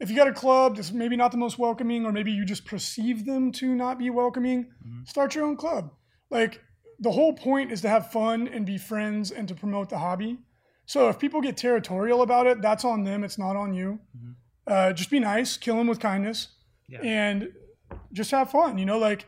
if 0.00 0.10
you 0.10 0.16
got 0.16 0.26
a 0.26 0.32
club 0.32 0.76
that's 0.76 0.90
maybe 0.92 1.14
not 1.14 1.30
the 1.30 1.36
most 1.38 1.56
welcoming, 1.58 2.04
or 2.04 2.10
maybe 2.10 2.32
you 2.32 2.44
just 2.44 2.64
perceive 2.64 3.26
them 3.26 3.52
to 3.52 3.74
not 3.76 3.98
be 3.98 4.10
welcoming, 4.10 4.64
Mm-hmm. 4.84 5.04
start 5.04 5.34
your 5.36 5.44
own 5.44 5.56
club. 5.56 5.92
Like 6.30 6.60
the 6.98 7.12
whole 7.12 7.32
point 7.34 7.70
is 7.70 7.80
to 7.82 7.88
have 7.88 8.10
fun 8.10 8.48
and 8.48 8.66
be 8.66 8.76
friends 8.78 9.30
and 9.30 9.46
to 9.46 9.54
promote 9.54 9.88
the 9.90 9.98
hobby. 9.98 10.38
So 10.90 11.08
if 11.08 11.20
people 11.20 11.40
get 11.40 11.56
territorial 11.56 12.22
about 12.22 12.48
it, 12.48 12.60
that's 12.60 12.84
on 12.84 13.04
them. 13.04 13.22
It's 13.22 13.38
not 13.38 13.54
on 13.54 13.72
you. 13.72 14.00
Uh, 14.66 14.92
just 14.92 15.08
be 15.08 15.20
nice, 15.20 15.56
kill 15.56 15.76
them 15.76 15.86
with 15.86 16.00
kindness, 16.00 16.48
Yeah. 16.88 16.98
and 17.04 17.52
just 18.12 18.32
have 18.32 18.50
fun. 18.50 18.76
You 18.76 18.86
know, 18.86 18.98
like 18.98 19.24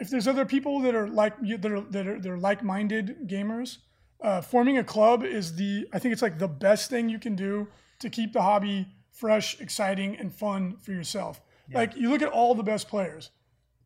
if 0.00 0.08
there's 0.08 0.28
other 0.28 0.46
people 0.46 0.78
that 0.82 0.94
are 0.94 1.08
like 1.08 1.34
you 1.42 1.58
that 1.58 1.72
are 1.72 1.80
that 1.94 2.06
are 2.06 2.20
they're 2.20 2.38
like-minded 2.38 3.26
gamers, 3.26 3.78
uh, 4.20 4.40
forming 4.40 4.78
a 4.78 4.84
club 4.84 5.24
is 5.24 5.56
the 5.56 5.88
I 5.92 5.98
think 5.98 6.12
it's 6.12 6.22
like 6.22 6.38
the 6.38 6.52
best 6.68 6.88
thing 6.90 7.08
you 7.08 7.18
can 7.18 7.34
do 7.34 7.66
to 7.98 8.08
keep 8.08 8.32
the 8.32 8.42
hobby 8.42 8.86
fresh, 9.10 9.60
exciting, 9.60 10.16
and 10.16 10.32
fun 10.32 10.76
for 10.76 10.92
yourself. 10.92 11.40
Like 11.74 11.96
you 11.96 12.08
look 12.08 12.22
at 12.22 12.28
all 12.28 12.54
the 12.54 12.62
best 12.62 12.86
players, 12.88 13.30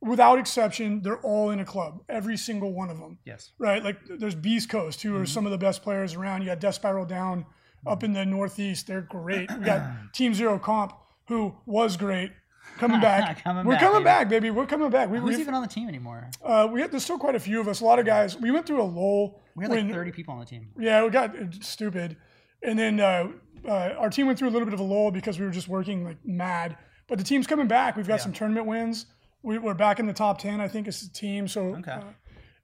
without 0.01 0.39
exception, 0.39 1.01
they're 1.03 1.19
all 1.21 1.51
in 1.51 1.61
a 1.61 1.65
club. 1.65 2.03
Every 2.09 2.37
single 2.37 2.73
one 2.73 2.91
of 2.91 2.99
them 2.99 3.19
Yes. 3.25 3.53
right? 3.59 3.83
Like 3.83 3.99
there's 4.09 4.35
Beast 4.35 4.69
Coast, 4.69 5.03
who 5.03 5.17
are 5.21 5.27
some 5.27 5.45
of 5.47 5.53
the 5.53 5.59
best 5.59 5.83
players 5.83 6.15
around. 6.15 6.43
You 6.43 6.49
got 6.49 6.61
Death 6.61 6.75
Spiral 6.77 7.05
Down 7.07 7.47
up 7.87 8.03
in 8.05 8.13
the 8.13 8.25
Northeast. 8.25 8.87
They're 8.87 9.03
great. 9.03 9.51
We 9.59 9.65
got 9.65 9.83
Team 10.13 10.35
Zero 10.35 10.59
Comp, 10.59 10.93
who 11.29 11.55
was 11.67 11.97
great, 11.97 12.33
coming 12.79 13.01
back. 13.01 13.43
Coming 13.45 13.65
We're 13.65 13.75
back, 13.75 13.81
coming 13.81 13.99
baby. 14.01 14.05
back, 14.05 14.29
baby. 14.29 14.51
We're 14.51 14.67
coming 14.67 14.91
back. 14.91 15.09
We, 15.11 15.19
Who's 15.19 15.39
even 15.39 15.55
on 15.55 15.63
the 15.63 15.69
team 15.69 15.89
anymore? 15.89 16.29
uh, 16.45 16.69
we 16.71 16.81
had, 16.81 16.91
there's 16.93 17.05
still 17.05 17.19
quite 17.19 17.35
a 17.35 17.41
few 17.41 17.61
of 17.61 17.69
us. 17.69 17.81
A 17.81 17.85
lot 17.85 17.99
of 17.99 18.07
guys. 18.07 18.37
We 18.39 18.51
went 18.51 18.67
through 18.67 18.83
a 18.83 18.85
lull. 18.85 19.41
We 19.55 19.65
had 19.65 19.71
like 19.71 19.85
when- 19.85 19.93
30 19.93 20.13
people 20.13 20.35
on 20.35 20.41
the 20.41 20.47
team. 20.47 20.69
yeah, 20.79 21.03
we 21.05 21.11
got 21.11 21.37
uh, 21.37 21.45
stupid, 21.61 22.17
and 22.63 22.79
then 22.79 23.01
uh, 23.01 23.29
uh, 23.67 23.95
our 23.99 24.11
team 24.11 24.27
went 24.27 24.39
through 24.39 24.49
a 24.49 24.51
little 24.51 24.67
bit 24.67 24.75
of 24.75 24.81
a 24.81 24.85
lull 24.85 25.11
because 25.11 25.39
we 25.39 25.45
were 25.47 25.51
just 25.53 25.69
working 25.69 26.05
like 26.05 26.19
mad. 26.25 26.77
But 27.09 27.19
the 27.19 27.25
team's 27.25 27.47
coming 27.47 27.69
back. 27.69 27.97
We've 27.97 28.07
got 28.09 28.21
some 28.21 28.33
tournament 28.33 28.67
wins. 28.67 29.07
We, 29.43 29.59
we're 29.59 29.75
back 29.75 29.99
in 30.01 30.07
the 30.07 30.13
top 30.13 30.39
ten, 30.39 30.61
I 30.61 30.69
think, 30.69 30.89
as 30.89 31.03
a 31.03 31.13
team. 31.13 31.47
So, 31.49 31.77
Okay. 31.77 31.93
uh, 31.93 32.03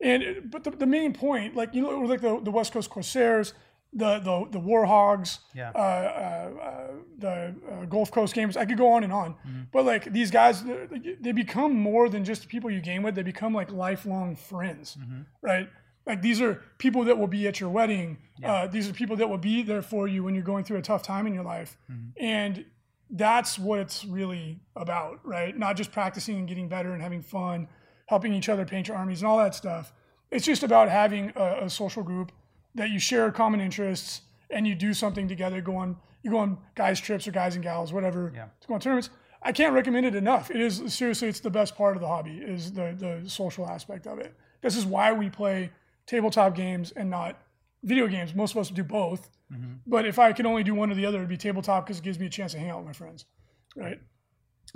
and 0.00 0.50
but 0.50 0.64
the, 0.64 0.70
the 0.70 0.86
main 0.86 1.12
point, 1.12 1.54
like 1.54 1.74
you 1.74 1.82
know, 1.82 2.00
like 2.00 2.20
the, 2.20 2.40
the 2.42 2.50
West 2.50 2.72
Coast 2.72 2.90
Corsairs, 2.90 3.54
the 3.92 4.18
the 4.18 4.46
the 4.50 4.58
Warhogs, 4.58 5.38
Yeah. 5.54 5.70
uh, 5.74 5.78
uh, 5.78 6.60
uh, 6.60 6.86
the 7.18 7.54
uh, 7.70 7.84
Gulf 7.84 8.10
Coast 8.10 8.34
games. 8.34 8.56
I 8.56 8.64
could 8.64 8.78
go 8.78 8.92
on 8.92 9.04
and 9.04 9.12
on, 9.12 9.34
Mm-hmm. 9.34 9.62
but 9.72 9.84
like 9.84 10.12
these 10.12 10.30
guys, 10.30 10.64
they- 10.64 11.32
become 11.32 11.72
more 11.78 12.08
than 12.08 12.24
just 12.24 12.48
people 12.48 12.68
you 12.70 12.80
game 12.80 13.02
with. 13.04 13.14
They 13.14 13.22
become 13.22 13.54
like 13.54 13.70
lifelong 13.70 14.34
friends, 14.34 14.96
Mm-hmm. 15.00 15.20
right? 15.40 15.68
Like 16.04 16.20
these 16.20 16.40
are 16.40 16.60
people 16.78 17.04
that 17.04 17.16
will 17.16 17.28
be 17.28 17.46
at 17.46 17.60
your 17.60 17.70
wedding. 17.70 18.18
Uh, 18.42 18.66
these 18.66 18.88
are 18.90 18.92
people 18.92 19.14
that 19.16 19.28
will 19.28 19.38
be 19.38 19.62
there 19.62 19.82
for 19.82 20.08
you 20.08 20.24
when 20.24 20.34
you're 20.34 20.42
going 20.42 20.64
through 20.64 20.78
a 20.78 20.82
tough 20.82 21.04
time 21.04 21.28
in 21.28 21.34
your 21.34 21.44
life, 21.44 21.76
Mm-hmm. 21.88 22.08
and 22.18 22.64
that's 23.12 23.58
what 23.58 23.78
it's 23.78 24.04
really 24.06 24.58
about, 24.74 25.20
right? 25.22 25.56
Not 25.56 25.76
just 25.76 25.92
practicing 25.92 26.38
and 26.38 26.48
getting 26.48 26.68
better 26.68 26.92
and 26.92 27.02
having 27.02 27.22
fun, 27.22 27.68
helping 28.06 28.32
each 28.32 28.48
other 28.48 28.64
paint 28.64 28.88
your 28.88 28.96
armies 28.96 29.20
and 29.20 29.28
all 29.28 29.38
that 29.38 29.54
stuff. 29.54 29.92
It's 30.30 30.46
just 30.46 30.62
about 30.62 30.88
having 30.88 31.30
a, 31.36 31.64
a 31.66 31.70
social 31.70 32.02
group 32.02 32.32
that 32.74 32.88
you 32.88 32.98
share 32.98 33.30
common 33.30 33.60
interests 33.60 34.22
and 34.48 34.66
you 34.66 34.74
do 34.74 34.94
something 34.94 35.28
together. 35.28 35.60
Go 35.60 35.76
on, 35.76 35.96
you 36.22 36.30
go 36.30 36.38
on 36.38 36.56
guys 36.74 36.98
trips 36.98 37.28
or 37.28 37.32
guys 37.32 37.54
and 37.54 37.62
gals, 37.62 37.92
whatever. 37.92 38.32
Yeah. 38.34 38.46
To 38.62 38.68
go 38.68 38.74
on 38.74 38.80
tournaments. 38.80 39.10
I 39.42 39.52
can't 39.52 39.74
recommend 39.74 40.06
it 40.06 40.14
enough. 40.14 40.50
It 40.50 40.60
is 40.60 40.82
seriously, 40.94 41.28
it's 41.28 41.40
the 41.40 41.50
best 41.50 41.76
part 41.76 41.96
of 41.96 42.00
the 42.00 42.08
hobby 42.08 42.38
is 42.38 42.72
the 42.72 42.94
the 42.96 43.28
social 43.28 43.66
aspect 43.68 44.06
of 44.06 44.18
it. 44.20 44.34
This 44.62 44.76
is 44.76 44.86
why 44.86 45.12
we 45.12 45.28
play 45.28 45.70
tabletop 46.06 46.54
games 46.54 46.92
and 46.92 47.10
not 47.10 47.42
video 47.82 48.06
games. 48.06 48.34
Most 48.34 48.52
of 48.52 48.58
us 48.58 48.70
do 48.70 48.84
both. 48.84 49.28
But 49.86 50.06
if 50.06 50.18
I 50.18 50.32
could 50.32 50.46
only 50.46 50.62
do 50.62 50.74
one 50.74 50.90
or 50.90 50.94
the 50.94 51.04
other, 51.04 51.18
it'd 51.18 51.28
be 51.28 51.36
tabletop 51.36 51.84
because 51.84 51.98
it 51.98 52.04
gives 52.04 52.18
me 52.18 52.24
a 52.26 52.30
chance 52.30 52.52
to 52.52 52.58
hang 52.58 52.70
out 52.70 52.78
with 52.78 52.86
my 52.86 52.92
friends, 52.94 53.26
right? 53.76 53.98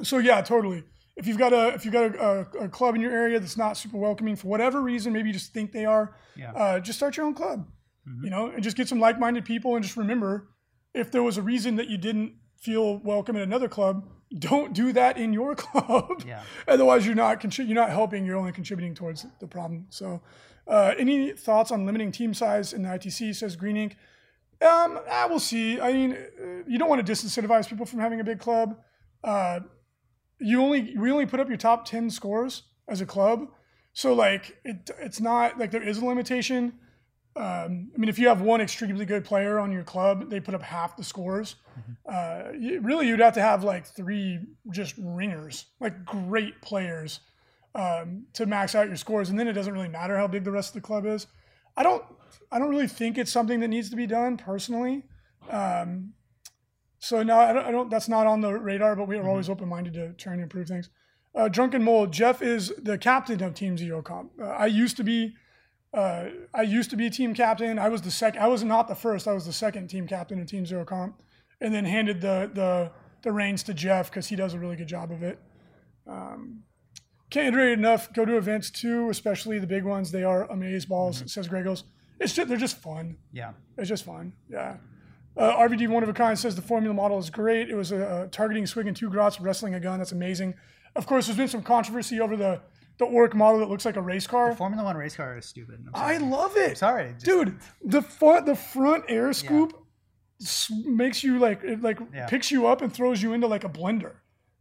So 0.03 0.19
yeah, 0.19 0.43
totally. 0.43 0.85
If 1.17 1.27
you've 1.27 1.39
got 1.39 1.55
a 1.55 1.69
if 1.69 1.85
you've 1.87 1.95
got 1.95 2.15
a, 2.15 2.47
a, 2.61 2.65
a 2.65 2.69
club 2.69 2.95
in 2.95 3.01
your 3.01 3.13
area 3.13 3.41
that's 3.41 3.57
not 3.57 3.79
super 3.79 3.97
welcoming 3.97 4.37
for 4.37 4.49
whatever 4.49 4.83
reason, 4.83 5.15
maybe 5.15 5.29
you 5.31 5.33
just 5.33 5.55
think 5.55 5.73
they 5.73 5.87
are, 5.87 6.15
Yeah. 6.37 6.53
uh, 6.53 6.81
just 6.81 6.99
start 6.99 7.17
your 7.17 7.25
own 7.25 7.33
club, 7.33 7.67
you 8.23 8.29
know, 8.29 8.49
and 8.51 8.63
just 8.63 8.77
get 8.77 8.87
some 8.87 9.01
like-minded 9.01 9.47
people, 9.47 9.77
and 9.77 9.83
just 9.83 9.97
remember, 9.97 10.51
if 10.93 11.11
there 11.11 11.23
was 11.23 11.39
a 11.39 11.43
reason 11.43 11.77
that 11.77 11.89
you 11.89 11.97
didn't 11.97 12.35
feel 12.61 12.99
welcome 12.99 13.35
in 13.37 13.41
another 13.43 13.69
club, 13.69 14.07
don't 14.39 14.75
do 14.75 14.93
that 14.93 15.17
in 15.17 15.33
your 15.33 15.55
club. 15.65 16.23
Yeah. 16.27 16.43
Otherwise, 16.69 17.07
you're 17.07 17.15
not 17.15 17.41
contri- 17.41 17.67
you're 17.67 17.75
not 17.75 17.89
helping. 17.91 18.27
You're 18.27 18.37
only 18.37 18.53
contributing 18.53 18.95
towards 18.95 19.25
the 19.41 19.47
problem. 19.47 19.87
So, 19.89 20.21
uh, 20.67 20.95
any 20.99 21.33
thoughts 21.33 21.71
on 21.71 21.87
limiting 21.87 22.13
team 22.13 22.35
size 22.35 22.73
in 22.73 22.83
the 22.83 22.89
ITC? 22.89 23.35
Says 23.35 23.57
Green 23.57 23.77
Ink. 23.77 23.97
Um, 24.61 24.99
I 25.11 25.27
will 25.27 25.41
see. 25.41 25.81
I 25.81 25.93
mean, 25.93 26.13
uh, 26.13 26.63
you 26.67 26.79
don't 26.79 26.89
want 26.89 27.05
to 27.05 27.13
disincentivize 27.13 27.69
people 27.69 27.87
from 27.87 28.01
having 28.01 28.21
a 28.21 28.25
big 28.25 28.39
club. 28.39 28.77
Uh, 29.23 29.61
you 30.39 30.61
only 30.63 30.97
we 30.97 31.11
only 31.11 31.27
put 31.27 31.41
up 31.41 31.49
your 31.49 31.57
top 31.57 31.85
ten 31.85 32.11
scores 32.11 32.63
as 32.89 33.01
a 33.01 33.07
club, 33.07 33.49
so 33.93 34.13
like 34.13 34.59
it 34.65 34.91
it's 35.01 35.21
not 35.21 35.59
like 35.59 35.71
there 35.71 35.87
is 35.87 35.99
a 35.99 36.05
limitation. 36.05 36.75
Um, 37.37 37.91
I 37.95 37.99
mean, 37.99 38.09
if 38.09 38.19
you 38.19 38.29
have 38.29 38.41
one 38.41 38.63
extremely 38.63 39.05
good 39.05 39.25
player 39.25 39.59
on 39.59 39.71
your 39.71 39.83
club, 39.83 40.31
they 40.31 40.41
put 40.41 40.55
up 40.55 40.63
half 40.63 40.97
the 40.97 41.05
scores. 41.05 41.57
Uh, 42.11 42.45
you, 42.59 42.81
really, 42.81 43.09
you'd 43.09 43.21
have 43.21 43.35
to 43.35 43.43
have 43.43 43.63
like 43.63 43.87
three 43.87 44.41
just 44.71 44.95
ringers, 44.97 45.67
like 45.79 46.07
great 46.07 46.63
players, 46.63 47.21
um, 47.77 48.25
to 48.33 48.47
max 48.47 48.75
out 48.75 48.89
your 48.89 48.97
scores, 48.97 49.29
and 49.29 49.39
then 49.39 49.47
it 49.47 49.53
doesn't 49.53 49.73
really 49.73 49.89
matter 49.89 50.17
how 50.17 50.27
big 50.27 50.45
the 50.45 50.51
rest 50.51 50.71
of 50.71 50.83
the 50.83 50.87
club 50.87 51.05
is. 51.07 51.27
I 51.77 51.83
don't, 51.83 52.03
I 52.51 52.59
don't 52.59 52.71
really 52.71 52.89
think 52.89 53.19
it's 53.19 53.31
something 53.31 53.61
that 53.61 53.69
needs 53.69 53.91
to 53.91 53.97
be 53.97 54.07
done 54.07 54.39
personally. 54.39 55.05
Um, 55.51 56.15
so 56.99 57.23
no, 57.23 57.39
I 57.39 57.53
don't, 57.53 57.67
I 57.67 57.71
don't. 57.71 57.91
That's 57.91 58.09
not 58.09 58.27
on 58.27 58.41
the 58.41 58.53
radar, 58.55 58.97
but 58.97 59.07
we 59.07 59.17
are 59.19 59.29
always 59.29 59.51
open 59.51 59.69
minded 59.69 59.93
to 59.95 60.15
try 60.15 60.33
and 60.33 60.43
improve 60.43 60.69
things. 60.69 60.89
Uh, 61.35 61.49
Drunken 61.49 61.83
Mole, 61.83 62.07
Jeff 62.07 62.41
is 62.41 62.73
the 62.79 62.97
captain 62.97 63.43
of 63.43 63.53
Team 63.53 63.77
Zero 63.77 64.01
Comp. 64.01 64.33
Uh, 64.41 64.47
I 64.47 64.67
used 64.67 64.97
to 64.97 65.05
be, 65.05 65.35
uh, 65.93 66.31
I 66.55 66.63
used 66.63 66.89
to 66.91 66.97
be 66.97 67.11
team 67.11 67.35
captain. 67.35 67.79
I 67.79 67.91
was 67.91 68.01
the 68.01 68.11
second. 68.11 68.41
I 68.41 68.49
was 68.49 68.65
not 68.65 68.89
the 68.89 68.95
first. 68.95 69.29
I 69.29 69.35
was 69.35 69.45
the 69.45 69.53
second 69.53 69.89
team 69.89 70.07
captain 70.07 70.41
of 70.41 70.47
Team 70.47 70.65
Zero 70.65 70.87
Comp, 70.87 71.23
and 71.61 71.75
then 71.75 71.85
handed 71.85 72.23
the 72.23 72.51
the 72.55 72.91
the 73.23 73.33
reins 73.33 73.63
to 73.65 73.75
Jeff 73.75 74.11
because 74.11 74.29
he 74.29 74.37
does 74.37 74.55
a 74.55 74.59
really 74.59 74.77
good 74.77 74.89
job 74.89 75.13
of 75.13 75.23
it. 75.23 75.39
Um, 76.09 76.63
can't 77.31 77.49
iterate 77.55 77.79
enough. 77.79 78.13
Go 78.13 78.25
to 78.25 78.37
events 78.37 78.71
too, 78.71 79.11
especially 79.11 79.59
the 79.59 79.67
big 79.67 79.85
ones. 79.85 80.11
They 80.13 80.23
are 80.25 80.45
amaze 80.51 80.87
balls. 80.87 81.23
Says 81.27 81.49
Gregos. 81.49 81.83
It's 82.21 82.33
just 82.35 82.49
they're 82.49 82.57
just 82.57 82.77
fun. 82.79 83.17
Yeah. 83.33 83.53
It's 83.77 83.89
just 83.89 84.05
fun. 84.05 84.33
Yeah. 84.49 84.77
Uh, 85.37 85.53
RVD 85.57 85.89
one 85.89 86.03
of 86.03 86.09
a 86.09 86.15
kind 86.15 86.39
says 86.39 86.57
the 86.57 86.63
formula 86.63 86.95
model 86.95 87.19
is 87.19 87.29
great. 87.29 87.69
It 87.69 87.75
was 87.75 87.93
a, 87.93 88.23
a 88.25 88.29
targeting 88.29 88.65
squig 88.65 88.87
and 88.89 88.97
two 88.97 89.11
grots, 89.11 89.39
wrestling 89.41 89.75
a 89.75 89.81
gun. 89.81 89.99
That's 89.99 90.13
amazing. 90.13 90.55
Of 90.95 91.07
course, 91.07 91.27
there's 91.27 91.37
been 91.37 91.49
some 91.49 91.63
controversy 91.63 92.21
over 92.21 92.37
the 92.37 92.61
the 92.99 93.05
orc 93.05 93.35
model 93.35 93.61
that 93.61 93.69
looks 93.69 93.85
like 93.85 93.97
a 93.97 94.01
race 94.03 94.27
car. 94.27 94.49
The 94.51 94.57
Formula 94.57 94.83
One 94.83 94.97
race 94.97 95.15
car 95.15 95.37
is 95.37 95.45
stupid. 95.45 95.85
I'm 95.93 96.03
I 96.03 96.17
love 96.17 96.57
it, 96.57 96.79
sorry. 96.79 97.13
just- 97.13 97.27
dude. 97.27 97.59
The 97.85 98.01
front 98.01 98.47
the 98.47 98.55
front 98.57 99.05
air 99.09 99.31
scoop 99.35 99.75
s- 100.41 100.71
makes 100.87 101.23
you 101.23 101.39
like 101.39 101.63
it 101.65 101.83
like 101.83 101.99
Yeah. 102.15 102.27
picks 102.29 102.51
you 102.51 102.67
up 102.67 102.81
and 102.81 102.91
throws 102.91 103.23
you 103.23 103.35
into 103.35 103.47
like 103.47 103.65
a 103.65 103.69
blender. 103.69 104.13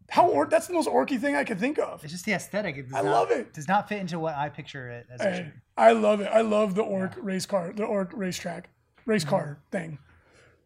How 0.09 0.27
or 0.27 0.45
that's 0.45 0.67
the 0.67 0.73
most 0.73 0.87
orky 0.87 1.19
thing 1.19 1.35
I 1.35 1.43
could 1.43 1.59
think 1.59 1.79
of. 1.79 2.03
It's 2.03 2.13
just 2.13 2.25
the 2.25 2.33
aesthetic. 2.33 2.77
It 2.77 2.85
I 2.93 3.01
not, 3.01 3.11
love 3.11 3.31
it. 3.31 3.53
Does 3.53 3.67
not 3.67 3.89
fit 3.89 3.99
into 3.99 4.19
what 4.19 4.35
I 4.35 4.49
picture 4.49 4.89
it 4.89 5.07
as. 5.09 5.21
Hey. 5.21 5.51
I 5.77 5.91
love 5.93 6.21
it. 6.21 6.29
I 6.31 6.41
love 6.41 6.75
the 6.75 6.83
orc 6.83 7.13
race 7.17 7.45
car, 7.45 7.73
the 7.75 7.83
orc 7.83 8.11
racetrack, 8.13 8.69
race 9.05 9.23
Mm-hmm. 9.23 9.29
car 9.29 9.59
thing. 9.71 9.97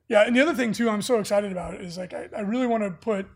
Yeah, 0.07 0.23
and 0.25 0.35
the 0.35 0.41
other 0.41 0.53
thing 0.53 0.73
too, 0.73 0.89
I'm 0.89 1.01
so 1.01 1.19
excited 1.19 1.51
about 1.51 1.75
it 1.75 1.81
is 1.81 1.97
like 1.97 2.13
I, 2.13 2.27
I 2.35 2.41
really 2.41 2.67
want 2.67 2.83
to 2.83 2.91
put. 2.91 3.27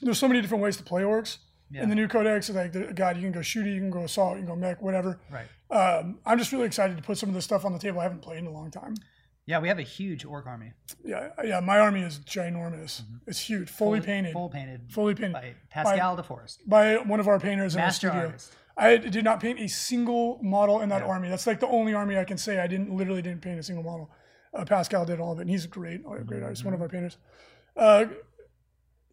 There's 0.00 0.18
so 0.18 0.28
many 0.28 0.40
different 0.40 0.62
ways 0.62 0.76
to 0.78 0.82
play 0.84 1.02
orcs. 1.02 1.38
Yeah. 1.70 1.82
In 1.82 1.88
the 1.88 1.96
new 1.96 2.06
codex, 2.06 2.48
like 2.50 2.72
the, 2.72 2.92
God, 2.94 3.16
you 3.16 3.22
can 3.22 3.32
go 3.32 3.40
shooty, 3.40 3.74
you 3.74 3.80
can 3.80 3.90
go 3.90 4.04
assault, 4.04 4.36
you 4.36 4.44
can 4.44 4.54
go 4.54 4.56
mech, 4.56 4.80
whatever. 4.80 5.18
Right. 5.30 5.46
Um, 5.68 6.20
I'm 6.24 6.38
just 6.38 6.52
really 6.52 6.66
excited 6.66 6.96
to 6.96 7.02
put 7.02 7.18
some 7.18 7.28
of 7.28 7.34
this 7.34 7.44
stuff 7.44 7.64
on 7.64 7.72
the 7.72 7.78
table. 7.80 7.98
I 7.98 8.04
haven't 8.04 8.22
played 8.22 8.38
in 8.38 8.46
a 8.46 8.52
long 8.52 8.70
time. 8.70 8.94
Yeah, 9.46 9.60
we 9.60 9.68
have 9.68 9.78
a 9.78 9.82
huge 9.82 10.24
orc 10.24 10.44
army. 10.46 10.72
Yeah, 11.04 11.30
yeah. 11.44 11.60
My 11.60 11.78
army 11.78 12.02
is 12.02 12.18
ginormous. 12.18 13.02
It's 13.28 13.38
huge, 13.38 13.70
fully, 13.70 14.00
painted, 14.00 14.32
Full 14.32 14.48
painted. 14.48 14.80
fully 14.90 15.14
painted 15.14 15.34
by 15.34 15.54
Pascal 15.70 16.16
DeForest. 16.16 16.58
by 16.66 16.96
one 16.96 17.20
of 17.20 17.28
our 17.28 17.38
painters 17.38 17.76
in 17.76 17.80
our 17.80 17.92
studio. 17.92 18.26
artist. 18.26 18.52
I 18.76 18.96
did 18.96 19.24
not 19.24 19.40
paint 19.40 19.58
a 19.60 19.68
single 19.68 20.38
model 20.42 20.80
in 20.80 20.88
that 20.90 21.02
army. 21.02 21.28
That's 21.28 21.46
like 21.46 21.60
the 21.60 21.68
only 21.68 21.94
army 21.94 22.18
I 22.18 22.24
can 22.24 22.36
say 22.36 22.58
I 22.58 22.66
didn't 22.66 22.90
literally 22.90 23.22
didn't 23.22 23.40
paint 23.40 23.58
a 23.58 23.62
single 23.62 23.84
model. 23.84 24.10
Uh, 24.52 24.64
Pascal 24.64 25.04
did 25.06 25.20
all 25.20 25.32
of 25.32 25.38
it, 25.38 25.42
and 25.42 25.50
he's 25.50 25.64
a 25.64 25.68
great, 25.68 26.00
a 26.10 26.24
great 26.24 26.42
artist, 26.42 26.64
one 26.64 26.74
of 26.74 26.82
our 26.82 26.88
painters. 26.88 27.16
Uh, 27.76 28.06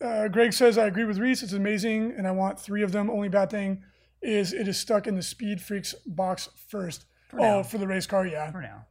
uh, 0.01 0.27
Greg 0.29 0.51
says 0.51 0.77
I 0.77 0.87
agree 0.87 1.05
with 1.05 1.17
Reece. 1.17 1.43
It's 1.43 1.53
amazing, 1.53 2.13
and 2.17 2.27
I 2.27 2.31
want 2.31 2.59
three 2.59 2.81
of 2.81 2.91
them. 2.91 3.09
Only 3.09 3.29
bad 3.29 3.49
thing 3.51 3.83
is 4.21 4.51
it 4.51 4.67
is 4.67 4.77
stuck 4.79 5.05
in 5.05 5.15
the 5.15 5.21
Speed 5.23 5.61
Freaks 5.61 5.93
box 6.07 6.49
first. 6.69 7.05
now. 7.31 7.59
oh, 7.59 7.63
for 7.63 7.77
the 7.77 7.87
race 7.87 8.05
car, 8.07 8.25
yeah. 8.25 8.51
For 8.51 8.61
now. 8.61 8.87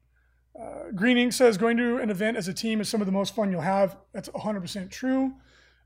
Uh, 0.59 0.91
Greening 0.95 1.33
says 1.33 1.57
going 1.57 1.77
to 1.79 1.99
an 1.99 2.11
event 2.11 2.37
as 2.37 2.47
a 2.49 2.53
team 2.53 2.81
is 2.81 2.89
some 2.89 3.01
of 3.01 3.07
the 3.07 3.13
most 3.13 3.35
fun 3.35 3.51
you'll 3.51 3.63
have. 3.63 3.97
That's 4.13 4.29
100% 4.29 4.91
true. 4.91 5.33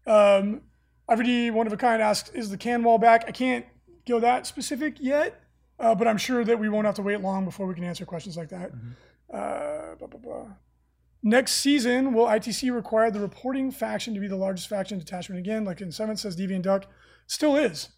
Um, 0.07 0.63
IVD 1.09 1.53
One 1.53 1.67
of 1.67 1.73
a 1.73 1.77
Kind 1.77 2.03
asks, 2.03 2.31
is 2.31 2.51
the 2.51 2.59
Kan 2.59 2.83
Wall 2.83 2.99
back? 2.99 3.25
I 3.29 3.31
can't 3.31 3.65
go 4.09 4.19
that 4.21 4.47
specific 4.47 4.97
yet, 4.99 5.41
uh, 5.79 5.95
but 5.95 6.09
I'm 6.09 6.19
sure 6.19 6.45
that 6.45 6.59
we 6.59 6.69
won't 6.69 6.87
have 6.87 6.97
to 6.97 7.03
wait 7.03 7.21
long 7.21 7.45
before 7.45 7.67
we 7.67 7.75
can 7.75 7.85
answer 7.85 8.05
questions 8.05 8.37
like 8.37 8.49
that. 8.49 8.73
Uh, 9.33 9.95
blah, 9.99 10.09
blah, 10.09 10.21
blah. 10.21 10.47
Next 11.23 11.55
season, 11.55 12.13
will 12.13 12.27
ITC 12.27 12.75
require 12.75 13.11
the 13.11 13.21
reporting 13.21 13.71
faction 13.71 14.15
to 14.15 14.21
be 14.21 14.29
the 14.29 14.37
largest 14.37 14.69
faction 14.69 14.99
detachment 14.99 15.39
again? 15.39 15.65
Like 15.65 15.81
in 15.81 15.91
7 15.91 16.17
says 16.17 16.37
Deviant 16.37 16.63
Duck. 16.63 16.87
Still 17.27 17.57
is. 17.57 17.89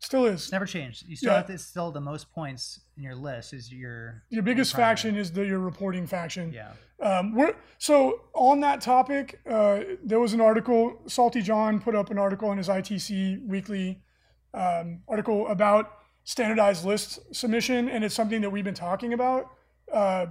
Still 0.00 0.24
is. 0.26 0.42
It's 0.44 0.52
never 0.52 0.64
changed. 0.66 1.06
You 1.06 1.14
still 1.14 1.30
Yeah. 1.32 1.36
have 1.38 1.46
to 1.48 1.58
still 1.58 1.92
the 1.92 2.00
most 2.00 2.32
points 2.32 2.80
in 2.96 3.02
your 3.02 3.14
list 3.14 3.52
is 3.52 3.70
your 3.72 4.24
Your 4.30 4.42
biggest 4.42 4.72
primary. 4.72 4.90
faction 4.90 5.16
is 5.16 5.30
the 5.32 5.44
your 5.44 5.58
reporting 5.58 6.06
faction. 6.06 6.52
Yeah. 6.52 6.72
Um, 7.00 7.34
we're, 7.34 7.54
so 7.78 8.22
on 8.34 8.60
that 8.60 8.80
topic, 8.80 9.40
uh, 9.48 9.80
there 10.02 10.18
was 10.18 10.32
an 10.32 10.40
article. 10.40 11.02
Salty 11.06 11.42
John 11.42 11.80
put 11.80 11.94
up 11.94 12.10
an 12.10 12.18
article 12.18 12.50
in 12.50 12.58
his 12.58 12.68
ITC 12.68 13.46
weekly 13.46 14.02
um, 14.54 15.02
article 15.06 15.46
about 15.48 15.92
standardized 16.24 16.84
list 16.84 17.20
submission, 17.34 17.88
and 17.88 18.02
it's 18.02 18.14
something 18.14 18.40
that 18.40 18.50
we've 18.50 18.64
been 18.64 18.74
talking 18.74 19.12
about. 19.12 19.50
Uh, 19.92 20.26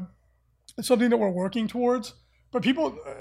it's 0.77 0.87
something 0.87 1.09
that 1.09 1.17
we're 1.17 1.29
working 1.29 1.67
towards. 1.67 2.13
But 2.51 2.63
people, 2.63 2.97
uh, 3.07 3.11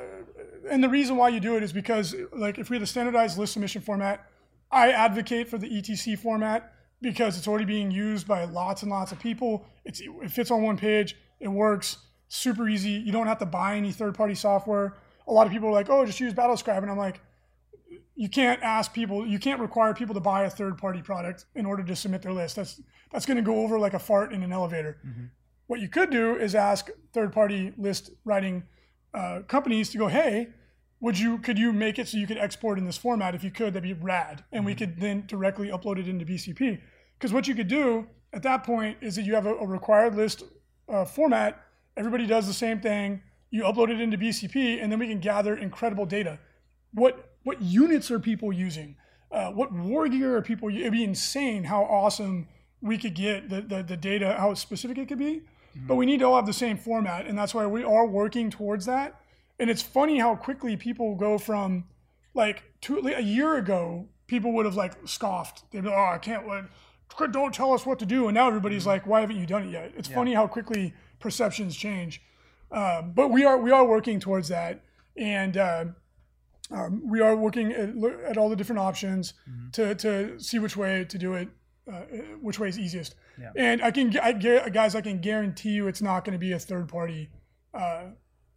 and 0.70 0.82
the 0.82 0.88
reason 0.88 1.16
why 1.16 1.28
you 1.28 1.40
do 1.40 1.56
it 1.56 1.62
is 1.62 1.72
because, 1.72 2.14
like, 2.32 2.58
if 2.58 2.70
we 2.70 2.76
had 2.76 2.82
a 2.82 2.86
standardized 2.86 3.36
list 3.38 3.52
submission 3.52 3.82
format, 3.82 4.26
I 4.70 4.90
advocate 4.90 5.48
for 5.48 5.58
the 5.58 5.68
ETC 5.68 6.18
format 6.18 6.72
because 7.00 7.38
it's 7.38 7.48
already 7.48 7.64
being 7.64 7.90
used 7.90 8.26
by 8.26 8.44
lots 8.44 8.82
and 8.82 8.90
lots 8.90 9.12
of 9.12 9.18
people. 9.18 9.66
It's, 9.84 10.00
it 10.00 10.30
fits 10.30 10.50
on 10.50 10.62
one 10.62 10.76
page. 10.76 11.16
It 11.40 11.48
works 11.48 11.98
super 12.28 12.68
easy. 12.68 12.90
You 12.90 13.12
don't 13.12 13.26
have 13.26 13.38
to 13.38 13.46
buy 13.46 13.76
any 13.76 13.92
third-party 13.92 14.34
software. 14.34 14.96
A 15.26 15.32
lot 15.32 15.46
of 15.46 15.52
people 15.52 15.68
are 15.68 15.72
like, 15.72 15.88
"Oh, 15.90 16.04
just 16.04 16.20
use 16.20 16.34
BattleScribe," 16.34 16.78
and 16.78 16.90
I'm 16.90 16.98
like, 16.98 17.20
you 18.14 18.28
can't 18.28 18.60
ask 18.62 18.92
people, 18.92 19.24
you 19.24 19.38
can't 19.38 19.60
require 19.60 19.94
people 19.94 20.14
to 20.14 20.20
buy 20.20 20.42
a 20.42 20.50
third-party 20.50 21.02
product 21.02 21.46
in 21.54 21.64
order 21.64 21.84
to 21.84 21.94
submit 21.94 22.20
their 22.22 22.32
list. 22.32 22.56
That's 22.56 22.80
that's 23.12 23.24
going 23.24 23.36
to 23.36 23.42
go 23.42 23.62
over 23.62 23.78
like 23.78 23.94
a 23.94 23.98
fart 23.98 24.32
in 24.32 24.42
an 24.42 24.52
elevator. 24.52 24.98
What 25.68 25.80
you 25.80 25.88
could 25.88 26.10
do 26.10 26.36
is 26.36 26.54
ask 26.54 26.90
third-party 27.12 27.74
list 27.78 28.10
writing 28.24 28.64
uh, 29.14 29.42
companies 29.46 29.90
to 29.90 29.98
go, 29.98 30.08
"Hey, 30.08 30.48
would 31.00 31.18
you 31.18 31.38
could 31.38 31.58
you 31.58 31.72
make 31.72 31.98
it 31.98 32.08
so 32.08 32.18
you 32.18 32.26
could 32.26 32.38
export 32.38 32.78
in 32.78 32.84
this 32.84 32.96
format? 32.96 33.34
If 33.34 33.44
you 33.44 33.50
could, 33.50 33.74
that'd 33.74 33.82
be 33.82 33.92
rad, 33.92 34.44
and 34.52 34.64
we 34.64 34.74
could 34.74 35.00
then 35.00 35.24
directly 35.26 35.68
upload 35.68 35.98
it 35.98 36.08
into 36.08 36.24
BCP. 36.24 36.80
Because 37.18 37.32
what 37.32 37.46
you 37.46 37.54
could 37.54 37.68
do 37.68 38.06
at 38.32 38.42
that 38.42 38.64
point 38.64 38.98
is 39.00 39.16
that 39.16 39.22
you 39.22 39.34
have 39.34 39.46
a, 39.46 39.54
a 39.54 39.66
required 39.66 40.14
list 40.14 40.44
uh, 40.88 41.04
format. 41.04 41.60
Everybody 41.96 42.26
does 42.26 42.46
the 42.46 42.52
same 42.52 42.80
thing. 42.80 43.22
You 43.50 43.62
upload 43.62 43.90
it 43.90 44.00
into 44.00 44.18
BCP, 44.18 44.82
and 44.82 44.90
then 44.90 44.98
we 44.98 45.08
can 45.08 45.20
gather 45.20 45.56
incredible 45.56 46.06
data. 46.06 46.38
What 46.92 47.36
what 47.44 47.62
units 47.62 48.10
are 48.10 48.18
people 48.18 48.52
using? 48.52 48.96
Uh, 49.30 49.50
what 49.50 49.72
war 49.72 50.08
gear 50.08 50.36
are 50.36 50.42
people? 50.42 50.68
It'd 50.68 50.92
be 50.92 51.04
insane 51.04 51.64
how 51.64 51.82
awesome 51.84 52.48
we 52.80 52.98
could 52.98 53.14
get 53.14 53.48
the, 53.50 53.60
the, 53.60 53.82
the 53.82 53.96
data, 53.96 54.36
how 54.38 54.54
specific 54.54 54.98
it 54.98 55.08
could 55.08 55.18
be. 55.18 55.42
But 55.86 55.94
we 55.94 56.06
need 56.06 56.18
to 56.20 56.24
all 56.24 56.36
have 56.36 56.46
the 56.46 56.52
same 56.52 56.76
format, 56.76 57.26
and 57.26 57.38
that's 57.38 57.54
why 57.54 57.66
we 57.66 57.84
are 57.84 58.06
working 58.06 58.50
towards 58.50 58.86
that. 58.86 59.20
And 59.58 59.70
it's 59.70 59.82
funny 59.82 60.18
how 60.18 60.36
quickly 60.36 60.76
people 60.76 61.14
go 61.16 61.38
from 61.38 61.84
like 62.34 62.62
two, 62.80 62.98
a 62.98 63.20
year 63.20 63.56
ago, 63.56 64.06
people 64.26 64.52
would 64.52 64.66
have 64.66 64.76
like 64.76 64.94
scoffed. 65.06 65.64
They'd 65.70 65.82
be 65.82 65.88
like, 65.88 65.98
"Oh, 65.98 66.14
I 66.14 66.18
can't 66.18 66.46
let, 66.46 66.64
don't 67.32 67.52
tell 67.52 67.72
us 67.72 67.84
what 67.84 67.98
to 67.98 68.06
do." 68.06 68.28
And 68.28 68.34
now 68.34 68.46
everybody's 68.46 68.86
like, 68.86 69.06
"Why 69.06 69.20
haven't 69.20 69.36
you 69.36 69.46
done 69.46 69.68
it 69.68 69.72
yet?" 69.72 69.92
It's 69.96 70.08
funny 70.08 70.34
how 70.34 70.46
quickly 70.46 70.94
perceptions 71.18 71.76
change. 71.76 72.22
Um, 72.70 73.12
but 73.12 73.28
we 73.28 73.44
are 73.44 73.58
we 73.58 73.70
are 73.70 73.84
working 73.84 74.20
towards 74.20 74.48
that, 74.48 74.82
and 75.16 75.56
uh, 75.56 75.84
um, 76.70 77.02
we 77.08 77.20
are 77.20 77.34
working 77.34 77.72
at, 77.72 77.90
at 78.24 78.36
all 78.36 78.48
the 78.48 78.56
different 78.56 78.80
options 78.80 79.34
to 79.72 79.94
to 79.96 80.38
see 80.38 80.58
which 80.58 80.76
way 80.76 81.04
to 81.04 81.18
do 81.18 81.34
it, 81.34 81.48
uh, 81.90 81.96
uh, 81.96 82.04
which 82.40 82.58
way 82.58 82.68
is 82.68 82.78
easiest. 82.78 83.14
Yeah. 83.40 83.52
And 83.56 83.82
I 83.82 83.90
can, 83.90 84.16
I, 84.18 84.32
guys, 84.32 84.94
I 84.94 85.00
can 85.00 85.20
guarantee 85.20 85.70
you, 85.70 85.86
it's 85.86 86.02
not 86.02 86.24
going 86.24 86.32
to 86.32 86.38
be 86.38 86.52
a 86.52 86.58
third 86.58 86.88
party, 86.88 87.30
uh, 87.72 88.06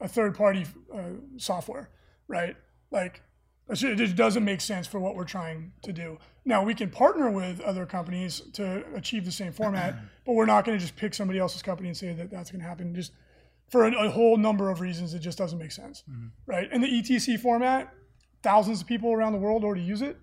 a 0.01 0.07
third 0.07 0.35
party 0.35 0.65
uh, 0.93 1.11
software, 1.37 1.89
right? 2.27 2.57
Like, 2.91 3.21
it 3.69 3.95
just 3.95 4.15
doesn't 4.15 4.43
make 4.43 4.59
sense 4.59 4.85
for 4.85 4.99
what 4.99 5.15
we're 5.15 5.23
trying 5.23 5.71
to 5.83 5.93
do. 5.93 6.17
Now 6.43 6.63
we 6.63 6.73
can 6.73 6.89
partner 6.89 7.29
with 7.29 7.61
other 7.61 7.85
companies 7.85 8.41
to 8.53 8.83
achieve 8.95 9.23
the 9.23 9.31
same 9.31 9.53
format, 9.53 9.95
but 10.25 10.33
we're 10.33 10.45
not 10.45 10.65
going 10.65 10.77
to 10.77 10.81
just 10.81 10.97
pick 10.97 11.13
somebody 11.13 11.39
else's 11.39 11.61
company 11.61 11.87
and 11.87 11.95
say 11.95 12.13
that 12.13 12.29
that's 12.29 12.51
going 12.51 12.61
to 12.61 12.67
happen. 12.67 12.93
Just 12.93 13.13
for 13.69 13.85
a, 13.85 14.07
a 14.07 14.09
whole 14.09 14.35
number 14.35 14.69
of 14.69 14.81
reasons, 14.81 15.13
it 15.13 15.19
just 15.19 15.37
doesn't 15.37 15.59
make 15.59 15.71
sense, 15.71 16.03
right? 16.45 16.67
And 16.71 16.83
the 16.83 16.87
ETC 16.87 17.39
format, 17.39 17.93
thousands 18.43 18.81
of 18.81 18.87
people 18.87 19.13
around 19.13 19.31
the 19.31 19.39
world 19.39 19.63
already 19.63 19.83
use 19.83 20.01
it. 20.01 20.17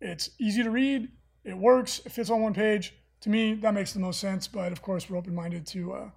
It's 0.00 0.30
easy 0.40 0.64
to 0.64 0.70
read. 0.70 1.08
It 1.44 1.56
works. 1.56 2.00
It 2.04 2.10
fits 2.10 2.30
on 2.30 2.40
one 2.40 2.54
page. 2.54 2.94
To 3.20 3.30
me, 3.30 3.54
that 3.54 3.74
makes 3.74 3.92
the 3.92 4.00
most 4.00 4.18
sense. 4.18 4.48
But 4.48 4.72
of 4.72 4.82
course, 4.82 5.08
we're 5.08 5.18
open-minded 5.18 5.66
to 5.68 5.92
uh, 5.92 6.10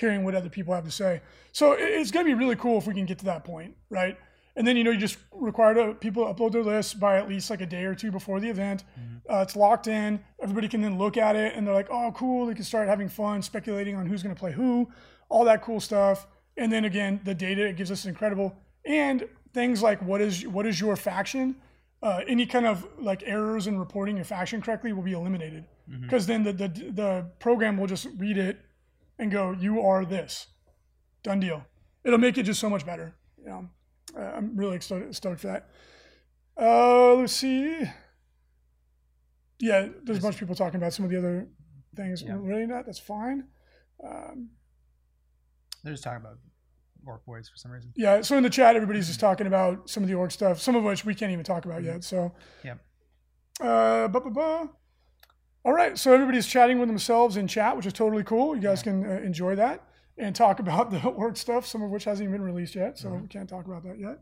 hearing 0.00 0.24
what 0.24 0.34
other 0.34 0.48
people 0.48 0.74
have 0.74 0.84
to 0.84 0.90
say. 0.90 1.20
So 1.52 1.72
it's 1.78 2.10
going 2.10 2.26
to 2.26 2.30
be 2.30 2.38
really 2.38 2.56
cool 2.56 2.78
if 2.78 2.86
we 2.86 2.94
can 2.94 3.06
get 3.06 3.18
to 3.18 3.24
that 3.26 3.44
point, 3.44 3.76
right? 3.90 4.18
And 4.56 4.66
then 4.66 4.76
you 4.76 4.82
know 4.82 4.90
you 4.90 4.98
just 4.98 5.18
require 5.32 5.74
to, 5.74 5.94
people 5.94 6.26
to 6.26 6.34
upload 6.34 6.52
their 6.52 6.64
lists 6.64 6.92
by 6.92 7.18
at 7.18 7.28
least 7.28 7.50
like 7.50 7.60
a 7.60 7.66
day 7.66 7.84
or 7.84 7.94
two 7.94 8.10
before 8.10 8.40
the 8.40 8.48
event. 8.48 8.84
Uh, 9.30 9.38
it's 9.38 9.54
locked 9.54 9.86
in. 9.86 10.20
Everybody 10.42 10.68
can 10.68 10.80
then 10.80 10.98
look 10.98 11.16
at 11.16 11.36
it 11.36 11.54
and 11.54 11.66
they're 11.66 11.74
like, 11.74 11.88
"Oh, 11.88 12.12
cool!" 12.16 12.46
They 12.46 12.54
can 12.54 12.64
start 12.64 12.88
having 12.88 13.08
fun, 13.08 13.42
speculating 13.42 13.94
on 13.94 14.06
who's 14.06 14.22
going 14.24 14.34
to 14.34 14.38
play 14.38 14.50
who, 14.50 14.90
all 15.28 15.44
that 15.44 15.62
cool 15.62 15.78
stuff. 15.78 16.26
And 16.56 16.72
then 16.72 16.84
again, 16.84 17.20
the 17.24 17.34
data 17.34 17.64
it 17.64 17.76
gives 17.76 17.92
us 17.92 18.06
incredible 18.06 18.56
and 18.84 19.28
things 19.52 19.82
like 19.82 20.00
what 20.02 20.20
is 20.20 20.46
what 20.46 20.66
is 20.66 20.80
your 20.80 20.96
faction 20.96 21.56
uh, 22.02 22.20
any 22.26 22.46
kind 22.46 22.66
of 22.66 22.86
like 22.98 23.22
errors 23.26 23.66
in 23.66 23.78
reporting 23.78 24.16
your 24.16 24.24
faction 24.24 24.62
correctly 24.62 24.92
will 24.92 25.02
be 25.02 25.12
eliminated 25.12 25.64
because 26.02 26.26
then 26.26 26.44
the, 26.44 26.52
the 26.52 26.68
the 26.68 27.26
program 27.40 27.76
will 27.76 27.86
just 27.86 28.06
read 28.16 28.38
it 28.38 28.60
and 29.20 29.30
go 29.30 29.52
you 29.52 29.80
are 29.80 30.04
this. 30.04 30.48
Done 31.22 31.38
deal. 31.40 31.64
It'll 32.02 32.18
make 32.18 32.38
it 32.38 32.44
just 32.44 32.58
so 32.60 32.70
much 32.70 32.84
better. 32.84 33.14
You 33.38 33.46
know 33.46 33.68
i'm 34.18 34.56
really 34.56 34.80
stoked, 34.80 35.14
stoked 35.14 35.40
for 35.40 35.46
that. 35.46 35.68
Uh 36.60 37.14
let's 37.14 37.32
see. 37.32 37.82
Yeah 39.60 39.88
there's 40.02 40.18
a 40.18 40.22
bunch 40.22 40.34
of 40.34 40.40
people 40.40 40.54
talking 40.56 40.76
about 40.76 40.92
some 40.92 41.04
of 41.04 41.10
the 41.10 41.18
other 41.18 41.48
things. 41.94 42.22
Yeah. 42.22 42.36
really 42.38 42.66
not? 42.66 42.86
That's 42.86 42.98
fine. 42.98 43.44
Um, 44.02 44.50
They're 45.84 45.92
just 45.92 46.02
talking 46.02 46.20
about 46.20 46.38
orc 47.06 47.24
boards 47.24 47.48
for 47.48 47.56
some 47.56 47.70
reason. 47.70 47.92
yeah 47.96 48.20
so 48.20 48.36
in 48.36 48.42
the 48.42 48.50
chat 48.50 48.76
everybody's 48.76 49.06
just 49.06 49.20
talking 49.20 49.46
about 49.46 49.88
some 49.88 50.02
of 50.02 50.08
the 50.08 50.14
orc 50.14 50.30
stuff 50.30 50.60
some 50.60 50.76
of 50.76 50.82
which 50.84 51.02
we 51.04 51.14
can't 51.14 51.32
even 51.32 51.44
talk 51.44 51.64
about 51.64 51.82
yet 51.82 52.02
so. 52.04 52.32
Yeah. 52.64 52.74
Uh, 53.60 54.08
ba, 54.08 54.20
ba, 54.20 54.30
ba. 54.30 54.68
All 55.64 55.72
right, 55.72 55.98
so 55.98 56.14
everybody's 56.14 56.46
chatting 56.46 56.78
with 56.78 56.88
themselves 56.88 57.36
in 57.36 57.46
chat, 57.46 57.76
which 57.76 57.84
is 57.84 57.92
totally 57.92 58.24
cool. 58.24 58.54
You 58.56 58.62
guys 58.62 58.82
can 58.82 59.04
uh, 59.04 59.20
enjoy 59.20 59.56
that 59.56 59.84
and 60.16 60.34
talk 60.34 60.58
about 60.64 60.90
the 60.90 61.10
work 61.10 61.36
stuff, 61.36 61.66
some 61.66 61.82
of 61.82 61.90
which 61.90 62.04
hasn't 62.04 62.26
even 62.26 62.40
been 62.40 62.46
released 62.46 62.74
yet, 62.74 62.98
so 62.98 63.10
we 63.10 63.28
can't 63.28 63.48
talk 63.48 63.66
about 63.66 63.82
that 63.84 63.98
yet, 63.98 64.20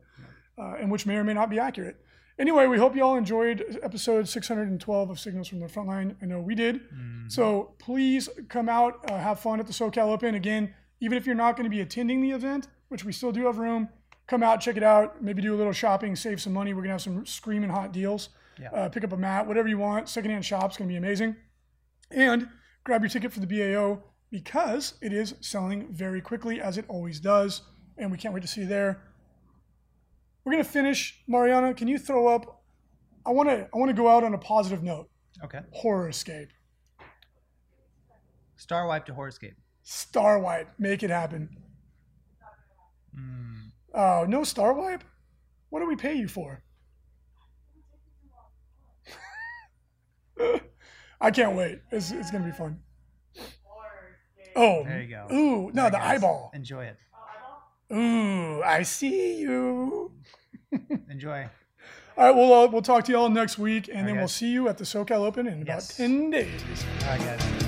uh, 0.59 0.74
and 0.80 0.91
which 0.91 1.07
may 1.07 1.16
or 1.16 1.24
may 1.24 1.34
not 1.34 1.49
be 1.49 1.59
accurate. 1.59 1.97
Anyway, 2.41 2.66
we 2.66 2.78
hope 2.78 2.95
you 2.95 3.03
all 3.03 3.16
enjoyed 3.16 3.78
episode 3.82 4.28
612 4.28 5.11
of 5.11 5.18
Signals 5.18 5.49
from 5.49 5.59
the 5.59 5.66
Frontline. 5.66 6.14
I 6.22 6.26
know 6.26 6.41
we 6.41 6.55
did. 6.55 6.80
So 7.26 7.74
please 7.78 8.28
come 8.49 8.68
out, 8.68 9.11
uh, 9.11 9.18
have 9.18 9.41
fun 9.41 9.59
at 9.59 9.66
the 9.66 9.72
SoCal 9.72 10.09
Open. 10.09 10.36
Again, 10.36 10.72
even 11.01 11.18
if 11.18 11.26
you're 11.26 11.34
not 11.34 11.57
going 11.57 11.64
to 11.64 11.70
be 11.70 11.80
attending 11.80 12.20
the 12.22 12.30
event, 12.30 12.68
which 12.89 13.05
we 13.05 13.12
still 13.12 13.32
do 13.32 13.47
have 13.47 13.59
room, 13.59 13.89
come 14.28 14.45
out, 14.45 14.61
check 14.61 14.76
it 14.76 14.84
out, 14.84 15.20
maybe 15.22 15.43
do 15.43 15.53
a 15.53 15.57
little 15.59 15.72
shopping, 15.72 16.14
save 16.14 16.41
some 16.41 16.53
money. 16.53 16.72
We're 16.72 16.82
going 16.82 16.89
to 16.91 16.95
have 16.95 17.03
some 17.03 17.26
screaming 17.26 17.70
hot 17.70 17.93
deals. 17.93 18.28
Yeah. 18.61 18.70
Uh, 18.70 18.88
pick 18.88 19.04
up 19.04 19.12
a 19.12 19.16
mat, 19.16 19.46
whatever 19.46 19.68
you 19.68 19.78
want. 19.78 20.09
Secondhand 20.09 20.44
shop's 20.44 20.76
going 20.76 20.88
to 20.88 20.92
be 20.92 20.96
amazing. 20.96 21.36
And 22.11 22.48
grab 22.84 23.02
your 23.02 23.11
ticket 23.11 23.32
for 23.32 23.40
the 23.40 23.46
BAO 23.46 24.02
because 24.30 24.94
it 25.00 25.12
is 25.12 25.34
selling 25.40 25.92
very 25.92 26.20
quickly, 26.20 26.61
as 26.61 26.78
it 26.78 26.84
always 26.88 27.20
does. 27.20 27.62
And 27.96 28.11
we 28.11 28.18
can't 28.18 28.34
wait 28.34 28.42
to 28.42 28.48
see 28.48 28.62
you 28.62 28.66
there. 28.66 29.02
We're 30.44 30.52
going 30.52 30.64
to 30.64 30.70
finish. 30.70 31.22
Mariana, 31.26 31.74
can 31.74 31.88
you 31.88 31.98
throw 31.98 32.28
up? 32.28 32.62
I 33.26 33.30
want 33.30 33.48
to. 33.48 33.68
I 33.74 33.76
want 33.76 33.90
to 33.90 33.94
go 33.94 34.09
out 34.09 34.24
on 34.24 34.34
a 34.34 34.38
positive 34.38 34.82
note. 34.82 35.09
Okay. 35.44 35.61
Horror 35.72 36.09
Escape, 36.09 36.48
Star 38.59 38.86
Wipe 38.86 39.06
to 39.06 39.12
Horrorscape. 39.12 39.54
Star 39.82 40.38
Wipe, 40.38 40.68
make 40.78 41.02
it 41.02 41.11
happen. 41.11 41.48
Mm. 43.16 43.70
Oh, 43.94 44.26
no 44.28 44.44
Star 44.44 44.74
Wipe? 44.74 45.04
What 45.70 45.80
do 45.80 45.86
we 45.86 45.96
pay 45.96 46.14
you 46.14 46.28
for? 46.28 46.62
I 51.20 51.30
can't 51.30 51.57
wait. 51.57 51.80
It's, 51.91 52.11
it's 52.11 52.30
going 52.30 52.45
to 52.45 52.51
be 52.51 52.57
fun. 52.57 52.80
Oh, 54.57 54.82
There 54.84 55.03
you 55.03 55.09
go. 55.09 55.26
Ooh, 55.32 55.70
no, 55.72 55.82
There, 55.82 55.91
the 55.93 55.97
guys. 55.99 56.16
eyeball. 56.18 56.51
Enjoy 56.55 56.84
it. 56.84 56.97
Ooh, 57.93 58.62
I 58.62 58.82
see 58.82 59.39
you. 59.41 60.12
Enjoy. 61.11 61.47
All 62.16 62.24
right, 62.26 62.34
we'll, 62.34 62.53
uh, 62.53 62.66
we'll 62.66 62.82
talk 62.82 63.05
to 63.05 63.12
you 63.12 63.18
all 63.18 63.30
next 63.30 63.59
week, 63.59 63.89
and 63.89 63.99
right, 63.99 64.07
then 64.07 64.16
we'll 64.16 64.26
see 64.28 64.51
you 64.51 64.68
at 64.68 64.76
the 64.78 64.84
SoCal 64.84 65.20
Open 65.24 65.47
in 65.47 65.62
about 65.62 65.82
10 65.89 66.30
days. 66.30 66.61
All 67.05 67.09
right, 67.11 67.20
guys. 67.20 67.67